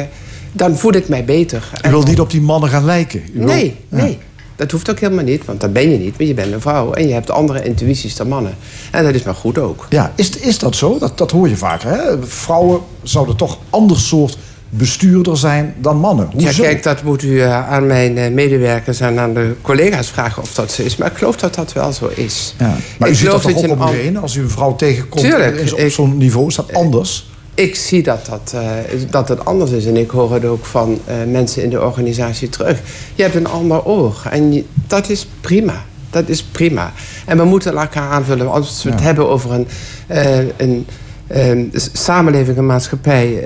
dan 0.57 0.77
voel 0.77 0.93
ik 0.93 1.09
mij 1.09 1.25
beter. 1.25 1.69
U 1.85 1.89
wil 1.89 2.03
niet 2.03 2.19
op 2.19 2.29
die 2.29 2.41
mannen 2.41 2.69
gaan 2.69 2.85
lijken? 2.85 3.21
U 3.33 3.43
nee, 3.43 3.75
nee. 3.89 4.17
Dat 4.55 4.71
hoeft 4.71 4.89
ook 4.89 4.99
helemaal 4.99 5.23
niet, 5.23 5.45
want 5.45 5.61
dat 5.61 5.73
ben 5.73 5.91
je 5.91 5.97
niet. 5.97 6.17
Maar 6.17 6.27
je 6.27 6.33
bent 6.33 6.53
een 6.53 6.61
vrouw 6.61 6.93
en 6.93 7.07
je 7.07 7.13
hebt 7.13 7.31
andere 7.31 7.63
intuïties 7.63 8.15
dan 8.15 8.27
mannen. 8.27 8.55
En 8.91 9.03
dat 9.03 9.13
is 9.13 9.23
maar 9.23 9.35
goed 9.35 9.57
ook. 9.57 9.85
Ja, 9.89 10.11
is, 10.15 10.29
is 10.29 10.59
dat 10.59 10.75
zo? 10.75 10.99
Dat, 10.99 11.17
dat 11.17 11.31
hoor 11.31 11.49
je 11.49 11.57
vaak. 11.57 11.81
Hè? 11.83 12.27
Vrouwen 12.27 12.79
zouden 13.03 13.35
toch 13.35 13.57
ander 13.69 13.97
soort 13.97 14.37
bestuurder 14.69 15.37
zijn 15.37 15.75
dan 15.77 15.97
mannen. 15.97 16.29
Hoezo? 16.31 16.63
Ja, 16.63 16.69
kijk, 16.69 16.83
dat 16.83 17.03
moet 17.03 17.23
u 17.23 17.27
uh, 17.27 17.69
aan 17.69 17.87
mijn 17.87 18.17
uh, 18.17 18.31
medewerkers 18.31 18.99
en 18.99 19.19
aan 19.19 19.33
de 19.33 19.55
collega's 19.61 20.07
vragen 20.07 20.41
of 20.41 20.53
dat 20.53 20.71
zo 20.71 20.81
is. 20.81 20.95
Maar 20.95 21.11
ik 21.11 21.17
geloof 21.17 21.35
dat 21.35 21.55
dat 21.55 21.73
wel 21.73 21.91
zo 21.91 22.09
is. 22.15 22.55
Ja. 22.59 22.75
Maar 22.99 23.07
ik 23.07 23.13
u 23.13 23.17
ziet 23.17 23.29
dat 23.31 23.41
toch 23.41 23.51
je 23.61 23.71
ook 23.71 23.81
om 23.81 23.93
u 23.93 23.95
heen? 23.95 24.17
Als 24.17 24.35
u 24.35 24.41
een 24.41 24.49
vrouw 24.49 24.75
tegenkomt 24.75 25.23
Tuurlijk, 25.23 25.55
is 25.55 25.73
op 25.73 25.89
zo'n 25.89 26.17
niveau, 26.17 26.47
is 26.47 26.55
dat 26.55 26.73
anders? 26.73 27.29
Ik 27.57 27.75
zie 27.75 28.03
dat 28.03 28.25
dat, 28.25 28.51
uh, 28.55 28.69
dat 29.09 29.29
het 29.29 29.45
anders 29.45 29.71
is. 29.71 29.85
En 29.85 29.97
ik 29.97 30.09
hoor 30.09 30.33
het 30.33 30.45
ook 30.45 30.65
van 30.65 30.99
uh, 31.09 31.31
mensen 31.31 31.63
in 31.63 31.69
de 31.69 31.81
organisatie 31.81 32.49
terug. 32.49 32.81
Je 33.15 33.23
hebt 33.23 33.35
een 33.35 33.47
ander 33.47 33.85
oog. 33.85 34.25
En 34.29 34.53
je, 34.53 34.63
dat 34.87 35.09
is 35.09 35.27
prima. 35.41 35.85
Dat 36.09 36.29
is 36.29 36.43
prima. 36.43 36.93
En 37.25 37.37
we 37.37 37.43
moeten 37.43 37.77
elkaar 37.77 38.09
aanvullen. 38.09 38.51
Als 38.51 38.83
we 38.83 38.91
het 38.91 39.01
hebben 39.01 39.29
over 39.29 39.51
een, 39.51 39.67
uh, 40.11 40.37
een 40.57 40.87
um, 41.35 41.71
samenleving, 41.93 42.57
een 42.57 42.65
maatschappij 42.65 43.43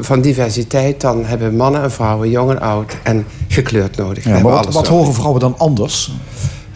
van 0.00 0.20
diversiteit... 0.20 1.00
dan 1.00 1.24
hebben 1.24 1.56
mannen 1.56 1.82
en 1.82 1.90
vrouwen, 1.90 2.30
jong 2.30 2.50
en 2.50 2.60
oud 2.60 2.96
en 3.02 3.26
gekleurd 3.48 3.96
nodig. 3.96 4.24
Ja, 4.24 4.30
maar 4.30 4.42
wat, 4.42 4.52
alles 4.52 4.74
wat 4.74 4.74
nodig. 4.74 4.90
horen 4.90 5.14
vrouwen 5.14 5.40
dan 5.40 5.58
anders? 5.58 6.12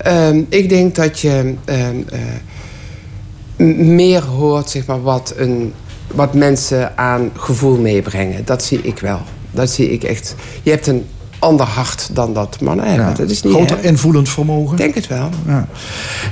Um, 0.07 0.47
ik 0.49 0.69
denk 0.69 0.95
dat 0.95 1.21
je 1.21 1.55
um, 1.65 2.07
uh, 2.13 3.77
meer 3.77 4.23
hoort 4.23 4.71
zeg 4.71 4.87
maar, 4.87 5.03
wat, 5.03 5.35
een, 5.37 5.73
wat 6.15 6.35
mensen 6.35 6.99
aan 6.99 7.31
gevoel 7.37 7.77
meebrengen. 7.77 8.45
Dat 8.45 8.65
zie 8.65 8.81
ik 8.83 8.99
wel. 8.99 9.21
Dat 9.51 9.71
zie 9.71 9.91
ik 9.91 10.05
echt. 10.05 10.35
Je 10.63 10.71
hebt 10.71 10.87
een 10.87 11.07
ander 11.43 11.67
hart 11.67 12.09
dan 12.13 12.35
dat 12.35 12.61
mannen 12.61 12.87
hebben. 12.87 13.07
Ja. 13.07 13.15
Dat 13.15 13.31
is 13.31 13.43
niet 13.43 13.53
Groter 13.53 13.85
invoelend 13.85 14.29
vermogen? 14.29 14.73
Ik 14.73 14.79
denk 14.79 14.95
het 14.95 15.07
wel. 15.07 15.29
Ja. 15.47 15.69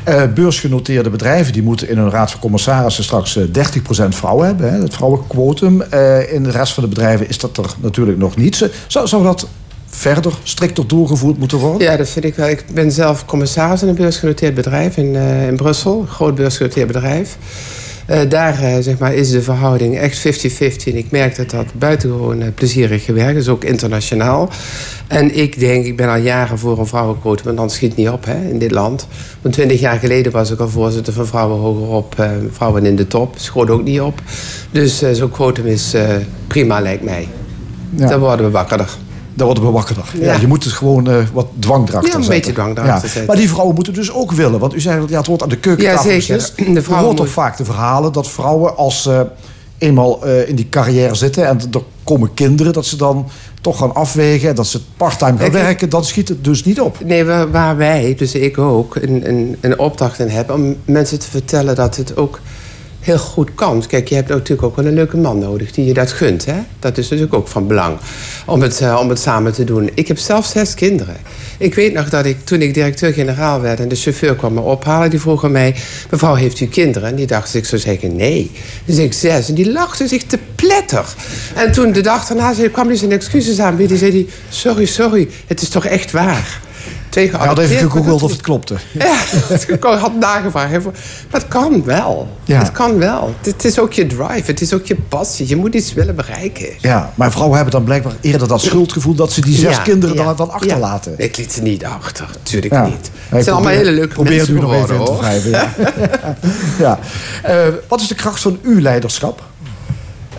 Uh, 0.08 0.32
beursgenoteerde 0.34 1.10
bedrijven 1.10 1.52
die 1.52 1.62
moeten 1.62 1.88
in 1.88 1.98
hun 1.98 2.10
raad 2.10 2.30
van 2.30 2.40
commissarissen 2.40 3.04
straks 3.04 3.36
uh, 3.36 3.44
30% 3.44 3.48
vrouwen 4.08 4.46
hebben, 4.46 4.72
hè, 4.72 4.80
het 4.80 4.94
vrouwenquotum. 4.94 5.82
Uh, 5.94 6.32
in 6.32 6.42
de 6.42 6.50
rest 6.50 6.72
van 6.72 6.82
de 6.82 6.88
bedrijven 6.88 7.28
is 7.28 7.38
dat 7.38 7.56
er 7.56 7.74
natuurlijk 7.80 8.18
nog 8.18 8.36
niet. 8.36 8.70
Zou, 8.86 9.08
zou 9.08 9.22
dat 9.22 9.46
verder, 9.86 10.32
strikter 10.42 10.86
doorgevoerd 10.86 11.38
moeten 11.38 11.58
worden? 11.58 11.88
Ja, 11.88 11.96
dat 11.96 12.08
vind 12.08 12.24
ik 12.24 12.34
wel. 12.34 12.48
Ik 12.48 12.64
ben 12.72 12.92
zelf 12.92 13.24
commissaris 13.24 13.82
in 13.82 13.88
een 13.88 13.94
beursgenoteerd 13.94 14.54
bedrijf 14.54 14.96
in, 14.96 15.14
uh, 15.14 15.46
in 15.46 15.56
Brussel. 15.56 16.00
Een 16.00 16.08
groot 16.08 16.34
beursgenoteerd 16.34 16.86
bedrijf. 16.86 17.36
Uh, 18.10 18.20
daar 18.28 18.62
uh, 18.62 18.76
zeg 18.80 18.98
maar, 18.98 19.14
is 19.14 19.30
de 19.30 19.42
verhouding 19.42 19.98
echt 19.98 20.18
50-50. 20.18 20.22
En 20.84 20.96
ik 20.96 21.10
merk 21.10 21.36
dat 21.36 21.50
dat 21.50 21.66
buitengewoon 21.74 22.42
uh, 22.42 22.46
plezierig 22.54 23.04
gewerkt 23.04 23.38
is, 23.38 23.48
ook 23.48 23.64
internationaal. 23.64 24.50
En 25.06 25.36
ik 25.36 25.58
denk, 25.58 25.84
ik 25.84 25.96
ben 25.96 26.08
al 26.08 26.16
jaren 26.16 26.58
voor 26.58 26.78
een 26.78 26.86
vrouwenquotum, 26.86 27.44
want 27.44 27.56
dan 27.56 27.70
schiet 27.70 27.96
niet 27.96 28.08
op 28.08 28.24
hè, 28.24 28.48
in 28.48 28.58
dit 28.58 28.70
land. 28.70 29.06
Want 29.42 29.54
twintig 29.54 29.80
jaar 29.80 29.98
geleden 29.98 30.32
was 30.32 30.50
ik 30.50 30.58
al 30.58 30.68
voorzitter 30.68 31.12
van 31.12 31.26
Vrouwen 31.26 31.58
Hogerop, 31.58 32.14
uh, 32.20 32.30
Vrouwen 32.50 32.86
in 32.86 32.96
de 32.96 33.06
Top. 33.06 33.34
Schoot 33.38 33.70
ook 33.70 33.82
niet 33.82 34.00
op. 34.00 34.22
Dus 34.70 35.02
zo'n 35.12 35.30
quotum 35.30 35.66
is 35.66 35.94
prima, 36.46 36.80
lijkt 36.80 37.04
mij. 37.04 37.28
Ja. 37.96 38.08
Dan 38.08 38.20
worden 38.20 38.46
we 38.46 38.52
wakkerder. 38.52 38.88
Daar 39.34 39.46
worden 39.46 39.64
we 39.64 39.70
wakkerder. 39.70 40.04
Ja. 40.14 40.32
Ja. 40.32 40.40
je 40.40 40.46
moet 40.46 40.64
het 40.64 40.72
gewoon 40.72 41.08
uh, 41.10 41.16
wat 41.32 41.46
dwang 41.58 41.88
erachter 41.88 42.10
Ja, 42.10 42.16
een 42.16 42.22
zetten. 42.24 42.40
beetje 42.40 42.52
dwang 42.52 42.78
erachter 42.78 43.08
zetten. 43.08 43.26
Maar 43.26 43.36
die 43.36 43.48
vrouwen 43.48 43.74
moeten 43.74 43.94
dus 43.94 44.12
ook 44.12 44.32
willen. 44.32 44.60
Want 44.60 44.74
u 44.74 44.80
zei 44.80 45.00
dat 45.00 45.08
ja, 45.08 45.16
het 45.18 45.26
wordt 45.26 45.42
aan 45.42 45.48
de 45.48 45.56
keukentafel 45.58 46.10
Ja, 46.10 46.20
zeker. 46.20 46.74
De 46.74 46.82
vrouwen 46.82 47.06
hoort 47.06 47.16
toch 47.16 47.28
vaak 47.28 47.56
de 47.56 47.64
verhalen 47.64 48.12
dat 48.12 48.28
vrouwen 48.28 48.76
als 48.76 49.02
ze 49.02 49.26
eenmaal 49.78 50.26
uh, 50.26 50.48
in 50.48 50.54
die 50.56 50.68
carrière 50.70 51.14
zitten... 51.14 51.46
en 51.46 51.58
er 51.72 51.82
komen 52.04 52.34
kinderen, 52.34 52.72
dat 52.72 52.86
ze 52.86 52.96
dan 52.96 53.28
toch 53.60 53.78
gaan 53.78 53.94
afwegen... 53.94 54.48
en 54.48 54.54
dat 54.54 54.66
ze 54.66 54.80
parttime 54.96 55.36
gaan 55.38 55.46
Ik- 55.46 55.52
werken, 55.52 55.88
dan 55.88 56.04
schiet 56.04 56.28
het 56.28 56.44
dus 56.44 56.64
niet 56.64 56.80
op. 56.80 57.04
Nee, 57.04 57.24
waar, 57.24 57.50
waar 57.50 57.76
wij, 57.76 58.14
dus 58.18 58.34
ik 58.34 58.58
ook, 58.58 58.96
een, 58.96 59.28
een, 59.28 59.56
een 59.60 59.78
opdracht 59.78 60.18
in 60.18 60.28
hebben... 60.28 60.54
om 60.54 60.76
mensen 60.84 61.18
te 61.18 61.30
vertellen 61.30 61.74
dat 61.74 61.96
het 61.96 62.16
ook 62.16 62.40
heel 63.00 63.18
goed 63.18 63.54
kan. 63.54 63.86
Kijk, 63.86 64.08
je 64.08 64.14
hebt 64.14 64.28
natuurlijk 64.28 64.62
ook 64.62 64.76
wel 64.76 64.86
een 64.86 64.94
leuke 64.94 65.16
man 65.16 65.38
nodig 65.38 65.72
die 65.72 65.84
je 65.84 65.94
dat 65.94 66.12
gunt. 66.12 66.44
Hè? 66.44 66.58
Dat 66.78 66.98
is 66.98 67.08
natuurlijk 67.08 67.34
ook 67.34 67.48
van 67.48 67.66
belang 67.66 67.98
om 68.46 68.62
het, 68.62 68.80
uh, 68.80 68.98
om 69.00 69.08
het 69.08 69.18
samen 69.18 69.52
te 69.52 69.64
doen. 69.64 69.90
Ik 69.94 70.08
heb 70.08 70.18
zelf 70.18 70.46
zes 70.46 70.74
kinderen. 70.74 71.16
Ik 71.58 71.74
weet 71.74 71.92
nog 71.92 72.08
dat 72.08 72.24
ik 72.24 72.44
toen 72.44 72.62
ik 72.62 72.74
directeur-generaal 72.74 73.60
werd... 73.60 73.80
en 73.80 73.88
de 73.88 73.96
chauffeur 73.96 74.36
kwam 74.36 74.54
me 74.54 74.60
ophalen, 74.60 75.10
die 75.10 75.20
vroeg 75.20 75.44
aan 75.44 75.52
mij... 75.52 75.74
mevrouw, 76.10 76.34
heeft 76.34 76.60
u 76.60 76.66
kinderen? 76.66 77.08
En 77.08 77.14
die 77.14 77.26
dacht 77.26 77.54
ik 77.54 77.64
zou 77.64 77.80
zeggen 77.80 78.16
nee. 78.16 78.50
Dus 78.84 78.96
ik 78.96 79.12
zes. 79.12 79.48
En 79.48 79.54
die 79.54 79.72
lachte 79.72 80.08
zich 80.08 80.22
te 80.22 80.38
pletter. 80.54 81.14
En 81.54 81.72
toen 81.72 81.92
de 81.92 82.00
dag 82.00 82.26
daarna 82.26 82.68
kwam 82.68 82.86
hij 82.86 82.96
zijn 82.96 83.12
excuses 83.12 83.60
aanbieden... 83.60 83.98
zei 83.98 84.10
hij, 84.10 84.26
sorry, 84.48 84.86
sorry, 84.86 85.28
het 85.46 85.62
is 85.62 85.68
toch 85.68 85.86
echt 85.86 86.10
waar. 86.10 86.60
Hij 87.14 87.26
had 87.28 87.58
even 87.58 87.76
gegoogeld 87.90 88.22
of 88.22 88.30
het 88.30 88.40
klopte. 88.40 88.74
Ja, 88.98 89.20
ik 89.68 89.82
had 89.82 90.14
nagevraagd. 90.14 90.84
Maar 90.84 90.92
het 91.30 91.48
kan 91.48 91.84
wel. 91.84 92.28
Ja. 92.44 92.58
Het 92.58 92.72
kan 92.72 92.98
wel. 92.98 93.34
Het 93.40 93.64
is 93.64 93.78
ook 93.78 93.92
je 93.92 94.06
drive. 94.06 94.42
Het 94.44 94.60
is 94.60 94.72
ook 94.74 94.86
je 94.86 94.96
passie. 95.08 95.48
Je 95.48 95.56
moet 95.56 95.74
iets 95.74 95.92
willen 95.94 96.14
bereiken. 96.16 96.68
Ja, 96.78 97.12
maar 97.14 97.30
vrouwen 97.30 97.54
hebben 97.56 97.74
dan 97.74 97.84
blijkbaar 97.84 98.12
eerder 98.20 98.48
dat 98.48 98.60
schuldgevoel... 98.60 99.14
dat 99.14 99.32
ze 99.32 99.40
die 99.40 99.54
zes 99.56 99.76
Ja, 99.76 99.82
kinderen 99.82 100.16
ja, 100.16 100.24
dan, 100.24 100.36
dan 100.36 100.50
achterlaten. 100.50 101.14
ja. 101.18 101.24
Ik 101.24 101.36
liet 101.36 101.52
ze 101.52 101.62
niet 101.62 101.84
achter. 101.84 102.26
Tuurlijk 102.42 102.84
niet. 102.84 103.10
Het 103.28 103.44
zijn 103.44 103.56
allemaal 103.56 103.60
probeer- 103.60 103.78
hele 103.78 103.90
leuke 103.92 104.14
probeer 104.14 104.36
mensen 104.36 104.54
het 104.54 104.64
u 104.64 104.66
nog 104.66 104.74
even 104.74 104.94
in 104.96 105.04
te 105.04 105.10
hoor. 105.10 105.20
wrijven. 105.20 105.50
Ja. 105.50 105.68
ja. 106.78 106.98
Eh, 107.42 107.56
wat 107.88 108.00
is 108.00 108.08
de 108.08 108.14
kracht 108.14 108.40
van 108.40 108.58
uw 108.62 108.80
leiderschap? 108.80 109.42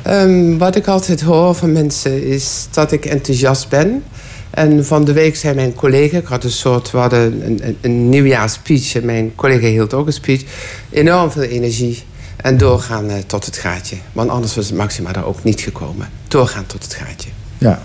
Ehm, 0.01 0.57
wat 0.57 0.75
ik 0.75 0.87
altijd 0.87 1.21
hoor 1.21 1.55
van 1.55 1.71
mensen 1.71 2.23
is 2.27 2.67
dat 2.71 2.91
ik 2.91 3.05
enthousiast 3.05 3.69
ben. 3.69 4.03
En 4.51 4.85
van 4.85 5.05
de 5.05 5.13
week 5.13 5.35
zei 5.35 5.55
mijn 5.55 5.73
collega, 5.73 6.17
ik 6.17 6.25
had 6.25 6.43
een 6.43 6.51
soort, 6.51 6.91
we 6.91 6.97
hadden 6.97 7.45
een, 7.45 7.59
een, 7.67 7.77
een 7.81 8.09
nieuwjaarspeech 8.09 8.95
en 8.95 9.05
mijn 9.05 9.35
collega 9.35 9.67
hield 9.67 9.93
ook 9.93 10.07
een 10.07 10.13
speech. 10.13 10.41
Enorm 10.89 11.31
veel 11.31 11.41
energie 11.41 12.03
en 12.37 12.57
doorgaan 12.57 13.09
eh, 13.09 13.15
tot 13.27 13.45
het 13.45 13.57
gaatje. 13.57 13.95
Want 14.11 14.29
anders 14.29 14.55
was 14.55 14.71
Maxima 14.71 15.11
daar 15.11 15.25
ook 15.25 15.43
niet 15.43 15.61
gekomen. 15.61 16.09
Doorgaan 16.27 16.65
tot 16.65 16.83
het 16.83 16.93
gaatje. 16.93 17.29
Ja. 17.57 17.81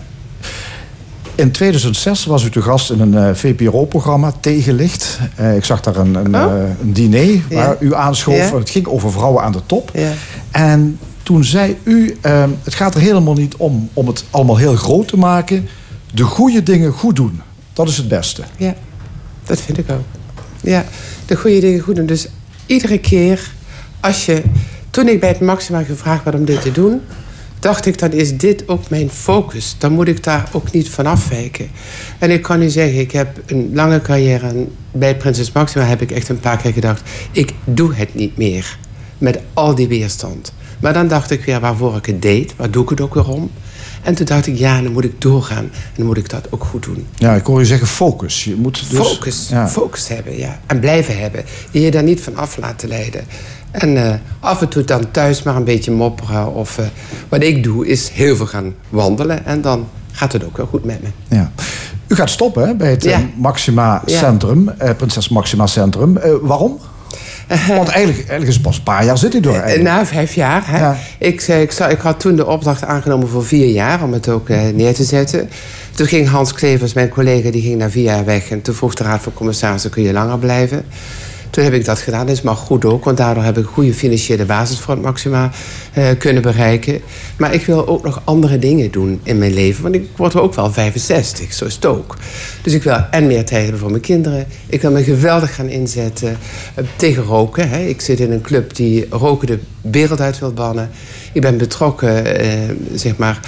In 1.35 1.51
2006 1.51 2.25
was 2.27 2.45
u 2.45 2.51
te 2.51 2.63
gast 2.63 2.91
in 2.91 3.01
een 3.01 3.15
eh, 3.17 3.35
VPRO-programma, 3.35 4.33
Tegenlicht. 4.41 5.19
Eh, 5.35 5.57
ik 5.57 5.65
zag 5.65 5.81
daar 5.81 5.97
een, 5.97 6.15
een, 6.15 6.35
Oh. 6.37 6.53
een 6.83 6.93
diner 6.93 7.41
waar 7.51 7.69
Ja. 7.69 7.77
u 7.81 7.95
aanschoof. 7.95 8.51
Ja. 8.51 8.59
Het 8.59 8.71
ging 8.71 8.87
over 8.87 9.13
vrouwen 9.13 9.43
aan 9.43 9.53
de 9.53 9.61
top. 9.67 9.91
Ja. 9.95 10.13
En 10.51 10.99
toen 11.23 11.45
zei 11.45 11.77
u, 11.83 12.17
het 12.63 12.75
gaat 12.75 12.95
er 12.95 13.01
helemaal 13.01 13.35
niet 13.35 13.57
om 13.57 13.89
om 13.93 14.07
het 14.07 14.25
allemaal 14.31 14.57
heel 14.57 14.77
groot 14.77 15.09
te 15.09 15.17
maken. 15.17 15.69
De 16.17 16.25
goede 16.25 16.63
dingen 16.63 16.93
goed 16.93 17.17
doen. 17.17 17.41
Dat 17.73 17.89
is 17.89 17.97
het 17.97 18.09
beste. 18.09 18.43
Ja, 18.57 18.75
dat 19.45 19.61
vind 19.61 19.79
ik 19.79 19.91
ook. 19.91 20.05
Ja, 20.61 20.85
de 21.27 21.37
goede 21.37 21.61
dingen 21.61 21.81
goed 21.81 21.97
doen. 21.97 22.07
Dus 22.07 22.29
iedere 22.67 22.99
keer 22.99 23.51
als 24.01 24.27
je... 24.27 24.43
Toen 24.91 25.09
ik 25.09 25.21
bij 25.21 25.29
het 25.29 25.41
Maxima 25.41 25.83
gevraagd 25.83 26.25
werd 26.25 26.37
om 26.37 26.45
dit 26.45 26.63
te 26.63 26.73
doen... 26.73 27.01
dacht 27.59 27.87
ik, 27.87 27.99
dan 27.99 28.13
is 28.13 28.37
dit 28.37 28.69
ook 28.69 28.91
mijn 28.91 29.11
focus. 29.11 29.75
Dan 29.79 29.93
moet 29.93 30.09
ik 30.09 30.25
daar 30.25 30.49
ook 30.53 30.71
niet 30.71 30.89
van 30.89 31.07
afwijken. 31.07 31.69
En 32.19 32.31
ik 32.31 32.43
kan 32.43 32.63
u 32.63 32.69
zeggen, 32.69 33.01
ik 33.01 33.13
heb 33.13 33.41
een 33.47 33.71
lange 33.75 34.01
carrière... 34.01 34.67
bij 34.93 35.17
Prinses 35.17 35.53
Maxima 35.53 35.85
heb 35.85 36.03
ik 36.03 36.11
echt 36.11 36.29
een 36.29 36.41
paar 36.41 36.57
keer 36.57 36.73
gedacht... 36.73 37.03
ik 37.33 37.53
doe 37.65 37.95
het 37.95 38.15
niet 38.15 38.37
meer. 38.37 38.79
Met 39.19 39.39
al 39.55 39.75
die 39.75 39.89
weerstand. 39.89 40.53
Maar 40.81 40.93
dan 40.93 41.09
dacht 41.09 41.31
ik 41.31 41.45
weer 41.45 41.61
waarvoor 41.61 41.97
ik 41.97 42.07
het 42.07 42.23
deed. 42.23 42.57
Waar 42.57 42.71
doe 42.71 42.83
ik 42.83 42.89
het 42.89 43.01
ook 43.01 43.15
weer 43.15 43.29
om? 43.29 43.51
En 44.07 44.15
toen 44.15 44.27
dacht 44.27 44.47
ik, 44.47 44.59
ja, 44.59 44.83
dan 44.83 44.93
moet 44.93 45.05
ik 45.05 45.21
doorgaan. 45.21 45.65
En 45.65 45.93
dan 45.97 46.07
moet 46.07 46.17
ik 46.17 46.31
dat 46.31 46.47
ook 46.51 46.65
goed 46.65 46.83
doen. 46.83 47.07
Ja, 47.15 47.35
ik 47.35 47.47
hoor 47.47 47.61
u 47.61 47.65
zeggen 47.65 47.87
focus. 47.87 48.45
Je 48.45 48.55
moet 48.57 48.91
dus, 48.91 48.99
Focus. 48.99 49.49
Ja. 49.51 49.69
Focus 49.69 50.09
hebben, 50.09 50.39
ja. 50.39 50.61
En 50.67 50.81
blijven 50.81 51.19
hebben. 51.19 51.45
Je 51.71 51.81
je 51.81 51.91
daar 51.91 52.03
niet 52.03 52.21
van 52.21 52.37
af 52.37 52.57
laten 52.57 52.89
leiden. 52.89 53.25
En 53.71 53.97
eh, 54.07 54.15
af 54.41 54.61
en 54.61 54.69
toe 54.69 54.85
dan 54.85 55.11
thuis 55.11 55.43
maar 55.43 55.57
een 55.57 55.65
beetje 55.65 55.91
mopperen. 55.91 56.55
Of 56.55 56.79
eh, 56.79 56.85
wat 57.29 57.43
ik 57.43 57.63
doe 57.63 57.87
is 57.87 58.09
heel 58.09 58.37
veel 58.37 58.47
gaan 58.47 58.75
wandelen. 58.89 59.47
En 59.47 59.61
dan 59.61 59.89
gaat 60.13 60.33
het 60.33 60.45
ook 60.45 60.57
wel 60.57 60.67
goed 60.67 60.85
met 60.85 61.03
me. 61.03 61.09
Ja. 61.37 61.53
U 62.07 62.15
gaat 62.15 62.31
stoppen 62.31 62.67
hè, 62.67 62.75
bij 62.75 62.91
het 62.91 63.05
eh, 63.05 63.11
Ja. 63.11 63.21
Maxima 63.37 64.03
Ja. 64.07 64.19
Centrum, 64.19 64.69
eh, 64.69 64.91
Prinses 64.97 65.29
Maxima 65.29 65.67
Centrum. 65.67 66.17
Eh, 66.17 66.33
waarom? 66.41 66.79
Want 67.49 67.89
eigenlijk, 67.89 68.19
eigenlijk 68.19 68.49
is 68.49 68.55
het 68.55 68.63
pas 68.63 68.77
een 68.77 68.83
paar 68.83 69.05
jaar 69.05 69.19
zit 69.19 69.35
u 69.35 69.41
door. 69.41 69.55
Eh, 69.55 69.61
eigenlijk. 69.61 69.97
Na 69.97 70.07
vijf 70.07 70.35
jaar. 70.35 70.63
Hè? 70.67 70.79
Ja. 70.79 70.97
Ik, 71.19 71.41
zei, 71.41 71.63
ik, 71.63 71.73
ik 71.73 71.99
had 71.99 72.21
toen 72.21 72.37
de 72.37 72.47
opdracht 72.47 72.85
aangenomen 72.85 73.29
voor 73.29 73.45
vier 73.45 73.67
jaar 73.67 74.03
om 74.03 74.13
het 74.13 74.29
ook 74.29 74.49
eh, 74.49 74.61
neer 74.75 74.95
te 74.95 75.05
zetten. 75.05 75.51
Toen 75.95 76.07
ging 76.07 76.29
Hans 76.29 76.53
Klevers, 76.53 76.93
mijn 76.93 77.09
collega, 77.09 77.51
die 77.51 77.63
ging 77.63 77.79
na 77.79 77.91
vier 77.91 78.03
jaar 78.03 78.25
weg. 78.25 78.51
En 78.51 78.63
toen 78.63 78.75
vroeg 78.75 78.95
de 78.95 79.05
Raad 79.05 79.23
van 79.23 79.33
Commissarissen, 79.33 79.91
kun 79.91 80.03
je 80.03 80.13
langer 80.13 80.39
blijven? 80.39 80.85
Toen 81.51 81.65
heb 81.65 81.73
ik 81.73 81.85
dat 81.85 81.99
gedaan. 81.99 82.27
Dat 82.27 82.37
is 82.37 82.43
maar 82.43 82.57
goed 82.57 82.85
ook, 82.85 83.05
want 83.05 83.17
daardoor 83.17 83.45
heb 83.45 83.59
ik 83.59 83.67
een 83.67 83.73
goede 83.73 83.95
financiële 83.95 84.45
basis 84.45 84.79
voor 84.79 84.95
het 84.95 85.03
Maxima 85.03 85.51
eh, 85.93 86.05
kunnen 86.19 86.43
bereiken. 86.43 87.01
Maar 87.39 87.55
ik 87.55 87.67
wil 87.67 87.87
ook 87.87 88.05
nog 88.05 88.23
andere 88.25 88.59
dingen 88.59 88.91
doen 88.91 89.21
in 89.23 89.39
mijn 89.39 89.55
leven. 89.55 89.83
Want 89.83 89.95
ik 89.95 90.09
word 90.17 90.37
ook 90.37 90.55
wel 90.55 90.73
65, 90.73 91.53
zo 91.53 91.65
is 91.65 91.75
het 91.75 91.87
ook. 91.87 92.17
Dus 92.63 92.73
ik 92.73 92.83
wil 92.83 92.97
en 93.11 93.27
meer 93.27 93.45
hebben 93.51 93.79
voor 93.79 93.91
mijn 93.91 94.03
kinderen. 94.03 94.47
Ik 94.67 94.83
wil 94.83 94.91
me 94.91 95.03
geweldig 95.03 95.55
gaan 95.55 95.69
inzetten 95.69 96.39
eh, 96.75 96.85
tegen 96.97 97.23
roken. 97.23 97.69
Hè. 97.69 97.79
Ik 97.79 98.01
zit 98.01 98.21
in 98.21 98.33
een 98.33 98.41
club 98.41 98.75
die 98.75 99.07
roken 99.11 99.47
de 99.47 99.59
wereld 99.81 100.21
uit 100.21 100.39
wil 100.39 100.53
bannen. 100.53 100.91
Ik 101.33 101.41
ben 101.41 101.57
betrokken, 101.57 102.41
eh, 102.41 102.51
zeg 102.95 103.17
maar 103.17 103.41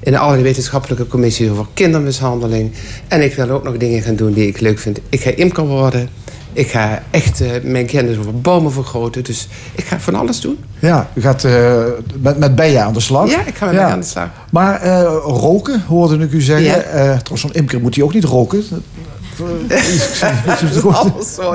in 0.00 0.16
allerlei 0.16 0.42
wetenschappelijke 0.42 1.06
commissies 1.06 1.50
over 1.50 1.66
kindermishandeling. 1.74 2.72
En 3.08 3.22
ik 3.22 3.34
wil 3.34 3.50
ook 3.50 3.64
nog 3.64 3.76
dingen 3.76 4.02
gaan 4.02 4.16
doen 4.16 4.32
die 4.32 4.46
ik 4.46 4.60
leuk 4.60 4.78
vind. 4.78 5.00
Ik 5.08 5.20
ga 5.20 5.30
imker 5.30 5.66
worden. 5.66 6.08
Ik 6.56 6.70
ga 6.70 7.02
echt 7.10 7.40
eh, 7.40 7.50
mijn 7.62 7.86
kennis 7.86 8.18
over 8.18 8.40
bomen 8.40 8.72
vergroten. 8.72 9.24
Dus 9.24 9.48
ik 9.74 9.84
ga 9.84 10.00
van 10.00 10.14
alles 10.14 10.40
doen. 10.40 10.58
Ja, 10.78 11.08
u 11.14 11.20
gaat 11.20 11.44
eh, 11.44 11.82
met, 12.20 12.38
met 12.38 12.54
bijen 12.54 12.84
aan 12.84 12.92
de 12.92 13.00
slag. 13.00 13.30
Ja, 13.30 13.46
ik 13.46 13.56
ga 13.56 13.66
met 13.66 13.74
bijen 13.74 13.90
aan 13.90 14.00
de 14.00 14.06
slag. 14.06 14.28
Maar 14.50 14.80
eh, 14.80 15.02
roken, 15.22 15.82
hoorde 15.88 16.18
ik 16.24 16.32
u 16.32 16.40
zeggen. 16.40 16.66
Ja. 16.66 16.80
Trouwens, 16.82 17.40
zo'n 17.40 17.52
imker 17.52 17.80
moet 17.80 17.94
hij 17.94 18.04
ook 18.04 18.14
niet 18.14 18.24
roken. 18.24 18.64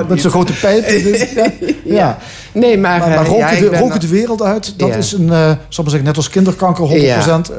Met 0.08 0.20
zo'n 0.20 0.30
grote, 0.30 0.52
pijp. 0.52 0.84
Ja. 1.34 1.50
ja. 1.84 2.18
Nee, 2.52 2.78
maar... 2.78 2.98
Maar, 2.98 3.26
roken, 3.26 3.36
ja, 3.38 3.50
de, 3.54 3.60
ben 3.60 3.78
roken 3.78 3.88
nog- 3.88 3.98
de 3.98 4.08
wereld 4.08 4.42
uit, 4.42 4.74
dat 4.76 4.88
Ja. 4.88 4.94
is 4.94 5.12
een, 5.12 5.30
eh 5.30 5.36
zal 5.46 5.54
ik 5.54 5.76
maar 5.76 5.84
zeggen, 5.84 6.04
net 6.04 6.16
als 6.16 6.28
kinderkanker, 6.28 6.88
100% 6.88 6.90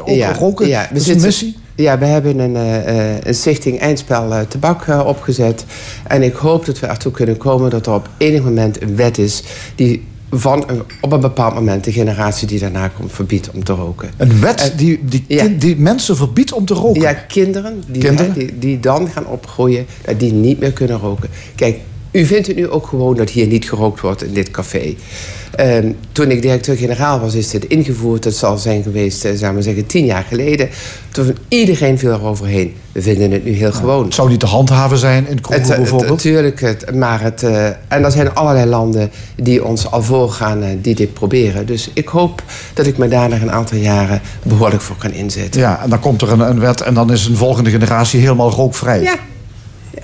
ook 0.05 0.35
roken. 0.39 0.67
Ja, 0.67 0.87
dat 0.91 1.01
is 1.01 1.07
een 1.07 1.21
missie. 1.21 1.57
Ja, 1.75 1.97
we 1.97 2.05
hebben 2.05 2.39
een, 2.39 2.55
eh, 2.55 3.11
eh, 3.15 3.17
een 3.23 3.33
stichting 3.35 3.79
Eindspel 3.79 4.33
eh, 4.33 4.39
Tabak 4.41 5.05
opgezet. 5.05 5.65
En 6.07 6.21
ik 6.23 6.33
hoop 6.33 6.65
dat 6.65 6.79
we 6.79 6.87
ertoe 6.87 7.11
kunnen 7.11 7.37
komen 7.37 7.69
dat 7.69 7.85
er 7.87 7.93
op 7.93 8.09
enig 8.17 8.43
moment 8.43 8.81
een 8.81 8.95
wet 8.95 9.17
is... 9.17 9.43
die 9.75 10.03
van 10.31 10.63
een, 10.67 10.81
op 11.01 11.11
een 11.11 11.19
bepaald 11.19 11.53
moment 11.53 11.83
de 11.83 11.91
generatie 11.91 12.47
die 12.47 12.59
daarna 12.59 12.87
komt 12.87 13.11
verbiedt 13.11 13.49
om 13.51 13.63
te 13.63 13.73
roken. 13.73 14.09
Een 14.17 14.39
wet 14.41 14.61
En- 14.71 14.77
die, 14.77 14.99
die, 15.05 15.23
Ja. 15.27 15.47
die 15.59 15.75
mensen 15.77 16.15
verbiedt 16.15 16.53
om 16.53 16.65
te 16.65 16.73
roken. 16.73 17.01
Ja, 17.01 17.13
kinderen, 17.13 17.83
die, 17.87 18.01
Kinderen? 18.03 18.33
die, 18.33 18.59
die 18.59 18.79
dan 18.79 19.07
gaan 19.09 19.27
opgroeien, 19.27 19.85
dat 20.05 20.19
die 20.19 20.33
niet 20.33 20.59
meer 20.59 20.71
kunnen 20.73 20.99
roken. 20.99 21.29
Kijk, 21.55 21.79
u 22.11 22.25
vindt 22.25 22.47
het 22.47 22.55
nu 22.55 22.69
ook 22.69 22.87
gewoon 22.87 23.15
dat 23.15 23.29
hier 23.29 23.47
niet 23.47 23.69
gerookt 23.69 23.99
wordt 24.01 24.23
in 24.23 24.33
dit 24.33 24.51
café. 24.51 24.95
Ehm, 25.55 25.91
toen 26.11 26.31
ik 26.31 26.41
directeur-generaal 26.41 27.19
was, 27.19 27.33
is 27.33 27.49
dit 27.49 27.65
ingevoerd. 27.65 28.23
Dat 28.23 28.33
zal 28.33 28.57
zijn 28.57 28.83
geweest, 28.83 29.25
eh, 29.25 29.31
zou 29.35 29.53
maar 29.53 29.63
zeggen, 29.63 29.85
tien 29.85 30.05
jaar 30.05 30.25
geleden. 30.27 30.69
Toen 31.11 31.37
iedereen 31.47 31.99
viel 31.99 32.11
eroverheen. 32.11 32.73
We 32.91 33.01
vinden 33.01 33.31
het 33.31 33.45
nu 33.45 33.51
heel 33.51 33.71
gewoon. 33.71 34.03
Het 34.03 34.13
zou 34.13 34.29
niet 34.29 34.39
te 34.39 34.45
handhaven 34.45 34.97
zijn 34.97 35.27
in 35.27 35.37
Het, 35.49 35.67
het, 35.67 35.77
bijvoorbeeld. 35.77 36.09
natuurlijk, 36.11 36.61
het, 36.61 36.95
maar 36.95 37.21
het, 37.21 37.43
eh, 37.43 37.65
en 37.65 38.03
er 38.03 38.11
zijn 38.11 38.35
allerlei 38.35 38.69
landen 38.69 39.11
die 39.35 39.65
ons 39.65 39.91
al 39.91 40.01
voorgaan, 40.01 40.63
eh, 40.63 40.69
die 40.81 40.95
dit 40.95 41.13
proberen. 41.13 41.65
Dus 41.65 41.89
ik 41.93 42.07
hoop 42.07 42.43
dat 42.73 42.85
ik 42.85 42.97
me 42.97 43.07
daar 43.07 43.29
nog 43.29 43.41
een 43.41 43.51
aantal 43.51 43.77
jaren 43.77 44.21
behoorlijk 44.43 44.81
voor 44.81 44.95
kan 44.95 45.11
inzetten. 45.11 45.61
Ja, 45.61 45.81
en 45.83 45.89
dan 45.89 45.99
komt 45.99 46.21
er 46.21 46.31
een, 46.31 46.39
een 46.39 46.59
wet 46.59 46.81
en 46.81 46.93
dan 46.93 47.11
is 47.11 47.25
een 47.25 47.35
volgende 47.35 47.69
generatie 47.69 48.19
helemaal 48.19 48.51
rookvrij. 48.51 49.01
Ja, 49.01 49.15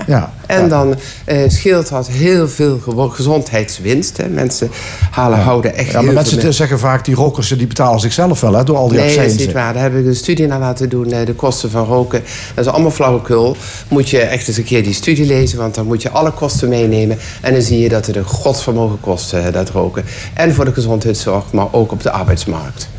ja. 0.08 0.32
En 0.46 0.70
dan 0.70 0.96
eh, 1.26 1.38
scheelt 1.50 1.90
dat 1.90 2.08
heel 2.08 2.48
veel 2.48 2.80
gezondheidswinst. 3.10 4.18
Hè. 4.18 4.28
Mensen 4.28 4.70
halen, 5.12 5.40
houden 5.40 5.76
echt 5.76 5.92
Ja, 5.92 6.02
maar 6.02 6.14
mensen 6.14 6.54
zeggen 6.54 6.80
vaak, 6.80 7.06
die 7.06 7.16
rokers 7.16 7.48
die 7.48 7.68
betalen 7.68 8.00
zichzelf 8.00 8.42
wel 8.42 8.54
hè, 8.54 8.64
door 8.64 8.76
al 8.78 8.88
die 8.88 8.98
Nee, 8.98 9.06
dat 9.06 9.12
is 9.16 9.18
accijnzen. 9.22 9.46
niet 9.46 9.56
waar. 9.56 9.74
Daar 9.74 9.84
heb 9.84 9.96
ik 9.96 10.06
een 10.06 10.16
studie 10.16 10.48
naar 10.48 10.60
laten 10.60 10.90
doen. 10.90 11.12
eh, 11.12 11.26
De 11.26 11.34
kosten 11.34 11.70
van 11.72 11.86
roken. 11.86 12.24
Dat 12.56 12.66
is 12.66 12.72
allemaal 12.72 12.92
flauwekul. 12.92 13.56
Moet 13.88 14.10
je 14.10 14.20
echt 14.20 14.48
eens 14.48 14.58
een 14.58 14.64
keer 14.64 14.84
die 14.84 14.94
studie 14.94 15.26
lezen. 15.26 15.58
Want 15.58 15.76
dan 15.76 15.86
moet 15.86 16.02
je 16.02 16.10
alle 16.10 16.32
kosten 16.32 16.70
meenemen. 16.70 17.18
En 17.42 17.54
dan 17.54 17.62
zie 17.62 17.80
je 17.80 17.90
dat 17.90 18.06
het 18.06 18.16
een 18.16 18.24
godsvermogen 18.26 19.00
kost, 19.00 19.34
eh, 19.34 19.44
dat 19.52 19.70
roken. 19.70 20.04
En 20.34 20.54
voor 20.54 20.66
de 20.66 20.74
gezondheidszorg, 20.74 21.44
maar 21.52 21.68
ook 21.72 21.92
op 21.92 22.04
de 22.04 22.12
arbeidsmarkt. 22.12 22.90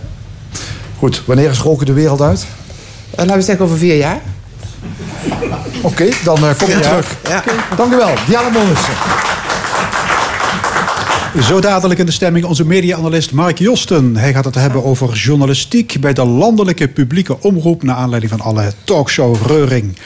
Goed, 0.98 1.22
wanneer 1.26 1.50
is 1.50 1.58
roken 1.60 1.86
de 1.86 1.92
wereld 1.92 2.20
uit? 2.20 2.46
Laten 3.14 3.34
we 3.34 3.42
zeggen 3.42 3.64
over 3.64 3.76
vier 3.78 3.96
jaar. 3.96 4.20
Oké, 5.82 6.08
dan 6.24 6.36
eh, 6.36 6.58
kom 6.58 6.68
je 6.68 6.74
Ja. 6.74 6.80
terug. 6.80 7.16
Ja. 7.28 7.44
Dank 7.76 7.92
u 7.92 7.96
wel, 7.96 8.14
Diana 8.26 8.48
Monissen. 8.48 8.94
Zo 11.42 11.60
dadelijk 11.60 12.00
in 12.00 12.06
de 12.06 12.12
stemming 12.12 12.44
onze 12.44 12.64
media-analyst 12.66 13.32
Mark 13.32 13.58
Josten. 13.58 14.16
Hij 14.16 14.32
gaat 14.32 14.44
het 14.44 14.54
hebben 14.54 14.84
over 14.84 15.12
journalistiek 15.14 15.96
bij 16.00 16.12
de 16.12 16.24
landelijke 16.24 16.88
publieke 16.88 17.40
omroep... 17.40 17.82
naar 17.82 17.96
aanleiding 17.96 18.32
van 18.32 18.40
alle 18.40 18.72
talkshow-reuring. 18.84 19.98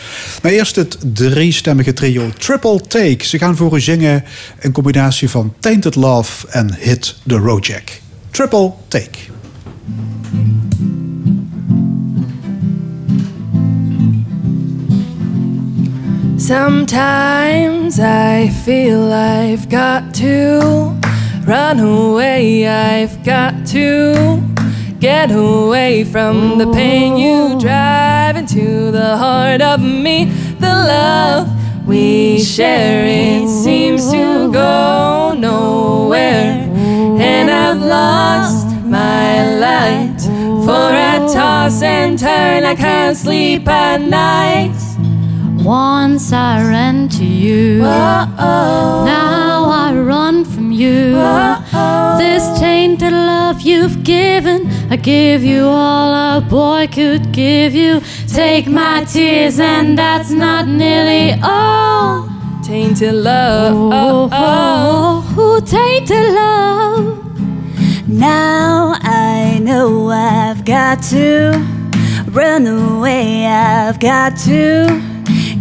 Maar 0.43 0.53
eerst 0.53 0.77
het 0.77 0.99
driestemmige 1.13 1.93
trio 1.93 2.31
Triple 2.39 2.81
Take. 2.81 3.25
Ze 3.25 3.39
gaan 3.39 3.57
voor 3.57 3.77
u 3.77 3.81
zingen 3.81 4.25
een 4.61 4.73
combinatie 4.73 5.31
van 5.31 5.55
Tainted 5.61 5.95
Love 5.95 6.47
en 6.49 6.75
Hit 6.79 7.17
the 7.27 7.37
Road 7.37 7.67
Jack. 7.67 8.01
Triple 8.31 8.73
Take. 8.89 9.19
Sometimes 16.47 17.99
I 17.99 18.51
feel 18.67 19.11
I've 19.11 19.71
got 19.71 20.13
to 20.17 20.95
run 21.47 21.81
away, 21.81 22.69
I've 22.69 23.25
got 23.25 23.67
to 23.69 24.43
get 25.01 25.31
away 25.31 26.05
from 26.05 26.59
the 26.59 26.71
pain 26.71 27.17
you 27.17 27.59
drive 27.59 28.37
into 28.37 28.91
the 28.91 29.17
heart 29.17 29.63
of 29.63 29.81
me. 29.81 30.27
The 30.61 30.67
love 30.67 31.49
we 31.87 32.39
share 32.45 33.07
it 33.07 33.49
seems 33.49 34.11
to 34.13 34.53
go 34.53 35.33
nowhere. 35.33 36.69
And 37.23 37.51
I've 37.51 37.81
lost 37.81 38.67
my 38.85 39.57
light. 39.57 40.21
For 40.67 40.93
I 40.93 41.27
toss 41.33 41.81
and 41.81 42.19
turn, 42.19 42.65
I 42.65 42.75
can't 42.75 43.17
sleep 43.17 43.67
at 43.67 44.03
night. 44.03 44.77
Once 45.65 46.31
I 46.31 46.63
ran 46.63 47.09
to 47.09 47.25
you, 47.25 47.81
Oh, 47.83 49.03
now 49.07 49.65
I 49.65 49.95
run 49.95 50.45
from 50.45 50.71
you. 50.71 51.15
This 52.19 52.61
tainted 52.61 53.15
love 53.15 53.63
you've 53.63 54.05
given, 54.05 54.69
I 54.91 54.97
give 54.97 55.43
you 55.43 55.65
all 55.65 56.13
a 56.37 56.43
boy 56.43 56.87
could 56.93 57.33
give 57.33 57.75
you. 57.75 58.03
Take 58.29 58.67
my 58.67 59.05
tears, 59.05 59.59
and 59.59 59.97
that's 59.97 60.31
not 60.31 60.69
nearly 60.69 61.41
all. 61.43 62.29
tainted 62.63 63.15
love. 63.15 63.75
Oh, 63.75 64.29
oh, 64.31 64.31
oh, 64.33 65.35
oh. 65.39 65.61
tainted 65.61 66.35
love. 66.35 68.07
Now 68.07 68.97
I 69.01 69.59
know 69.63 70.11
I've 70.11 70.67
got 70.67 71.03
to 71.05 71.53
run 72.31 72.67
away. 72.67 73.47
I've 73.47 73.99
got 73.99 74.37
to 74.45 75.14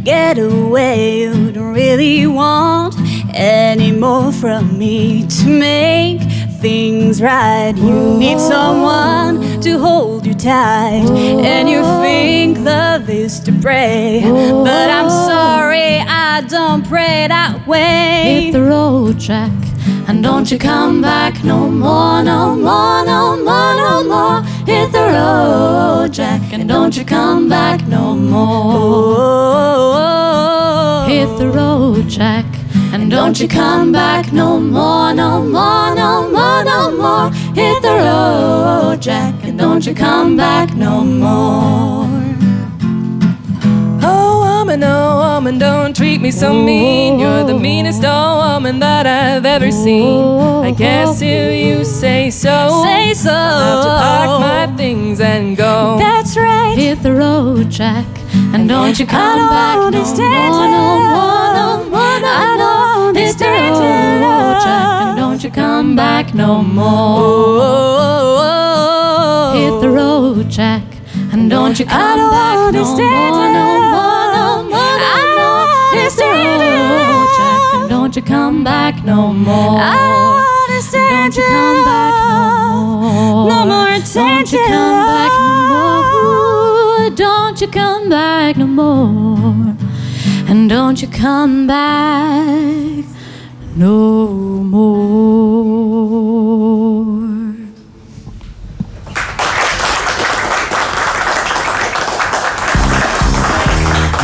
get 0.04 0.38
away. 0.38 1.24
You 1.24 1.52
don't 1.52 1.74
really 1.74 2.28
want 2.28 2.96
any 3.34 3.92
more 3.92 4.32
from 4.32 4.78
me 4.78 5.26
to 5.28 5.48
make 5.48 6.22
things 6.60 7.22
right. 7.22 7.74
You 7.76 8.18
need 8.18 8.40
someone 8.40 9.62
to 9.62 9.80
hold 9.80 10.26
you 10.26 10.34
tight, 10.34 11.10
and 11.10 11.70
you 11.70 11.82
think 12.02 12.60
love 12.60 13.10
is 13.10 13.40
to 13.42 13.52
pray. 13.62 14.22
But 14.24 14.90
I'm 14.90 15.10
sorry, 15.10 16.00
I 16.00 16.42
don't 16.48 16.88
pray 16.88 17.28
that 17.28 17.68
way. 17.68 18.46
Hit 18.46 18.54
the 18.54 18.64
road, 18.64 19.20
Jack, 19.20 19.52
and 20.14 20.22
don't 20.22 20.52
you 20.52 20.60
come 20.60 21.02
back 21.02 21.44
no 21.44 21.68
more, 21.68 22.22
no 22.24 22.56
more, 22.56 23.04
no 23.04 23.36
more, 23.36 23.74
no 23.84 24.04
more. 24.04 24.44
Hit 24.64 24.92
the 24.92 25.06
road, 25.16 26.14
Jack, 26.14 26.54
and 26.54 26.70
don't 26.70 26.96
you 26.96 27.04
come 27.04 27.50
back 27.50 27.88
no 27.88 28.14
more. 28.14 28.44
Hit 31.10 31.36
the 31.40 31.50
road, 31.50 32.08
Jack, 32.08 32.46
and 32.94 33.10
don't 33.10 33.40
you 33.40 33.48
come 33.48 33.92
back 33.92 34.32
no 34.32 34.60
more, 34.60 35.16
no 35.16 35.42
more, 35.42 35.96
no 35.96 36.30
more, 36.30 36.64
no 36.64 36.92
more. 36.96 37.32
Hit 37.56 37.82
the 37.82 37.96
road, 38.06 39.02
Jack, 39.02 39.34
and 39.44 39.58
don't 39.58 39.84
you 39.84 39.96
come 39.96 40.38
back 40.38 40.76
no 40.76 41.04
more. 41.04 42.23
Woman, 45.44 45.60
don't 45.60 45.94
treat 45.94 46.22
me 46.22 46.32
so 46.32 46.54
mean. 46.54 47.20
You're 47.20 47.44
the 47.44 47.54
meanest 47.54 48.06
old 48.06 48.38
woman 48.46 48.80
that 48.80 49.06
I've 49.06 49.46
ever 49.46 49.72
seen. 49.72 50.24
I 50.64 50.72
guess 50.72 51.22
if 51.22 51.54
you 51.54 51.84
say 51.84 52.30
so, 52.30 52.84
Say 52.86 53.14
so. 53.14 53.30
I'll 53.30 53.60
have 53.60 53.84
to 53.84 53.90
pack 54.06 54.30
my 54.72 54.78
things 54.78 55.20
and 55.20 55.58
go. 55.58 55.98
That's 56.00 56.38
right. 56.38 56.78
Hit 56.78 57.04
the 57.04 57.12
road, 57.12 57.70
Jack, 57.70 58.06
and 58.54 58.70
don't 58.70 58.98
you 58.98 59.06
come 59.06 59.50
back 59.50 59.76
no 59.92 60.02
more, 60.02 60.72
no 60.72 61.04
more, 61.12 61.52
no 61.60 61.90
more, 61.90 62.20
no 62.22 63.12
more. 63.12 63.14
Hit 63.14 63.38
the 63.38 63.50
road. 63.50 64.62
Jack, 64.64 65.08
and 65.10 65.18
don't 65.18 65.44
you 65.44 65.50
come 65.52 65.96
back 65.98 66.34
no 66.34 66.64
more. 66.64 67.74
Hit 69.60 69.82
the 69.82 69.90
road, 69.90 70.50
Jack, 70.50 70.84
and 71.34 71.50
don't 71.50 71.78
you 71.78 71.86
come 71.86 72.32
back 72.32 72.56
no 72.56 72.68
understand 72.68 73.36
more, 73.36 73.52
no 73.52 73.64
more, 73.66 73.80
no 73.80 73.92
more, 73.92 74.23
don't 78.14 78.24
you 78.24 78.32
come 78.32 78.64
back 78.64 79.04
no 79.04 79.34
more. 79.34 79.80
I 79.82 79.98
don't 80.14 80.70
understand 80.70 81.34
Don't 81.34 81.36
you 81.36 81.44
come 81.50 81.84
back 81.84 82.14
no 82.30 82.86
more. 83.02 83.50
No 83.50 83.66
more 83.66 83.88
Don't 83.88 83.98
you 83.98 84.04
attention. 84.04 84.60
come 84.68 85.08
back 85.08 85.32
no 85.72 86.04
more. 86.14 87.10
Don't 87.16 87.62
you 87.62 87.68
come 87.68 88.10
back 88.10 88.58
no 88.58 88.68
more. 88.68 89.76
And 90.48 90.70
don't 90.70 91.02
you 91.02 91.08
come 91.08 91.66
back 91.66 93.04
no 93.76 94.38
more. 94.64 94.94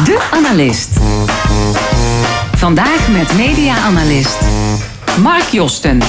De 0.06 0.16
Analist. 0.38 1.00
Vandaag 2.60 3.10
met 3.12 3.38
media-analyst 3.38 4.38
Mark 5.22 5.44
Josten. 5.44 6.02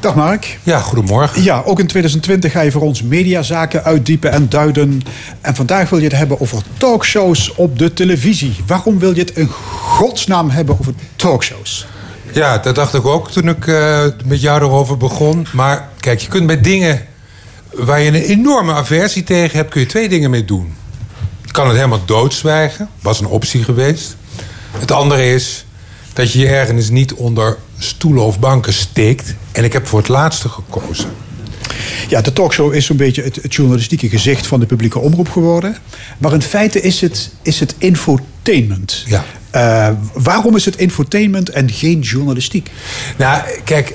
Dag 0.00 0.14
Mark. 0.14 0.58
Ja, 0.62 0.80
goedemorgen. 0.80 1.42
Ja, 1.42 1.62
ook 1.64 1.80
in 1.80 1.86
2020 1.86 2.52
ga 2.52 2.60
je 2.60 2.70
voor 2.70 2.82
ons 2.82 3.02
mediazaken 3.02 3.84
uitdiepen 3.84 4.32
en 4.32 4.48
duiden. 4.48 5.02
En 5.40 5.54
vandaag 5.54 5.90
wil 5.90 5.98
je 5.98 6.04
het 6.04 6.16
hebben 6.16 6.40
over 6.40 6.62
talkshows 6.76 7.54
op 7.54 7.78
de 7.78 7.92
televisie. 7.92 8.56
Waarom 8.66 8.98
wil 8.98 9.14
je 9.14 9.20
het 9.20 9.30
in 9.30 9.48
godsnaam 9.80 10.50
hebben 10.50 10.76
over 10.80 10.94
talkshows? 11.16 11.86
Ja, 12.32 12.58
dat 12.58 12.74
dacht 12.74 12.94
ik 12.94 13.06
ook 13.06 13.30
toen 13.30 13.48
ik 13.48 13.66
eh, 13.66 14.04
met 14.24 14.40
jou 14.40 14.62
erover 14.62 14.96
begon. 14.96 15.46
Maar 15.52 15.88
kijk, 16.00 16.20
je 16.20 16.28
kunt 16.28 16.46
met 16.46 16.64
dingen 16.64 17.06
waar 17.72 18.00
je 18.00 18.08
een 18.08 18.14
enorme 18.14 18.72
aversie 18.72 19.24
tegen 19.24 19.56
hebt, 19.56 19.70
kun 19.70 19.80
je 19.80 19.86
twee 19.86 20.08
dingen 20.08 20.30
mee 20.30 20.44
doen. 20.44 20.74
Je 21.44 21.52
kan 21.52 21.66
het 21.66 21.76
helemaal 21.76 22.04
doodzwijgen, 22.04 22.88
was 23.00 23.20
een 23.20 23.26
optie 23.26 23.64
geweest. 23.64 24.16
Het 24.78 24.90
andere 24.92 25.32
is 25.32 25.64
dat 26.12 26.32
je 26.32 26.38
je 26.38 26.48
ergens 26.48 26.90
niet 26.90 27.14
onder 27.14 27.56
stoelen 27.78 28.24
of 28.24 28.38
banken 28.38 28.72
steekt. 28.72 29.34
En 29.52 29.64
ik 29.64 29.72
heb 29.72 29.86
voor 29.86 29.98
het 29.98 30.08
laatste 30.08 30.48
gekozen. 30.48 31.10
Ja, 32.08 32.20
de 32.20 32.32
talkshow 32.32 32.74
is 32.74 32.86
zo'n 32.86 32.96
beetje 32.96 33.22
het, 33.22 33.36
het 33.42 33.54
journalistieke 33.54 34.08
gezicht 34.08 34.46
van 34.46 34.60
de 34.60 34.66
publieke 34.66 34.98
omroep 34.98 35.30
geworden. 35.30 35.76
Maar 36.18 36.32
in 36.32 36.42
feite 36.42 36.80
is 36.80 37.00
het, 37.00 37.30
is 37.42 37.60
het 37.60 37.74
infotainment. 37.78 39.04
Ja. 39.06 39.24
Eh, 39.50 39.94
waarom 40.12 40.56
is 40.56 40.64
het 40.64 40.76
infotainment 40.76 41.50
en 41.50 41.70
geen 41.70 42.00
journalistiek? 42.00 42.70
Nou, 43.16 43.42
kijk, 43.64 43.94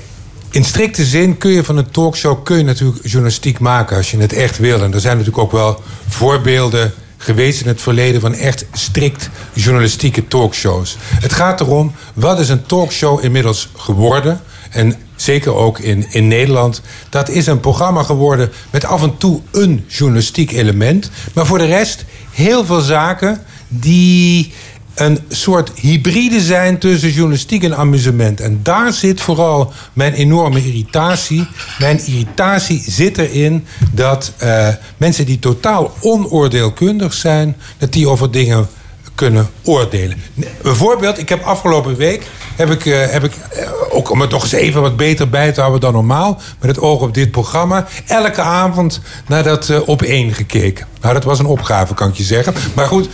in 0.50 0.64
strikte 0.64 1.04
zin 1.04 1.38
kun 1.38 1.50
je 1.50 1.64
van 1.64 1.76
een 1.76 1.90
talkshow 1.90 2.44
kun 2.44 2.56
je 2.56 2.64
natuurlijk 2.64 3.06
journalistiek 3.06 3.58
maken 3.58 3.96
als 3.96 4.10
je 4.10 4.18
het 4.18 4.32
echt 4.32 4.58
wil. 4.58 4.82
En 4.82 4.92
er 4.92 5.00
zijn 5.00 5.16
natuurlijk 5.16 5.44
ook 5.44 5.52
wel 5.52 5.82
voorbeelden 6.08 6.92
geweest 7.22 7.60
in 7.60 7.68
het 7.68 7.82
verleden 7.82 8.20
van 8.20 8.34
echt 8.34 8.66
strikt 8.72 9.30
journalistieke 9.52 10.28
talkshows. 10.28 10.96
Het 11.00 11.32
gaat 11.32 11.60
erom, 11.60 11.92
wat 12.14 12.40
is 12.40 12.48
een 12.48 12.66
talkshow 12.66 13.24
inmiddels 13.24 13.68
geworden? 13.76 14.40
En 14.70 14.94
zeker 15.16 15.54
ook 15.54 15.78
in, 15.78 16.06
in 16.10 16.28
Nederland. 16.28 16.80
Dat 17.08 17.28
is 17.28 17.46
een 17.46 17.60
programma 17.60 18.02
geworden 18.02 18.52
met 18.70 18.84
af 18.84 19.02
en 19.02 19.16
toe 19.16 19.40
een 19.50 19.84
journalistiek 19.88 20.52
element. 20.52 21.10
Maar 21.34 21.46
voor 21.46 21.58
de 21.58 21.66
rest 21.66 22.04
heel 22.30 22.64
veel 22.64 22.80
zaken 22.80 23.42
die 23.68 24.52
een 24.94 25.18
soort 25.28 25.70
hybride 25.74 26.40
zijn 26.40 26.78
tussen 26.78 27.10
journalistiek 27.10 27.62
en 27.62 27.76
amusement. 27.76 28.40
En 28.40 28.60
daar 28.62 28.92
zit 28.92 29.20
vooral 29.20 29.72
mijn 29.92 30.12
enorme 30.12 30.66
irritatie. 30.66 31.46
Mijn 31.78 32.06
irritatie 32.06 32.82
zit 32.86 33.18
erin 33.18 33.64
dat 33.92 34.32
eh, 34.38 34.68
mensen 34.96 35.26
die 35.26 35.38
totaal 35.38 35.94
onoordeelkundig 36.00 37.12
zijn, 37.12 37.56
dat 37.78 37.92
die 37.92 38.08
over 38.08 38.30
dingen 38.30 38.68
kunnen 39.14 39.50
oordelen. 39.62 40.22
Een 40.62 40.76
voorbeeld, 40.76 41.18
ik 41.18 41.28
heb 41.28 41.42
afgelopen 41.42 41.96
week, 41.96 42.26
heb 42.56 42.70
ik, 42.70 42.86
eh, 42.86 43.10
heb 43.10 43.24
eh, 43.24 43.70
ook 43.90 44.10
om 44.10 44.20
het 44.20 44.30
nog 44.30 44.42
eens 44.42 44.52
even 44.52 44.80
wat 44.80 44.96
beter 44.96 45.28
bij 45.28 45.52
te 45.52 45.60
houden 45.60 45.80
dan 45.80 45.92
normaal, 45.92 46.40
met 46.60 46.70
het 46.70 46.84
oog 46.84 47.00
op 47.00 47.14
dit 47.14 47.30
programma, 47.30 47.86
elke 48.06 48.40
avond 48.40 49.00
naar 49.26 49.42
dat 49.42 49.68
eh, 49.68 49.88
op 49.88 50.02
één 50.02 50.34
gekeken. 50.34 50.86
Nou, 51.00 51.14
dat 51.14 51.24
was 51.24 51.38
een 51.38 51.46
opgave, 51.46 51.94
kan 51.94 52.08
ik 52.08 52.14
je 52.14 52.22
zeggen. 52.22 52.54
Maar 52.74 52.86
goed, 52.86 53.08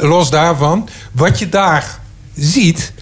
los 0.00 0.30
daarvan, 0.30 0.88
wat 1.12 1.38
je 1.38 1.48
daar 1.48 1.98
ziet. 2.34 2.92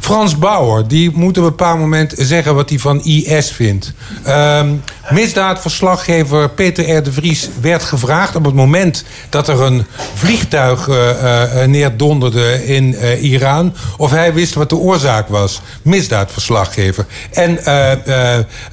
Frans 0.00 0.38
Bauer, 0.38 0.88
die 0.88 1.10
moet 1.14 1.38
op 1.38 1.44
een 1.44 1.50
bepaald 1.50 1.78
moment 1.78 2.14
zeggen 2.16 2.54
wat 2.54 2.68
hij 2.68 2.78
van 2.78 3.04
IS 3.04 3.50
vindt. 3.50 3.92
Ehm, 4.24 4.74
misdaadverslaggever 5.10 6.50
Peter 6.50 6.96
R. 6.96 7.02
de 7.02 7.12
Vries 7.12 7.48
werd 7.60 7.82
gevraagd 7.82 8.36
op 8.36 8.44
het 8.44 8.54
moment 8.54 9.04
dat 9.28 9.48
er 9.48 9.60
een 9.60 9.86
vliegtuig 10.14 10.88
eh, 10.88 11.62
eh, 11.62 11.68
neerdonderde 11.68 12.66
in 12.66 12.94
eh, 12.94 13.22
Iran. 13.22 13.74
of 13.96 14.10
hij 14.10 14.34
wist 14.34 14.54
wat 14.54 14.68
de 14.68 14.76
oorzaak 14.76 15.28
was. 15.28 15.60
Misdaadverslaggever. 15.82 17.06
En 17.30 17.64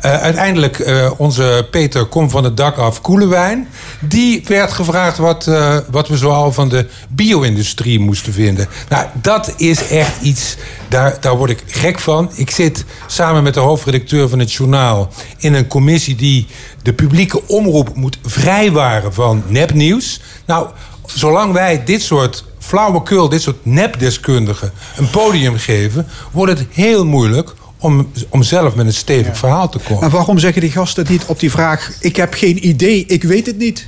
uiteindelijk 0.02 0.92
onze 1.18 1.68
Peter 1.72 2.06
Kom 2.06 2.30
van 2.30 2.44
het 2.44 2.58
dak 2.58 2.78
af 2.78 3.02
Koelewijn. 3.02 3.68
die 4.00 4.44
werd 4.48 4.72
gevraagd 4.72 5.18
wat, 5.18 5.50
wat 5.92 6.08
we 6.08 6.18
zoal 6.18 6.52
van 6.52 6.70
de 6.70 6.86
bio-industrie 7.10 8.00
moesten 8.00 8.34
vinden. 8.34 8.68
Nou, 8.90 9.06
dat 9.22 9.54
is 9.58 9.88
echt 9.88 10.22
iets. 10.22 10.56
Daar, 10.90 11.18
daar 11.22 11.38
word 11.38 11.50
ik 11.50 11.64
gek 11.66 12.00
van. 12.00 12.32
Ik 12.36 12.50
zit 12.50 12.86
samen 13.08 13.44
met 13.44 13.54
de 13.54 13.60
hoofdredacteur 13.60 14.30
van 14.30 14.40
het 14.40 14.54
journaal 14.54 15.10
in 15.38 15.54
een 15.54 15.68
commissie 15.68 16.16
die 16.16 16.48
de 16.84 16.94
publieke 16.94 17.48
omroep 17.48 17.96
moet 17.96 18.18
vrijwaren 18.26 19.14
van 19.14 19.44
nepnieuws. 19.48 20.22
Nou, 20.46 20.68
zolang 21.06 21.54
wij 21.54 21.84
dit 21.84 22.02
soort 22.02 22.46
flauwekul, 22.60 23.30
dit 23.30 23.42
soort 23.42 23.66
nepdeskundigen 23.66 24.72
een 24.96 25.10
podium 25.10 25.58
geven, 25.58 26.08
wordt 26.32 26.60
het 26.60 26.68
heel 26.72 27.06
moeilijk 27.06 27.54
om, 27.78 28.12
om 28.30 28.44
zelf 28.44 28.76
met 28.76 28.86
een 28.86 28.94
stevig 28.94 29.38
verhaal 29.38 29.70
te 29.70 29.80
komen. 29.80 30.04
En 30.04 30.10
waarom 30.10 30.40
zeggen 30.40 30.62
die 30.62 30.72
gasten 30.72 31.06
niet 31.10 31.26
op 31.26 31.40
die 31.40 31.52
vraag... 31.52 31.92
ik 32.00 32.16
heb 32.16 32.34
geen 32.34 32.68
idee, 32.68 33.06
ik 33.06 33.24
weet 33.24 33.46
het 33.46 33.58
niet? 33.58 33.88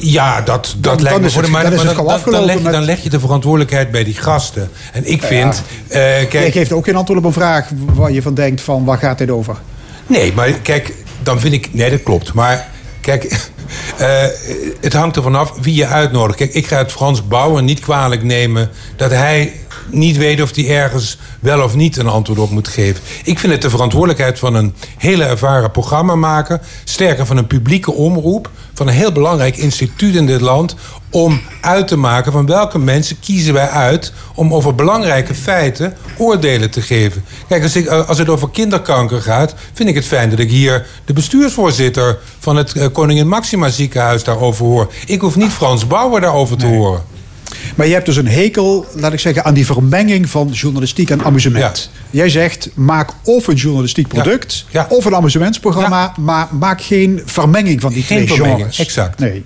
Ja, 0.00 0.40
dat, 0.40 0.74
dat 0.78 0.82
Dan- 0.94 1.02
lijkt 1.02 1.20
me 1.20 1.30
voor 1.30 1.42
de 1.42 1.48
maar- 1.48 1.62
dan 1.62 2.44
leg 2.44 2.56
je, 2.56 2.62
met- 2.62 2.72
dan 2.72 2.82
leg 2.84 3.02
je 3.02 3.10
de 3.10 3.20
verantwoordelijkheid 3.20 3.90
bij 3.90 4.04
die 4.04 4.14
gasten. 4.14 4.70
En 4.92 5.10
ik 5.10 5.22
vind... 5.22 5.62
eh, 5.88 5.98
kijk, 6.00 6.32
Jij 6.32 6.50
geeft 6.50 6.72
ook 6.72 6.84
geen 6.84 6.96
antwoord 6.96 7.18
op 7.20 7.24
een 7.24 7.32
vraag 7.32 7.68
waar 7.94 8.12
je 8.12 8.22
van 8.22 8.34
denkt 8.34 8.60
van 8.60 8.84
waar 8.84 8.98
gaat 8.98 9.18
dit 9.18 9.30
over? 9.30 9.56
Nee, 10.06 10.32
maar 10.32 10.50
kijk, 10.52 10.94
dan 11.22 11.40
vind 11.40 11.54
ik... 11.54 11.68
Nee, 11.74 11.90
dat 11.90 12.02
klopt. 12.02 12.32
Maar 12.32 12.68
kijk, 13.00 13.24
eh, 13.96 14.24
het 14.80 14.92
hangt 14.92 15.16
ervan 15.16 15.34
af 15.34 15.52
wie 15.60 15.74
je 15.74 15.86
uitnodigt. 15.86 16.38
Kijk, 16.38 16.54
ik 16.54 16.66
ga 16.66 16.78
het 16.78 16.92
Frans 16.92 17.26
Bauer 17.28 17.62
niet 17.62 17.80
kwalijk 17.80 18.22
nemen... 18.22 18.70
dat 18.96 19.10
hij 19.10 19.52
niet 19.92 20.16
weet 20.16 20.42
of 20.42 20.54
hij 20.54 20.68
ergens 20.68 21.18
wel 21.40 21.62
of 21.62 21.74
niet 21.74 21.96
een 21.96 22.06
antwoord 22.06 22.38
op 22.38 22.50
moet 22.50 22.68
geven. 22.68 23.02
Ik 23.24 23.38
vind 23.38 23.52
het 23.52 23.62
de 23.62 23.70
verantwoordelijkheid 23.70 24.38
van 24.38 24.54
een 24.54 24.74
hele 24.96 25.24
ervaren 25.24 25.70
programmamaker... 25.70 26.60
sterker 26.84 27.26
van 27.26 27.36
een 27.36 27.46
publieke 27.46 27.92
omroep... 27.92 28.50
van 28.74 28.88
een 28.88 28.94
heel 28.94 29.12
belangrijk 29.12 29.56
instituut 29.56 30.14
in 30.14 30.26
dit 30.26 30.40
land... 30.40 30.74
om 31.10 31.40
uit 31.60 31.88
te 31.88 31.96
maken 31.96 32.32
van 32.32 32.46
welke 32.46 32.78
mensen 32.78 33.18
kiezen 33.20 33.54
wij 33.54 33.68
uit... 33.68 34.12
om 34.34 34.54
over 34.54 34.74
belangrijke 34.74 35.34
feiten 35.34 35.96
oordelen 36.18 36.70
te 36.70 36.82
geven. 36.82 37.24
Kijk, 37.48 37.62
als, 37.62 37.76
ik, 37.76 37.88
als 37.88 38.18
het 38.18 38.28
over 38.28 38.50
kinderkanker 38.50 39.22
gaat... 39.22 39.54
vind 39.72 39.88
ik 39.88 39.94
het 39.94 40.06
fijn 40.06 40.30
dat 40.30 40.38
ik 40.38 40.50
hier 40.50 40.86
de 41.04 41.12
bestuursvoorzitter... 41.12 42.18
van 42.38 42.56
het 42.56 42.72
eh, 42.72 42.86
Koningin 42.92 43.28
Maxima 43.28 43.68
ziekenhuis 43.68 44.24
daarover 44.24 44.64
hoor. 44.64 44.92
Ik 45.06 45.20
hoef 45.20 45.36
niet 45.36 45.52
Frans 45.52 45.86
Bauer 45.86 46.20
daarover 46.20 46.56
te 46.56 46.66
horen. 46.66 47.09
Maar 47.74 47.86
je 47.86 47.92
hebt 47.92 48.06
dus 48.06 48.16
een 48.16 48.28
hekel, 48.28 48.86
laat 48.94 49.12
ik 49.12 49.18
zeggen, 49.20 49.44
aan 49.44 49.54
die 49.54 49.66
vermenging 49.66 50.28
van 50.28 50.48
journalistiek 50.48 51.10
en 51.10 51.24
amusement. 51.24 51.90
Jij 52.10 52.28
zegt, 52.28 52.68
maak 52.74 53.10
of 53.24 53.46
een 53.46 53.54
journalistiek 53.54 54.08
product, 54.08 54.64
of 54.88 55.04
een 55.04 55.14
amusementsprogramma, 55.14 56.14
maar 56.18 56.48
maak 56.50 56.80
geen 56.82 57.22
vermenging 57.24 57.80
van 57.80 57.92
die 57.92 58.02
Geen 58.02 58.16
twee 58.24 58.28
vermenging, 58.36 58.58
genres. 58.58 58.78
exact. 58.78 59.18
Nee. 59.18 59.44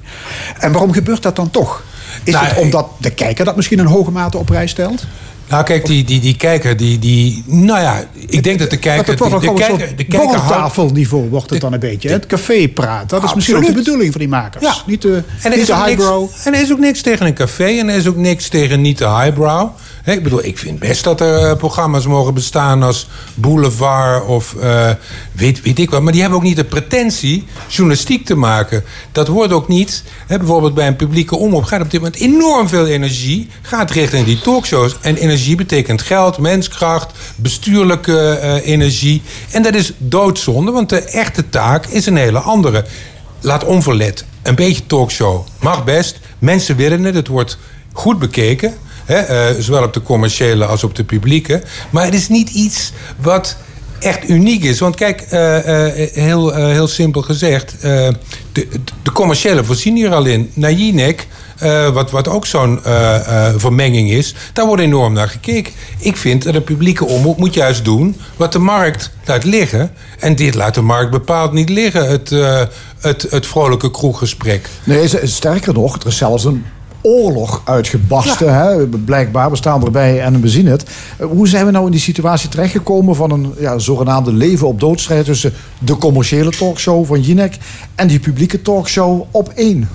En 0.59 0.73
waarom 0.73 0.93
gebeurt 0.93 1.23
dat 1.23 1.37
dan 1.37 1.51
toch? 1.51 1.83
Is 2.25 2.33
Nou, 2.33 2.47
het 2.47 2.57
omdat 2.59 2.89
de 2.99 3.11
kijker 3.11 3.45
dat 3.45 3.57
misschien 3.57 3.79
in 3.79 3.85
hoge 3.85 4.11
mate 4.11 4.39
op 4.39 4.47
prijs 4.47 4.71
stelt? 4.71 5.05
Nou, 5.49 5.65
kijk, 5.65 5.87
die, 5.87 6.05
die, 6.05 6.21
die 6.21 6.37
kijker, 6.37 6.77
die, 6.77 6.99
die... 6.99 7.43
Nou 7.47 7.81
ja, 7.81 8.05
ik 8.27 8.43
denk 8.43 8.59
dat 8.59 8.71
de 8.71 8.77
kijker... 8.77 9.17
wordt 9.17 9.41
de, 9.41 9.47
de 9.47 9.55
kijker, 9.55 9.97
de 9.97 10.05
kijker 10.05 10.19
borreltafelniveau 10.19 11.29
wordt 11.29 11.51
het 11.51 11.61
dan 11.61 11.73
een 11.73 11.81
beetje. 11.81 12.09
Het 12.11 12.27
café 12.27 12.69
praat, 12.69 13.09
dat 13.09 13.25
is 13.25 13.35
misschien 13.35 13.57
ook 13.57 13.67
de 13.67 13.73
bedoeling 13.73 14.13
van 14.13 14.21
die 14.21 14.31
makers. 14.31 14.65
Ja. 14.65 14.75
Niet 14.87 15.03
de, 15.03 15.17
En 15.17 15.25
er, 15.43 15.51
niet 15.51 15.59
is 15.59 15.67
de 15.67 15.73
niks, 15.73 15.87
highbrow. 15.87 16.29
en 16.45 16.55
er 16.55 16.61
is 16.61 16.73
ook 16.73 16.79
niks 16.79 17.01
tegen 17.01 17.27
een 17.27 17.35
café 17.35 17.65
en 17.65 17.89
er 17.89 17.97
is 17.97 18.07
ook 18.07 18.17
niks 18.17 18.49
tegen 18.49 18.81
niet 18.81 18.99
de 18.99 19.09
highbrow. 19.09 19.71
Ik 20.05 20.23
bedoel, 20.23 20.45
ik 20.45 20.59
vind 20.59 20.79
best 20.79 21.05
dat 21.05 21.21
er 21.21 21.51
eh, 21.51 21.57
programma's 21.57 22.07
mogen 22.07 22.35
bestaan 22.35 22.83
als 22.83 23.09
Boulevard 23.35 24.27
of 24.27 24.55
eh, 24.55 24.91
weet, 25.33 25.63
weet 25.63 25.79
ik 25.79 25.91
wat. 25.91 26.03
Maar 26.03 26.13
die 26.13 26.21
hebben 26.21 26.39
ook 26.39 26.45
niet 26.45 26.57
de 26.57 26.65
pretentie 26.65 27.45
journalistiek 27.69 28.27
te 28.27 28.37
maken. 28.37 28.85
Dat 29.13 29.29
wordt 29.29 29.53
ook 29.53 29.69
niet, 29.69 30.05
hè, 30.27 30.39
bijvoorbeeld 30.39 30.75
bij 30.75 30.87
een 30.87 30.97
publieke 30.97 31.37
omroep 31.37 31.65
gaat 31.65 31.81
op 31.81 31.91
dit 31.91 32.01
moment 32.01 32.21
enorm 32.21 32.69
veel 32.69 32.87
energie. 32.87 33.49
Gaat 33.63 33.91
richting 33.91 34.27
die 34.27 34.41
talkshows. 34.41 34.97
En 35.01 35.17
energie 35.17 35.57
betekent 35.57 36.03
geld, 36.03 36.39
menskracht, 36.39 37.13
bestuurlijke 37.37 38.29
eh, 38.29 38.67
energie. 38.67 39.23
En 39.51 39.63
dat 39.63 39.75
is 39.75 39.93
doodzonde, 39.99 40.71
want 40.71 40.89
de 40.89 41.01
echte 41.01 41.49
taak 41.49 41.87
is 41.87 42.07
een 42.07 42.17
hele 42.17 42.39
andere. 42.39 42.85
Laat 43.41 43.65
onverlet. 43.65 44.25
Een 44.43 44.55
beetje 44.55 44.87
talkshow 44.87 45.47
mag 45.61 45.85
best. 45.85 46.21
Mensen 46.39 46.77
willen 46.77 47.05
het. 47.05 47.15
Het 47.15 47.29
wordt 47.29 47.59
goed 47.93 48.19
bekeken. 48.19 48.75
Eh, 49.07 49.47
zowel 49.59 49.83
op 49.83 49.93
de 49.93 50.03
commerciële 50.03 50.65
als 50.65 50.85
op 50.85 50.95
de 50.95 51.05
publieke. 51.05 51.63
Maar 51.91 52.05
het 52.05 52.15
is 52.15 52.29
niet 52.29 52.51
iets 52.51 52.93
wat 53.21 53.57
echt 53.99 54.29
uniek 54.29 54.65
is. 54.65 54.79
Want 54.79 54.97
kijk, 54.97 55.21
eh, 55.21 55.89
eh, 55.89 56.13
heel, 56.13 56.55
heel 56.55 56.87
simpel 56.87 57.23
gezegd... 57.23 57.75
de, 57.81 58.17
de 59.03 59.13
commerciële 59.13 59.65
voorzien 59.65 59.97
hier 59.97 60.15
al 60.15 60.25
in. 60.25 60.51
Naar 60.55 60.73
wat, 61.93 62.11
wat 62.11 62.29
ook 62.29 62.47
zo'n 62.47 62.81
vermenging 63.57 64.11
is... 64.11 64.35
daar 64.53 64.67
wordt 64.67 64.83
enorm 64.83 65.13
naar 65.13 65.29
gekeken. 65.29 65.73
Ik 65.99 66.17
vind 66.17 66.43
dat 66.43 66.55
een 66.55 66.65
publieke 66.65 67.05
omroep 67.05 67.39
moet 67.39 67.55
juist 67.55 67.85
doen... 67.85 68.17
wat 68.37 68.53
de 68.53 68.59
markt 68.59 69.11
laat 69.25 69.45
liggen. 69.45 69.91
En 70.19 70.37
dit 70.37 70.55
laat 70.55 70.75
de 70.75 70.81
markt 70.81 71.11
bepaald 71.11 71.53
niet 71.53 71.69
liggen. 71.69 72.09
Het, 72.09 72.31
het, 73.01 73.27
het 73.31 73.47
vrolijke 73.47 73.91
kroeggesprek. 73.91 74.69
Nee, 74.85 75.09
sterker 75.23 75.73
nog, 75.73 75.97
er 75.97 76.07
is 76.07 76.17
zelfs 76.17 76.45
een 76.45 76.65
oorlog 77.07 77.63
uitgebarsten. 77.65 78.55
Hè? 78.55 78.87
Blijkbaar, 78.87 79.51
we 79.51 79.57
staan 79.57 79.85
erbij 79.85 80.21
en 80.21 80.41
we 80.41 80.49
zien 80.49 80.67
het. 80.67 80.85
Eh, 81.19 81.27
Hoe 81.27 81.49
zijn 81.49 81.65
we 81.67 81.71
nou 81.71 81.85
in 81.85 81.91
die 81.91 82.01
situatie 82.01 82.49
terechtgekomen 82.49 83.17
van 83.17 83.31
een 83.31 83.55
ja, 83.59 83.79
zogenaamde 83.79 84.33
leven 84.33 84.67
op 84.67 84.81
doodstrijd 84.81 85.25
tussen 85.25 85.53
de 85.79 85.97
commerciële 85.97 86.51
talkshow 86.51 87.07
van 87.07 87.21
Jinek 87.21 87.59
en 87.95 88.07
die 88.07 88.21
publieke 88.21 88.63
talkshow 88.63 89.23
op 89.31 89.49
één? 89.49 89.89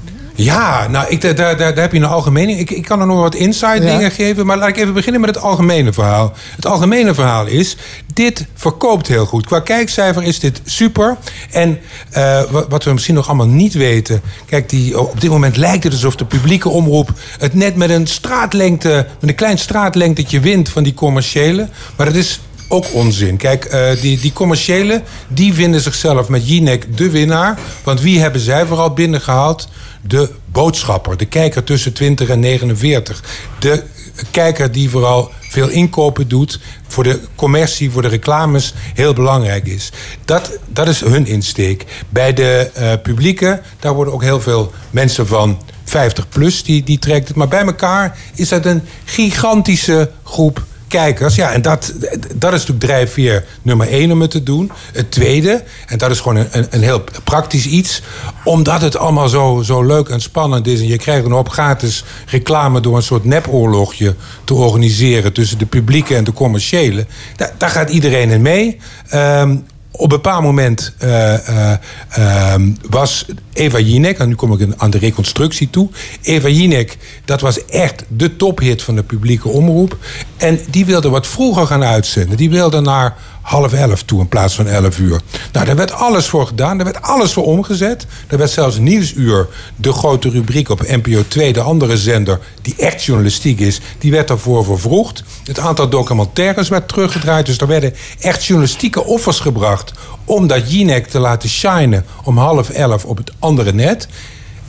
Ja, 0.43 0.87
nou, 0.87 1.07
ik, 1.09 1.21
daar, 1.21 1.35
daar, 1.35 1.57
daar 1.57 1.75
heb 1.75 1.91
je 1.91 1.97
een 1.97 2.05
algemene. 2.05 2.51
Ik, 2.51 2.71
ik 2.71 2.83
kan 2.83 2.99
er 2.99 3.05
nog 3.07 3.19
wat 3.19 3.35
inside 3.35 3.81
Ja. 3.85 3.97
dingen 3.97 4.11
geven. 4.11 4.45
Maar 4.45 4.57
laat 4.57 4.67
ik 4.69 4.77
even 4.77 4.93
beginnen 4.93 5.21
met 5.21 5.35
het 5.35 5.43
algemene 5.43 5.93
verhaal. 5.93 6.33
Het 6.55 6.65
algemene 6.65 7.13
verhaal 7.13 7.45
is: 7.45 7.77
dit 8.13 8.45
verkoopt 8.55 9.07
heel 9.07 9.25
goed. 9.25 9.45
Qua 9.45 9.59
kijkcijfer 9.59 10.23
is 10.23 10.39
dit 10.39 10.61
super. 10.65 11.17
En 11.51 11.79
eh, 12.11 12.41
wat, 12.49 12.65
wat 12.69 12.83
we 12.83 12.93
misschien 12.93 13.15
nog 13.15 13.27
allemaal 13.27 13.47
niet 13.47 13.73
weten. 13.73 14.21
Kijk, 14.45 14.69
die, 14.69 14.99
op 14.99 15.21
dit 15.21 15.29
moment 15.29 15.57
lijkt 15.57 15.83
het 15.83 15.93
alsof 15.93 16.15
de 16.15 16.25
publieke 16.25 16.69
omroep 16.69 17.09
het 17.39 17.53
net 17.53 17.75
met 17.75 17.89
een 17.89 18.07
straatlengte, 18.07 19.07
met 19.19 19.29
een 19.29 19.35
klein 19.35 19.57
straatlengtetje 19.57 20.39
wint 20.39 20.69
van 20.69 20.83
die 20.83 20.93
commerciële. 20.93 21.67
Maar 21.95 22.05
dat 22.05 22.15
is 22.15 22.39
ook 22.69 22.93
onzin. 22.93 23.37
Kijk, 23.37 23.65
eh, 23.65 24.01
die, 24.01 24.19
die 24.19 24.33
commerciële, 24.33 25.01
die 25.27 25.53
vinden 25.53 25.81
zichzelf 25.81 26.29
met 26.29 26.47
Jinek 26.47 26.97
de 26.97 27.09
winnaar. 27.09 27.59
Want 27.83 28.01
wie 28.01 28.19
hebben 28.19 28.41
zij 28.41 28.65
vooral 28.65 28.93
binnengehaald? 28.93 29.67
De 30.01 30.29
boodschapper, 30.45 31.17
de 31.17 31.25
kijker 31.25 31.63
tussen 31.63 31.93
20 31.93 32.29
en 32.29 32.39
49. 32.39 33.23
De 33.59 33.83
kijker 34.31 34.71
die 34.71 34.89
vooral 34.89 35.31
veel 35.39 35.69
inkopen 35.69 36.27
doet, 36.27 36.59
voor 36.87 37.03
de 37.03 37.19
commercie, 37.35 37.91
voor 37.91 38.01
de 38.01 38.07
reclames 38.07 38.73
heel 38.93 39.13
belangrijk 39.13 39.67
is. 39.67 39.91
Dat, 40.25 40.51
dat 40.67 40.87
is 40.87 40.99
hun 40.99 41.25
insteek. 41.25 41.85
Bij 42.09 42.33
de 42.33 42.71
eh, 42.73 42.91
publieke, 43.03 43.61
daar 43.79 43.93
worden 43.93 44.13
ook 44.13 44.23
heel 44.23 44.41
veel 44.41 44.71
mensen 44.89 45.27
van 45.27 45.61
50 45.83 46.29
plus, 46.29 46.63
die, 46.63 46.83
die 46.83 46.99
trekt 46.99 47.27
het. 47.27 47.37
Maar 47.37 47.47
bij 47.47 47.65
elkaar 47.65 48.17
is 48.35 48.49
dat 48.49 48.65
een 48.65 48.81
gigantische 49.05 50.11
groep 50.23 50.65
kijkers. 50.89 51.35
Ja, 51.35 51.51
en 51.51 51.61
dat, 51.61 51.93
dat 52.35 52.53
is 52.53 52.59
natuurlijk 52.59 52.79
drijfveer 52.79 53.45
nummer 53.61 53.87
één 53.87 54.11
om 54.11 54.21
het 54.21 54.31
te 54.31 54.43
doen. 54.43 54.71
Het 54.93 55.11
tweede, 55.11 55.63
en 55.87 55.97
dat 55.97 56.11
is 56.11 56.19
gewoon 56.19 56.47
een, 56.51 56.67
een, 56.69 56.81
heel 56.81 57.03
praktisch 57.23 57.65
iets... 57.65 58.01
omdat 58.43 58.81
het 58.81 58.97
allemaal 58.97 59.29
zo, 59.29 59.61
zo 59.63 59.83
leuk 59.83 60.09
en 60.09 60.21
spannend 60.21 60.67
is... 60.67 60.79
en 60.79 60.87
je 60.87 60.97
krijgt 60.97 61.25
een 61.25 61.31
hoop 61.31 61.49
gratis 61.49 62.03
reclame... 62.25 62.81
door 62.81 62.95
een 62.95 63.03
soort 63.03 63.23
nepoorlogje 63.23 64.15
te 64.43 64.53
organiseren... 64.53 65.33
tussen 65.33 65.57
de 65.57 65.65
publieke 65.65 66.15
en 66.15 66.23
de 66.23 66.33
commerciële. 66.33 67.05
Daar, 67.35 67.51
daar 67.57 67.69
gaat 67.69 67.89
iedereen 67.89 68.29
in 68.29 68.41
mee. 68.41 68.79
Ehm, 69.09 69.57
op 69.91 70.01
een 70.01 70.07
bepaald 70.07 70.43
moment 70.43 70.93
eh, 70.97 71.47
eh, 71.47 71.77
ehm, 72.09 72.71
was 72.89 73.25
Eva 73.53 73.79
Jinek, 73.79 74.17
en 74.17 74.27
nu 74.27 74.35
kom 74.35 74.53
ik 74.53 74.73
aan 74.77 74.89
de 74.89 74.97
reconstructie 74.97 75.69
toe. 75.69 75.89
Eva 76.21 76.47
Jinek, 76.47 76.97
dat 77.25 77.41
was 77.41 77.65
echt 77.65 78.03
de 78.07 78.35
tophit 78.35 78.81
van 78.81 78.95
de 78.95 79.03
publieke 79.03 79.47
omroep. 79.47 79.97
En 80.37 80.59
die 80.69 80.85
wilde 80.85 81.09
wat 81.09 81.27
vroeger 81.27 81.67
gaan 81.67 81.83
uitzenden. 81.83 82.37
Die 82.37 82.49
wilde 82.49 82.81
naar 82.81 83.15
half 83.49 83.73
elf 83.73 84.03
toe 84.03 84.19
in 84.19 84.27
plaats 84.27 84.55
van 84.55 84.67
elf 84.67 84.99
uur. 84.99 85.21
Nou, 85.51 85.65
daar 85.65 85.75
werd 85.75 85.91
alles 85.91 86.27
voor 86.27 86.47
gedaan. 86.47 86.77
Daar 86.77 86.85
werd 86.85 87.01
alles 87.01 87.33
voor 87.33 87.43
omgezet. 87.43 88.05
Er 88.27 88.37
werd 88.37 88.49
zelfs 88.49 88.77
Nieuwsuur, 88.77 89.47
de 89.75 89.93
grote 89.93 90.29
rubriek 90.29 90.69
op 90.69 90.87
NPO 90.87 91.23
2, 91.27 91.53
de 91.53 91.61
andere 91.61 91.97
zender... 91.97 92.39
die 92.61 92.75
echt 92.77 93.03
journalistiek 93.03 93.59
is, 93.59 93.81
die 93.97 94.11
werd 94.11 94.27
daarvoor 94.27 94.63
vervroegd. 94.63 95.23
Het 95.43 95.59
aantal 95.59 95.89
documentaires 95.89 96.69
werd 96.69 96.87
teruggedraaid. 96.87 97.45
Dus 97.45 97.57
er 97.57 97.67
werden 97.67 97.93
echt 98.19 98.45
journalistieke 98.45 99.05
offers 99.05 99.39
gebracht... 99.39 99.91
om 100.25 100.47
dat 100.47 100.71
Jinek 100.71 101.07
te 101.07 101.19
laten 101.19 101.49
shinen 101.49 102.05
om 102.23 102.37
half 102.37 102.69
elf 102.69 103.05
op 103.05 103.17
het 103.17 103.31
andere 103.39 103.73
net... 103.73 104.07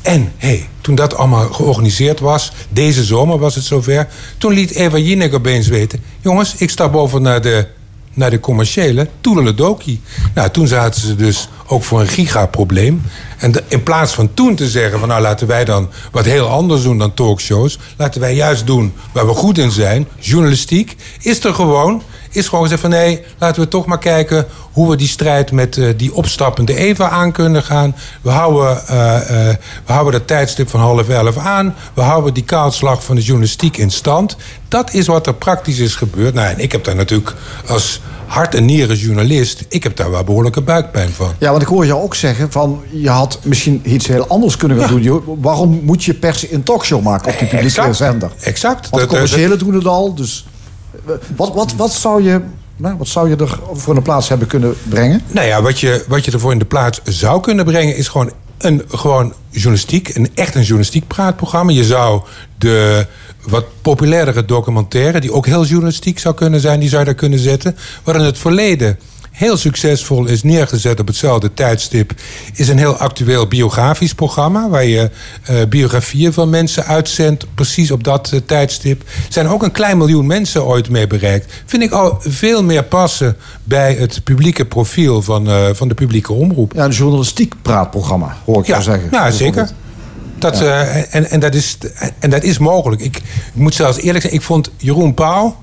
En 0.03 0.33
hey, 0.37 0.69
toen 0.81 0.95
dat 0.95 1.15
allemaal 1.15 1.53
georganiseerd 1.53 2.21
was, 2.21 2.53
deze 2.69 3.05
zomer 3.05 3.39
was 3.39 3.55
het 3.55 3.65
zover... 3.65 4.09
toen 4.39 4.53
liet 4.53 4.71
Eva 4.71 4.99
Jinek 4.99 5.35
opeens 5.35 5.69
weten... 5.69 6.03
jongens, 6.21 6.55
ik 6.55 6.71
stap 6.71 6.95
over 6.95 7.21
naar 7.21 7.41
de, 7.41 7.67
naar 8.15 8.31
de 8.31 8.41
commerciële, 8.41 9.09
toedeledokie. 9.21 10.01
Nou, 10.35 10.51
toen 10.51 10.67
zaten 10.67 11.01
ze 11.01 11.17
dus 11.17 11.49
ook 11.67 11.85
voor 11.85 12.01
een 12.01 12.09
gigaprobleem. 12.09 13.03
En 13.39 13.53
in 13.69 13.83
plaats 13.83 14.15
van 14.15 14.35
toen 14.35 14.55
te 14.55 14.69
zeggen 14.69 14.99
van... 14.99 15.09
nou, 15.09 15.23
laten 15.23 15.47
wij 15.47 15.65
dan 15.65 15.89
wat 16.11 16.25
heel 16.25 16.49
anders 16.49 16.83
doen 16.83 16.99
dan 16.99 17.15
talkshows... 17.15 17.79
laten 17.97 18.21
wij 18.21 18.35
juist 18.35 18.67
doen 18.67 18.93
waar 19.13 19.27
we 19.27 19.35
goed 19.35 19.59
in 19.59 19.71
zijn, 19.71 20.09
journalistiek... 20.19 20.97
is 21.21 21.45
er 21.45 21.55
gewoon 21.55 22.03
is 22.31 22.49
gewoon 22.49 22.63
gezegd 22.63 22.81
van 22.81 22.91
nee, 22.91 23.25
laten 23.39 23.63
we 23.63 23.69
toch 23.69 23.87
maar 23.87 23.99
kijken 23.99 24.47
hoe 24.73 24.91
we 24.91 24.97
die 24.97 25.09
strijd 25.09 25.53
met 25.53 25.77
eh, 25.77 25.89
die 25.97 26.15
opstappende 26.15 26.77
Eva 26.77 27.09
aan 27.09 27.33
kunnen 27.33 27.63
gaan. 27.63 27.97
We 28.23 28.31
houden, 28.31 28.87
eh, 28.87 29.49
eh, 29.49 29.57
we 29.87 29.93
houden 29.93 30.13
dat 30.13 30.27
tijdstip 30.27 30.69
van 30.69 30.81
half 30.81 31.09
elf 31.09 31.37
aan. 31.37 31.75
We 31.95 32.01
houden 32.01 32.35
die 32.35 32.45
kaalslag 32.45 33.05
van 33.05 33.17
de 33.17 33.23
journalistiek 33.23 33.77
in 33.77 33.91
stand. 33.91 34.37
Dat 34.69 34.93
is 34.93 35.07
wat 35.07 35.27
er 35.27 35.35
praktisch 35.35 35.79
is 35.79 35.95
gebeurd. 35.95 36.35
Nou, 36.35 36.49
en 36.49 36.59
ik 36.59 36.73
heb 36.73 36.85
daar 36.85 36.97
natuurlijk 36.97 37.35
als 37.67 38.01
hart- 38.27 38.55
en 38.55 38.65
nieren 38.65 38.97
journalist... 38.97 39.65
ik 39.69 39.83
heb 39.83 39.97
daar 39.97 40.11
wel 40.11 40.25
behoorlijke 40.25 40.61
buikpijn 40.61 41.11
van. 41.11 41.33
Ja, 41.39 41.51
want 41.51 41.63
ik 41.63 41.69
hoor 41.69 41.87
jou 41.87 42.03
ook 42.03 42.15
zeggen 42.15 42.53
van 42.53 42.83
je 42.91 43.09
had 43.09 43.39
misschien 43.43 43.81
iets 43.85 44.07
heel 44.07 44.27
anders 44.27 44.57
kunnen 44.57 44.81
gaan 44.81 45.03
doen. 45.03 45.23
Waarom 45.41 45.81
moet 45.83 46.05
je 46.05 46.15
per 46.15 46.35
se 46.35 46.55
een 46.55 46.63
talkshow 46.63 47.03
maken 47.03 47.33
op 47.33 47.39
die 47.39 47.49
publieke 47.49 47.67
Exact. 47.67 47.97
zender? 47.97 48.31
Exact. 48.41 48.91
Want 48.91 49.03
de 49.03 49.09
commerciële 49.09 49.57
doen 49.57 49.75
het 49.75 49.87
al. 49.87 50.15
Dus 50.15 50.45
wat, 51.37 51.55
wat, 51.55 51.75
wat, 51.75 51.93
zou 51.93 52.23
je, 52.23 52.41
nou, 52.77 52.97
wat 52.97 53.09
zou 53.09 53.29
je 53.29 53.37
er 53.37 53.59
voor 53.73 53.97
een 53.97 54.03
plaats 54.03 54.29
hebben 54.29 54.47
kunnen 54.49 54.75
brengen? 54.89 55.23
Nou 55.27 55.47
ja, 55.47 55.63
wat 55.63 55.81
je, 55.81 56.05
wat 56.09 56.25
je 56.25 56.33
ervoor 56.33 56.53
in 56.53 56.59
de 56.59 56.65
plaats 56.65 57.01
zou 57.05 57.41
kunnen 57.41 57.65
brengen... 57.65 57.97
is 57.97 58.09
gewoon 58.09 58.33
een 58.59 58.83
gewoon 58.89 59.33
journalistiek, 59.51 60.15
een 60.15 60.29
echt 60.35 60.55
een 60.55 60.63
journalistiek 60.63 61.07
praatprogramma. 61.07 61.73
Je 61.73 61.85
zou 61.85 62.23
de 62.59 63.07
wat 63.49 63.65
populairdere 63.83 64.45
documentaire... 64.45 65.21
die 65.21 65.33
ook 65.33 65.47
heel 65.47 65.65
journalistiek 65.65 66.19
zou 66.19 66.35
kunnen 66.35 66.61
zijn, 66.61 66.81
die 66.81 66.89
zou 66.89 67.01
je 67.01 67.07
daar 67.07 67.15
kunnen 67.15 67.39
zetten. 67.39 67.77
Wat 68.05 68.15
in 68.15 68.21
het 68.21 68.39
verleden 68.39 68.99
heel 69.41 69.57
succesvol 69.57 70.27
is 70.27 70.43
neergezet 70.43 71.01
op 71.01 71.07
hetzelfde 71.07 71.55
tijdstip... 71.55 72.13
is 72.55 72.69
een 72.69 72.79
heel 72.79 72.97
actueel 72.97 73.47
biografisch 73.47 74.15
programma... 74.15 74.69
waar 74.69 74.85
je 74.85 75.11
eh, 75.43 75.57
biografieën 75.69 76.33
van 76.33 76.51
mensen 76.51 76.85
uitzendt... 76.85 77.47
precies 77.55 77.91
op 77.91 78.05
dat 78.05 78.33
eh, 78.33 78.41
tijdstip. 78.47 79.01
Er 79.01 79.33
zijn 79.33 79.49
ook 79.49 79.63
een 79.63 79.71
klein 79.71 79.99
miljoen 79.99 80.27
mensen 80.27 80.65
ooit 80.65 80.89
mee 80.89 81.07
bereikt. 81.07 81.53
Vind 81.67 81.83
ik 81.83 81.91
al 81.91 82.17
veel 82.21 82.65
meer 82.65 82.85
passen 82.85 83.37
bij 83.65 83.95
het 83.95 84.25
publieke 84.25 84.67
profiel 84.67 85.23
van, 85.23 85.49
eh, 85.49 85.69
van 85.73 85.89
de 85.89 85.95
publieke 85.95 86.33
omroep. 86.33 86.73
Ja, 86.73 86.85
een 86.85 86.91
journalistiek 86.91 87.55
praatprogramma, 87.63 88.37
hoor 88.45 88.61
ik 88.61 88.67
Ja, 88.67 88.73
jou 88.73 88.83
zeggen. 88.83 89.09
ja 89.13 89.31
zeker. 89.31 89.71
Dat, 90.39 90.61
en, 90.61 91.31
en, 91.31 91.41
dat 91.41 91.55
is, 91.55 91.79
en 92.19 92.31
dat 92.31 92.43
is 92.43 92.59
mogelijk. 92.59 93.03
Ik, 93.03 93.17
ik 93.17 93.23
moet 93.55 93.75
zelfs 93.75 93.99
eerlijk 93.99 94.23
zijn, 94.23 94.35
ik 94.35 94.43
vond 94.43 94.71
Jeroen 94.77 95.15
Pauw... 95.15 95.57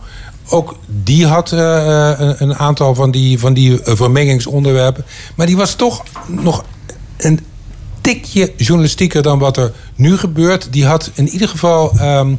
ook 0.49 0.75
die 0.85 1.25
had 1.25 1.51
eh, 1.51 2.11
een, 2.17 2.55
aantal 2.55 2.95
van 2.95 3.11
die, 3.11 3.39
van 3.39 3.53
die 3.53 3.83
eh, 3.83 3.95
vermengingsonderwerpen. 3.95 5.05
Maar 5.35 5.45
die 5.45 5.57
was 5.57 5.75
toch 5.75 6.03
nog 6.27 6.65
een 7.17 7.39
tikje 8.01 8.53
journalistieker 8.57 9.21
dan 9.21 9.39
wat 9.39 9.57
er 9.57 9.71
nu 9.95 10.17
gebeurt. 10.17 10.67
Die 10.71 10.85
had 10.85 11.11
in 11.13 11.27
ieder 11.27 11.47
geval 11.47 11.91
ehm, 11.97 12.35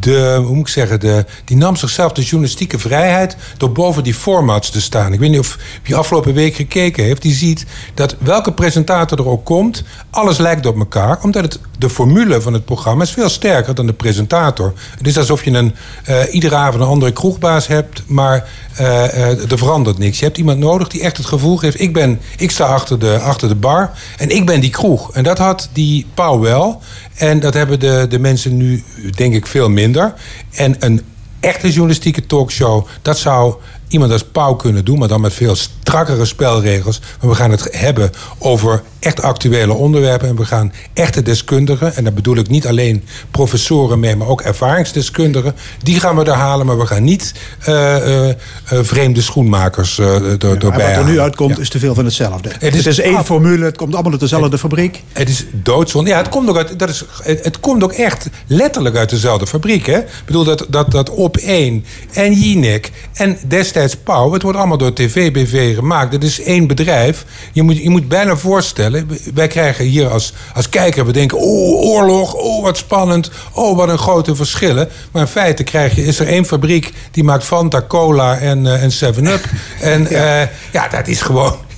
de, 0.00 0.42
hoe 0.44 0.54
moet 0.56 0.66
ik 0.66 0.72
zeggen, 0.72 1.00
de, 1.00 1.24
die 1.44 1.56
nam 1.56 1.76
zichzelf 1.76 2.12
de 2.12 2.22
journalistieke 2.22 2.78
vrijheid 2.78 3.36
door 3.56 3.72
boven 3.72 4.02
die 4.02 4.14
formats 4.14 4.70
te 4.70 4.80
staan. 4.80 5.12
Ik 5.12 5.18
weet 5.18 5.30
niet 5.30 5.38
of 5.38 5.58
je 5.82 5.96
afgelopen 5.96 6.34
week 6.34 6.54
gekeken 6.54 7.04
heeft. 7.04 7.22
Die 7.22 7.34
ziet 7.34 7.66
dat 7.94 8.16
welke 8.18 8.52
presentator 8.52 9.18
er 9.18 9.28
ook 9.28 9.44
komt, 9.44 9.84
alles 10.10 10.38
lijkt 10.38 10.66
op 10.66 10.78
elkaar. 10.78 11.22
Omdat 11.22 11.42
het, 11.42 11.60
de 11.80 11.90
formule 11.90 12.40
van 12.40 12.52
het 12.52 12.64
programma 12.64 13.02
is 13.02 13.10
veel 13.10 13.28
sterker 13.28 13.74
dan 13.74 13.86
de 13.86 13.92
presentator. 13.92 14.72
Het 14.98 15.06
is 15.06 15.18
alsof 15.18 15.44
je 15.44 15.50
een, 15.50 15.74
eh, 16.04 16.34
iedere 16.34 16.54
avond 16.54 16.82
een 16.82 16.88
andere 16.88 17.12
kroegbaas 17.12 17.66
hebt, 17.66 18.02
maar 18.06 18.48
eh, 18.76 19.50
er 19.50 19.58
verandert 19.58 19.98
niks. 19.98 20.18
Je 20.18 20.24
hebt 20.24 20.38
iemand 20.38 20.58
nodig 20.58 20.88
die 20.88 21.02
echt 21.02 21.16
het 21.16 21.26
gevoel 21.26 21.56
geeft: 21.56 21.80
ik, 21.80 21.92
ben, 21.92 22.20
ik 22.36 22.50
sta 22.50 22.64
achter 22.64 22.98
de, 22.98 23.18
achter 23.18 23.48
de 23.48 23.54
bar 23.54 23.90
en 24.16 24.30
ik 24.30 24.46
ben 24.46 24.60
die 24.60 24.70
kroeg. 24.70 25.12
En 25.12 25.24
dat 25.24 25.38
had 25.38 25.68
die 25.72 26.06
Pauw 26.14 26.40
wel. 26.40 26.82
En 27.14 27.40
dat 27.40 27.54
hebben 27.54 27.80
de, 27.80 28.06
de 28.08 28.18
mensen 28.18 28.56
nu, 28.56 28.84
denk 29.14 29.34
ik, 29.34 29.46
veel 29.46 29.68
minder. 29.68 30.14
En 30.50 30.76
een 30.78 31.02
echte 31.40 31.68
journalistieke 31.68 32.26
talkshow, 32.26 32.86
dat 33.02 33.18
zou 33.18 33.54
iemand 33.90 34.12
als 34.12 34.24
Pauw 34.24 34.54
kunnen 34.54 34.84
doen, 34.84 34.98
maar 34.98 35.08
dan 35.08 35.20
met 35.20 35.32
veel 35.34 35.54
strakkere 35.56 36.24
spelregels. 36.24 37.00
Maar 37.20 37.30
we 37.30 37.36
gaan 37.36 37.50
het 37.50 37.68
hebben 37.70 38.10
over 38.38 38.82
echt 38.98 39.22
actuele 39.22 39.72
onderwerpen. 39.72 40.28
En 40.28 40.36
we 40.36 40.44
gaan 40.44 40.72
echte 40.92 41.22
deskundigen, 41.22 41.96
en 41.96 42.04
daar 42.04 42.12
bedoel 42.12 42.36
ik 42.36 42.48
niet 42.48 42.66
alleen 42.66 43.04
professoren 43.30 44.00
mee, 44.00 44.16
maar 44.16 44.26
ook 44.28 44.40
ervaringsdeskundigen. 44.40 45.54
Die 45.82 46.00
gaan 46.00 46.16
we 46.16 46.24
er 46.24 46.32
halen, 46.32 46.66
maar 46.66 46.78
we 46.78 46.86
gaan 46.86 47.04
niet 47.04 47.34
eh, 47.60 47.96
eh, 47.96 48.28
eh, 48.28 48.34
vreemde 48.82 49.22
schoenmakers 49.22 49.98
eh 49.98 50.06
er, 50.14 50.24
En 50.30 50.38
doorbij 50.38 50.70
wat 50.70 50.80
er 50.80 50.82
halen. 50.94 51.06
nu 51.10 51.20
uitkomt 51.20 51.56
Ja. 51.56 51.62
is 51.62 51.68
te 51.68 51.78
veel 51.78 51.94
van 51.94 52.04
hetzelfde. 52.04 52.50
Het 52.58 52.74
is- 52.74 52.86
is, 52.86 52.98
één 53.00 53.24
formule, 53.24 53.64
het 53.64 53.76
komt 53.76 53.92
allemaal 53.94 54.12
uit 54.12 54.20
dezelfde 54.20 54.58
fabriek. 54.58 55.02
Het 55.12 55.28
is 55.28 55.44
doodzonde. 55.52 56.10
Ja, 56.10 56.16
het 56.16 56.28
komt 56.28 56.48
ook, 56.48 56.56
uit, 56.56 56.78
dat 56.78 56.88
is, 56.88 57.04
het, 57.22 57.44
het 57.44 57.60
komt 57.60 57.82
ook 57.82 57.92
echt 57.92 58.26
letterlijk 58.46 58.96
uit 58.96 59.10
dezelfde 59.10 59.46
fabriek. 59.46 59.86
Hè? 59.86 59.98
Ik 59.98 60.06
bedoel, 60.24 60.44
dat, 60.44 60.66
dat, 60.68 60.90
dat 60.90 61.10
Op 61.10 61.36
1 61.36 61.84
en 62.12 62.32
Jinek 62.32 62.90
en 63.14 63.38
destijds 63.48 63.78
Pauw... 64.04 64.32
het 64.32 64.42
wordt 64.42 64.58
allemaal 64.58 64.78
door 64.78 64.92
TV-BV 64.92 65.74
gemaakt. 65.74 66.12
Het 66.12 66.24
is 66.24 66.42
één 66.42 66.66
bedrijf. 66.66 67.24
Je 67.52 67.62
moet, 67.62 67.76
je 67.76 67.90
moet 67.90 68.08
bijna 68.08 68.36
voorstellen... 68.36 69.10
wij 69.34 69.46
krijgen 69.46 69.84
hier 69.84 70.08
als, 70.08 70.32
als 70.54 70.68
kijker... 70.68 71.06
we 71.06 71.12
denken, 71.12 71.38
oh, 71.38 71.80
oorlog, 71.88 72.34
oh, 72.34 72.62
wat 72.62 72.76
spannend... 72.76 73.30
oh, 73.52 73.76
wat 73.76 73.88
een 73.88 73.98
grote 73.98 74.34
verschillen. 74.34 74.88
Maar 75.12 75.22
in 75.22 75.28
feite 75.28 75.62
krijg 75.62 75.94
je, 75.94 76.04
is 76.04 76.18
er 76.18 76.26
één 76.26 76.44
fabriek... 76.44 76.92
die 77.10 77.24
maakt 77.24 77.44
Fanta, 77.44 77.84
Cola 77.88 78.38
en, 78.38 78.66
eh, 78.66 78.82
en 78.82 79.14
7-Up. 79.14 79.44
En 79.80 80.06
ja. 80.10 80.50
ja, 80.72 80.88
dat 80.88 81.08
is 81.08 81.20
gewoon... 81.20 81.68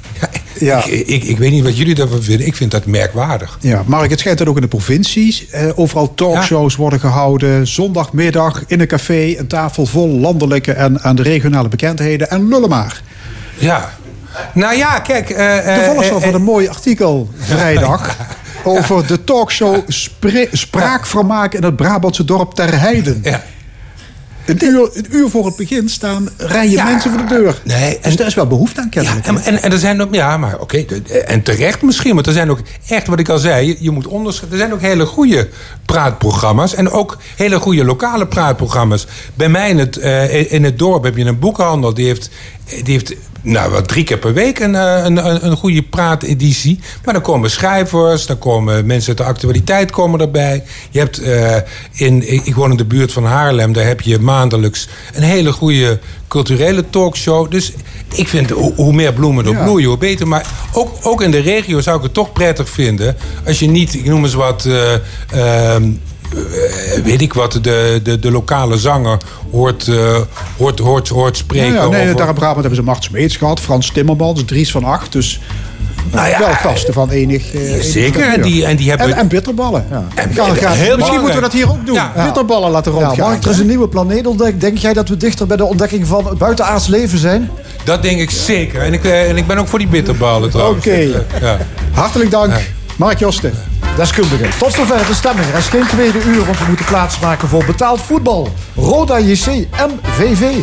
Ja. 0.58 0.84
Ik, 0.84 1.06
ik, 1.06 1.24
ik 1.24 1.38
weet 1.38 1.50
niet 1.50 1.64
wat 1.64 1.76
jullie 1.76 1.94
daarvan 1.94 2.22
vinden. 2.22 2.46
Ik 2.46 2.56
vind 2.56 2.70
dat 2.70 2.86
merkwaardig. 2.86 3.58
Ja, 3.60 3.82
Mark, 3.86 4.10
het 4.10 4.18
schijnt 4.18 4.38
dat 4.38 4.48
ook 4.48 4.54
in 4.56 4.62
de 4.62 4.68
provincies 4.68 5.48
eh, 5.50 5.68
overal 5.74 6.14
talkshows 6.14 6.76
worden 6.76 7.00
gehouden. 7.00 7.66
Zondagmiddag 7.66 8.62
in 8.66 8.80
een 8.80 8.86
café, 8.86 9.34
een 9.38 9.46
tafel 9.46 9.86
vol 9.86 10.08
landelijke 10.08 10.72
en, 10.72 11.02
en 11.02 11.16
de 11.16 11.22
regionale 11.22 11.68
bekendheden. 11.68 12.30
En 12.30 12.48
lullen 12.48 12.68
maar. 12.68 13.02
Ja. 13.58 13.92
Nou 14.54 14.76
ja, 14.76 14.98
kijk... 14.98 15.30
eh, 15.30 15.56
Toevallig 15.74 16.02
eh, 16.02 16.08
zo 16.08 16.18
van 16.18 16.34
een 16.34 16.42
mooi 16.42 16.68
artikel 16.68 17.30
vrijdag. 17.38 18.16
Over 18.64 19.06
de 19.06 19.24
talkshow 19.24 19.76
Spraakvermaak 20.52 21.54
in 21.54 21.62
het 21.64 21.76
Brabantse 21.76 22.24
dorp 22.24 22.52
Ter 22.54 22.80
Heiden. 22.80 23.20
Ja. 23.22 23.42
Een 24.46 24.64
uur, 24.64 24.90
een 24.92 25.06
uur 25.10 25.28
voor 25.30 25.46
het 25.46 25.56
begin 25.56 25.88
staan 25.88 26.28
rijen 26.36 26.70
Ja. 26.70 26.84
mensen 26.84 27.10
voor 27.10 27.20
de 27.26 27.34
deur. 27.34 27.60
Nee, 27.64 27.98
dus 28.02 28.16
daar 28.16 28.26
is 28.26 28.34
wel 28.34 28.46
behoefte 28.46 28.80
aan 28.80 28.86
Ja, 28.90 29.02
kennelijk. 29.02 29.26
en, 29.26 29.38
en, 29.54 29.62
en 29.62 29.72
er 29.72 29.78
zijn 29.78 30.02
ook, 30.02 30.14
ja, 30.14 30.36
maar 30.36 30.58
oké, 30.60 30.84
en 31.26 31.42
terecht 31.42 31.82
misschien, 31.82 32.14
maar 32.14 32.24
er 32.24 32.32
zijn 32.32 32.50
ook 32.50 32.60
echt, 32.88 33.06
wat 33.06 33.18
ik 33.18 33.28
al 33.28 33.38
zei, 33.38 33.66
je, 33.66 33.76
je 33.80 33.90
moet 33.90 34.06
onderscheiden. 34.06 34.58
Er 34.58 34.64
zijn 34.66 34.76
ook 34.78 34.84
hele 34.86 35.06
goede 35.06 35.48
praatprogramma's 35.86 36.74
en 36.74 36.90
ook 36.90 37.18
hele 37.36 37.58
goede 37.58 37.84
lokale 37.84 38.26
praatprogramma's. 38.26 39.06
Bij 39.34 39.48
mij 39.48 39.68
in 39.70 39.78
het, 39.78 39.96
eh, 39.96 40.52
in 40.52 40.64
het 40.64 40.78
dorp 40.78 41.04
heb 41.04 41.16
je 41.16 41.24
een 41.24 41.38
boekhandel, 41.38 41.94
die 41.94 42.06
heeft, 42.06 42.30
die 42.82 42.92
heeft 42.94 43.14
nou, 43.42 43.70
wel 43.70 43.82
drie 43.82 44.04
keer 44.04 44.18
per 44.18 44.32
week 44.32 44.58
een, 44.58 44.74
eh, 44.74 45.04
een, 45.04 45.26
een, 45.26 45.46
een 45.46 45.56
goede 45.56 45.82
praateditie. 45.82 46.78
Maar 47.04 47.14
dan 47.14 47.22
komen 47.22 47.50
schrijvers, 47.50 48.26
dan 48.26 48.38
komen 48.38 48.86
mensen 48.86 49.08
uit 49.08 49.18
de 49.18 49.24
actualiteit 49.24 49.90
komen 49.90 50.20
erbij. 50.20 50.62
Je 50.90 50.98
hebt 50.98 51.18
eh, 51.18 51.56
in, 51.92 52.46
ik 52.46 52.54
woon 52.54 52.70
in 52.70 52.76
de 52.76 52.84
buurt 52.84 53.12
van 53.12 53.24
Haarlem, 53.24 53.72
daar 53.72 53.86
heb 53.86 54.00
je 54.00 54.18
maandelijks 54.18 54.88
een 55.14 55.22
hele 55.22 55.52
goede 55.52 55.98
culturele 56.28 56.90
talkshow. 56.90 57.50
Dus 57.50 57.72
ik 58.14 58.28
vind 58.28 58.50
hoe, 58.50 58.92
meer 58.92 59.12
bloemen 59.12 59.46
er 59.46 59.52
Ja. 59.52 59.62
bloeien, 59.64 59.88
hoe 59.88 59.98
beter. 59.98 60.28
Maar 60.28 60.46
ook, 60.72 60.92
ook 61.02 61.22
in 61.22 61.30
de 61.30 61.38
regio 61.38 61.80
zou 61.80 61.96
ik 61.96 62.02
het 62.02 62.14
toch 62.14 62.32
prettig 62.32 62.68
vinden 62.68 63.16
als 63.46 63.58
je 63.58 63.66
niet, 63.68 63.94
ik 63.94 64.04
noem 64.04 64.24
eens 64.24 64.34
wat. 64.34 64.64
eh, 64.64 64.92
ehm, 64.92 65.02
eh, 65.30 65.80
weet 67.04 67.20
ik 67.20 67.32
wat, 67.34 67.52
de, 67.62 68.00
de, 68.02 68.18
de 68.18 68.30
lokale 68.30 68.78
zanger 68.78 69.18
hoort, 69.50 69.88
eh, 69.88 70.16
hoort, 70.56 70.78
hoort, 70.78 71.08
hoort 71.08 71.36
spreken. 71.36 71.66
Ja, 71.66 71.74
ja, 71.82 71.88
nee, 71.88 72.02
over- 72.02 72.16
daar 72.16 72.28
in 72.28 72.34
Brabant 72.34 72.60
hebben 72.60 72.74
ze 72.76 72.82
Mart 72.82 73.04
Smeets 73.04 73.36
gehad, 73.36 73.60
Frans 73.60 73.90
Timmermans, 73.90 74.44
Dries 74.44 74.70
van 74.70 74.84
Acht. 74.84 75.12
Dus 75.12 75.40
Nou 76.12 76.28
ja, 76.28 76.38
wel 76.38 76.48
gasten 76.48 76.92
van 76.94 77.10
enig. 77.10 77.54
eh, 77.54 77.72
enig 77.72 77.84
zeker, 77.84 78.28
en 78.32 78.42
die- 78.42 78.64
en 78.64 78.76
die 78.76 78.88
hebben- 78.88 79.16
En, 79.16 79.28
bitterballen. 79.28 79.86
Ja. 79.90 80.04
En- 80.14 80.30
en- 80.36 80.96
Misschien 80.98 81.20
moeten 81.20 81.34
we 81.34 81.40
dat 81.40 81.52
hier 81.52 81.68
ook 81.70 81.86
doen. 81.86 81.94
Ja. 81.94 82.12
Bitterballen 82.24 82.70
laten 82.70 82.92
Ja, 82.94 82.98
rondgaan. 83.04 83.28
Mark, 83.30 83.44
er 83.44 83.50
is 83.50 83.58
een 83.58 83.66
nieuwe 83.66 83.88
planeet 83.88 84.26
ontdekt. 84.26 84.60
Denk 84.60 84.78
jij 84.78 84.92
dat 84.92 85.08
we 85.08 85.16
dichter 85.16 85.46
bij 85.46 85.56
de 85.56 85.64
ontdekking 85.64 86.06
van 86.06 86.26
het 86.26 86.38
buitenaards 86.38 86.86
leven 86.86 87.18
zijn? 87.18 87.50
Dat 87.84 88.02
denk 88.02 88.20
ik 88.20 88.30
zeker. 88.30 88.80
En 88.82 88.92
ik, 88.92 89.04
eh, 89.04 89.28
en 89.28 89.36
ik 89.36 89.46
ben 89.46 89.58
ook 89.58 89.68
voor 89.68 89.78
die 89.78 89.88
bitterballen 89.88 90.50
trouwens. 90.50 90.86
Oké. 90.86 90.94
Eh, 90.96 91.40
Ja. 91.40 91.58
Hartelijk 91.92 92.30
dank, 92.30 92.52
Mark 92.96 93.18
Josten. 93.18 93.52
Deskundige. 93.96 94.48
Tot 94.58 94.72
zover 94.72 95.06
de 95.06 95.14
stemming. 95.14 95.48
Er 95.48 95.58
is 95.58 95.66
geen 95.66 95.86
tweede 95.86 96.22
uur, 96.22 96.44
want 96.44 96.58
we 96.58 96.64
moeten 96.68 96.86
plaatsmaken 96.86 97.48
voor 97.48 97.64
betaald 97.64 98.00
voetbal. 98.00 98.52
Roda 98.74 99.18
JC 99.18 99.46
MVV. 99.46 100.58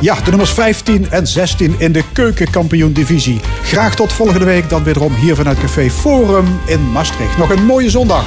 Ja, 0.00 0.14
de 0.14 0.30
nummers 0.30 0.50
15 0.50 1.10
en 1.10 1.26
16 1.26 1.74
in 1.78 1.92
de 1.92 2.02
keukenkampioen-divisie. 2.12 3.40
Graag 3.62 3.94
tot 3.94 4.12
volgende 4.12 4.44
week 4.44 4.68
dan 4.68 4.84
wederom 4.84 5.14
hier 5.14 5.36
vanuit 5.36 5.58
Café 5.58 5.90
Forum 5.90 6.60
in 6.66 6.92
Maastricht. 6.92 7.38
Nog 7.38 7.50
een 7.50 7.64
mooie 7.64 7.90
zondag. 7.90 8.24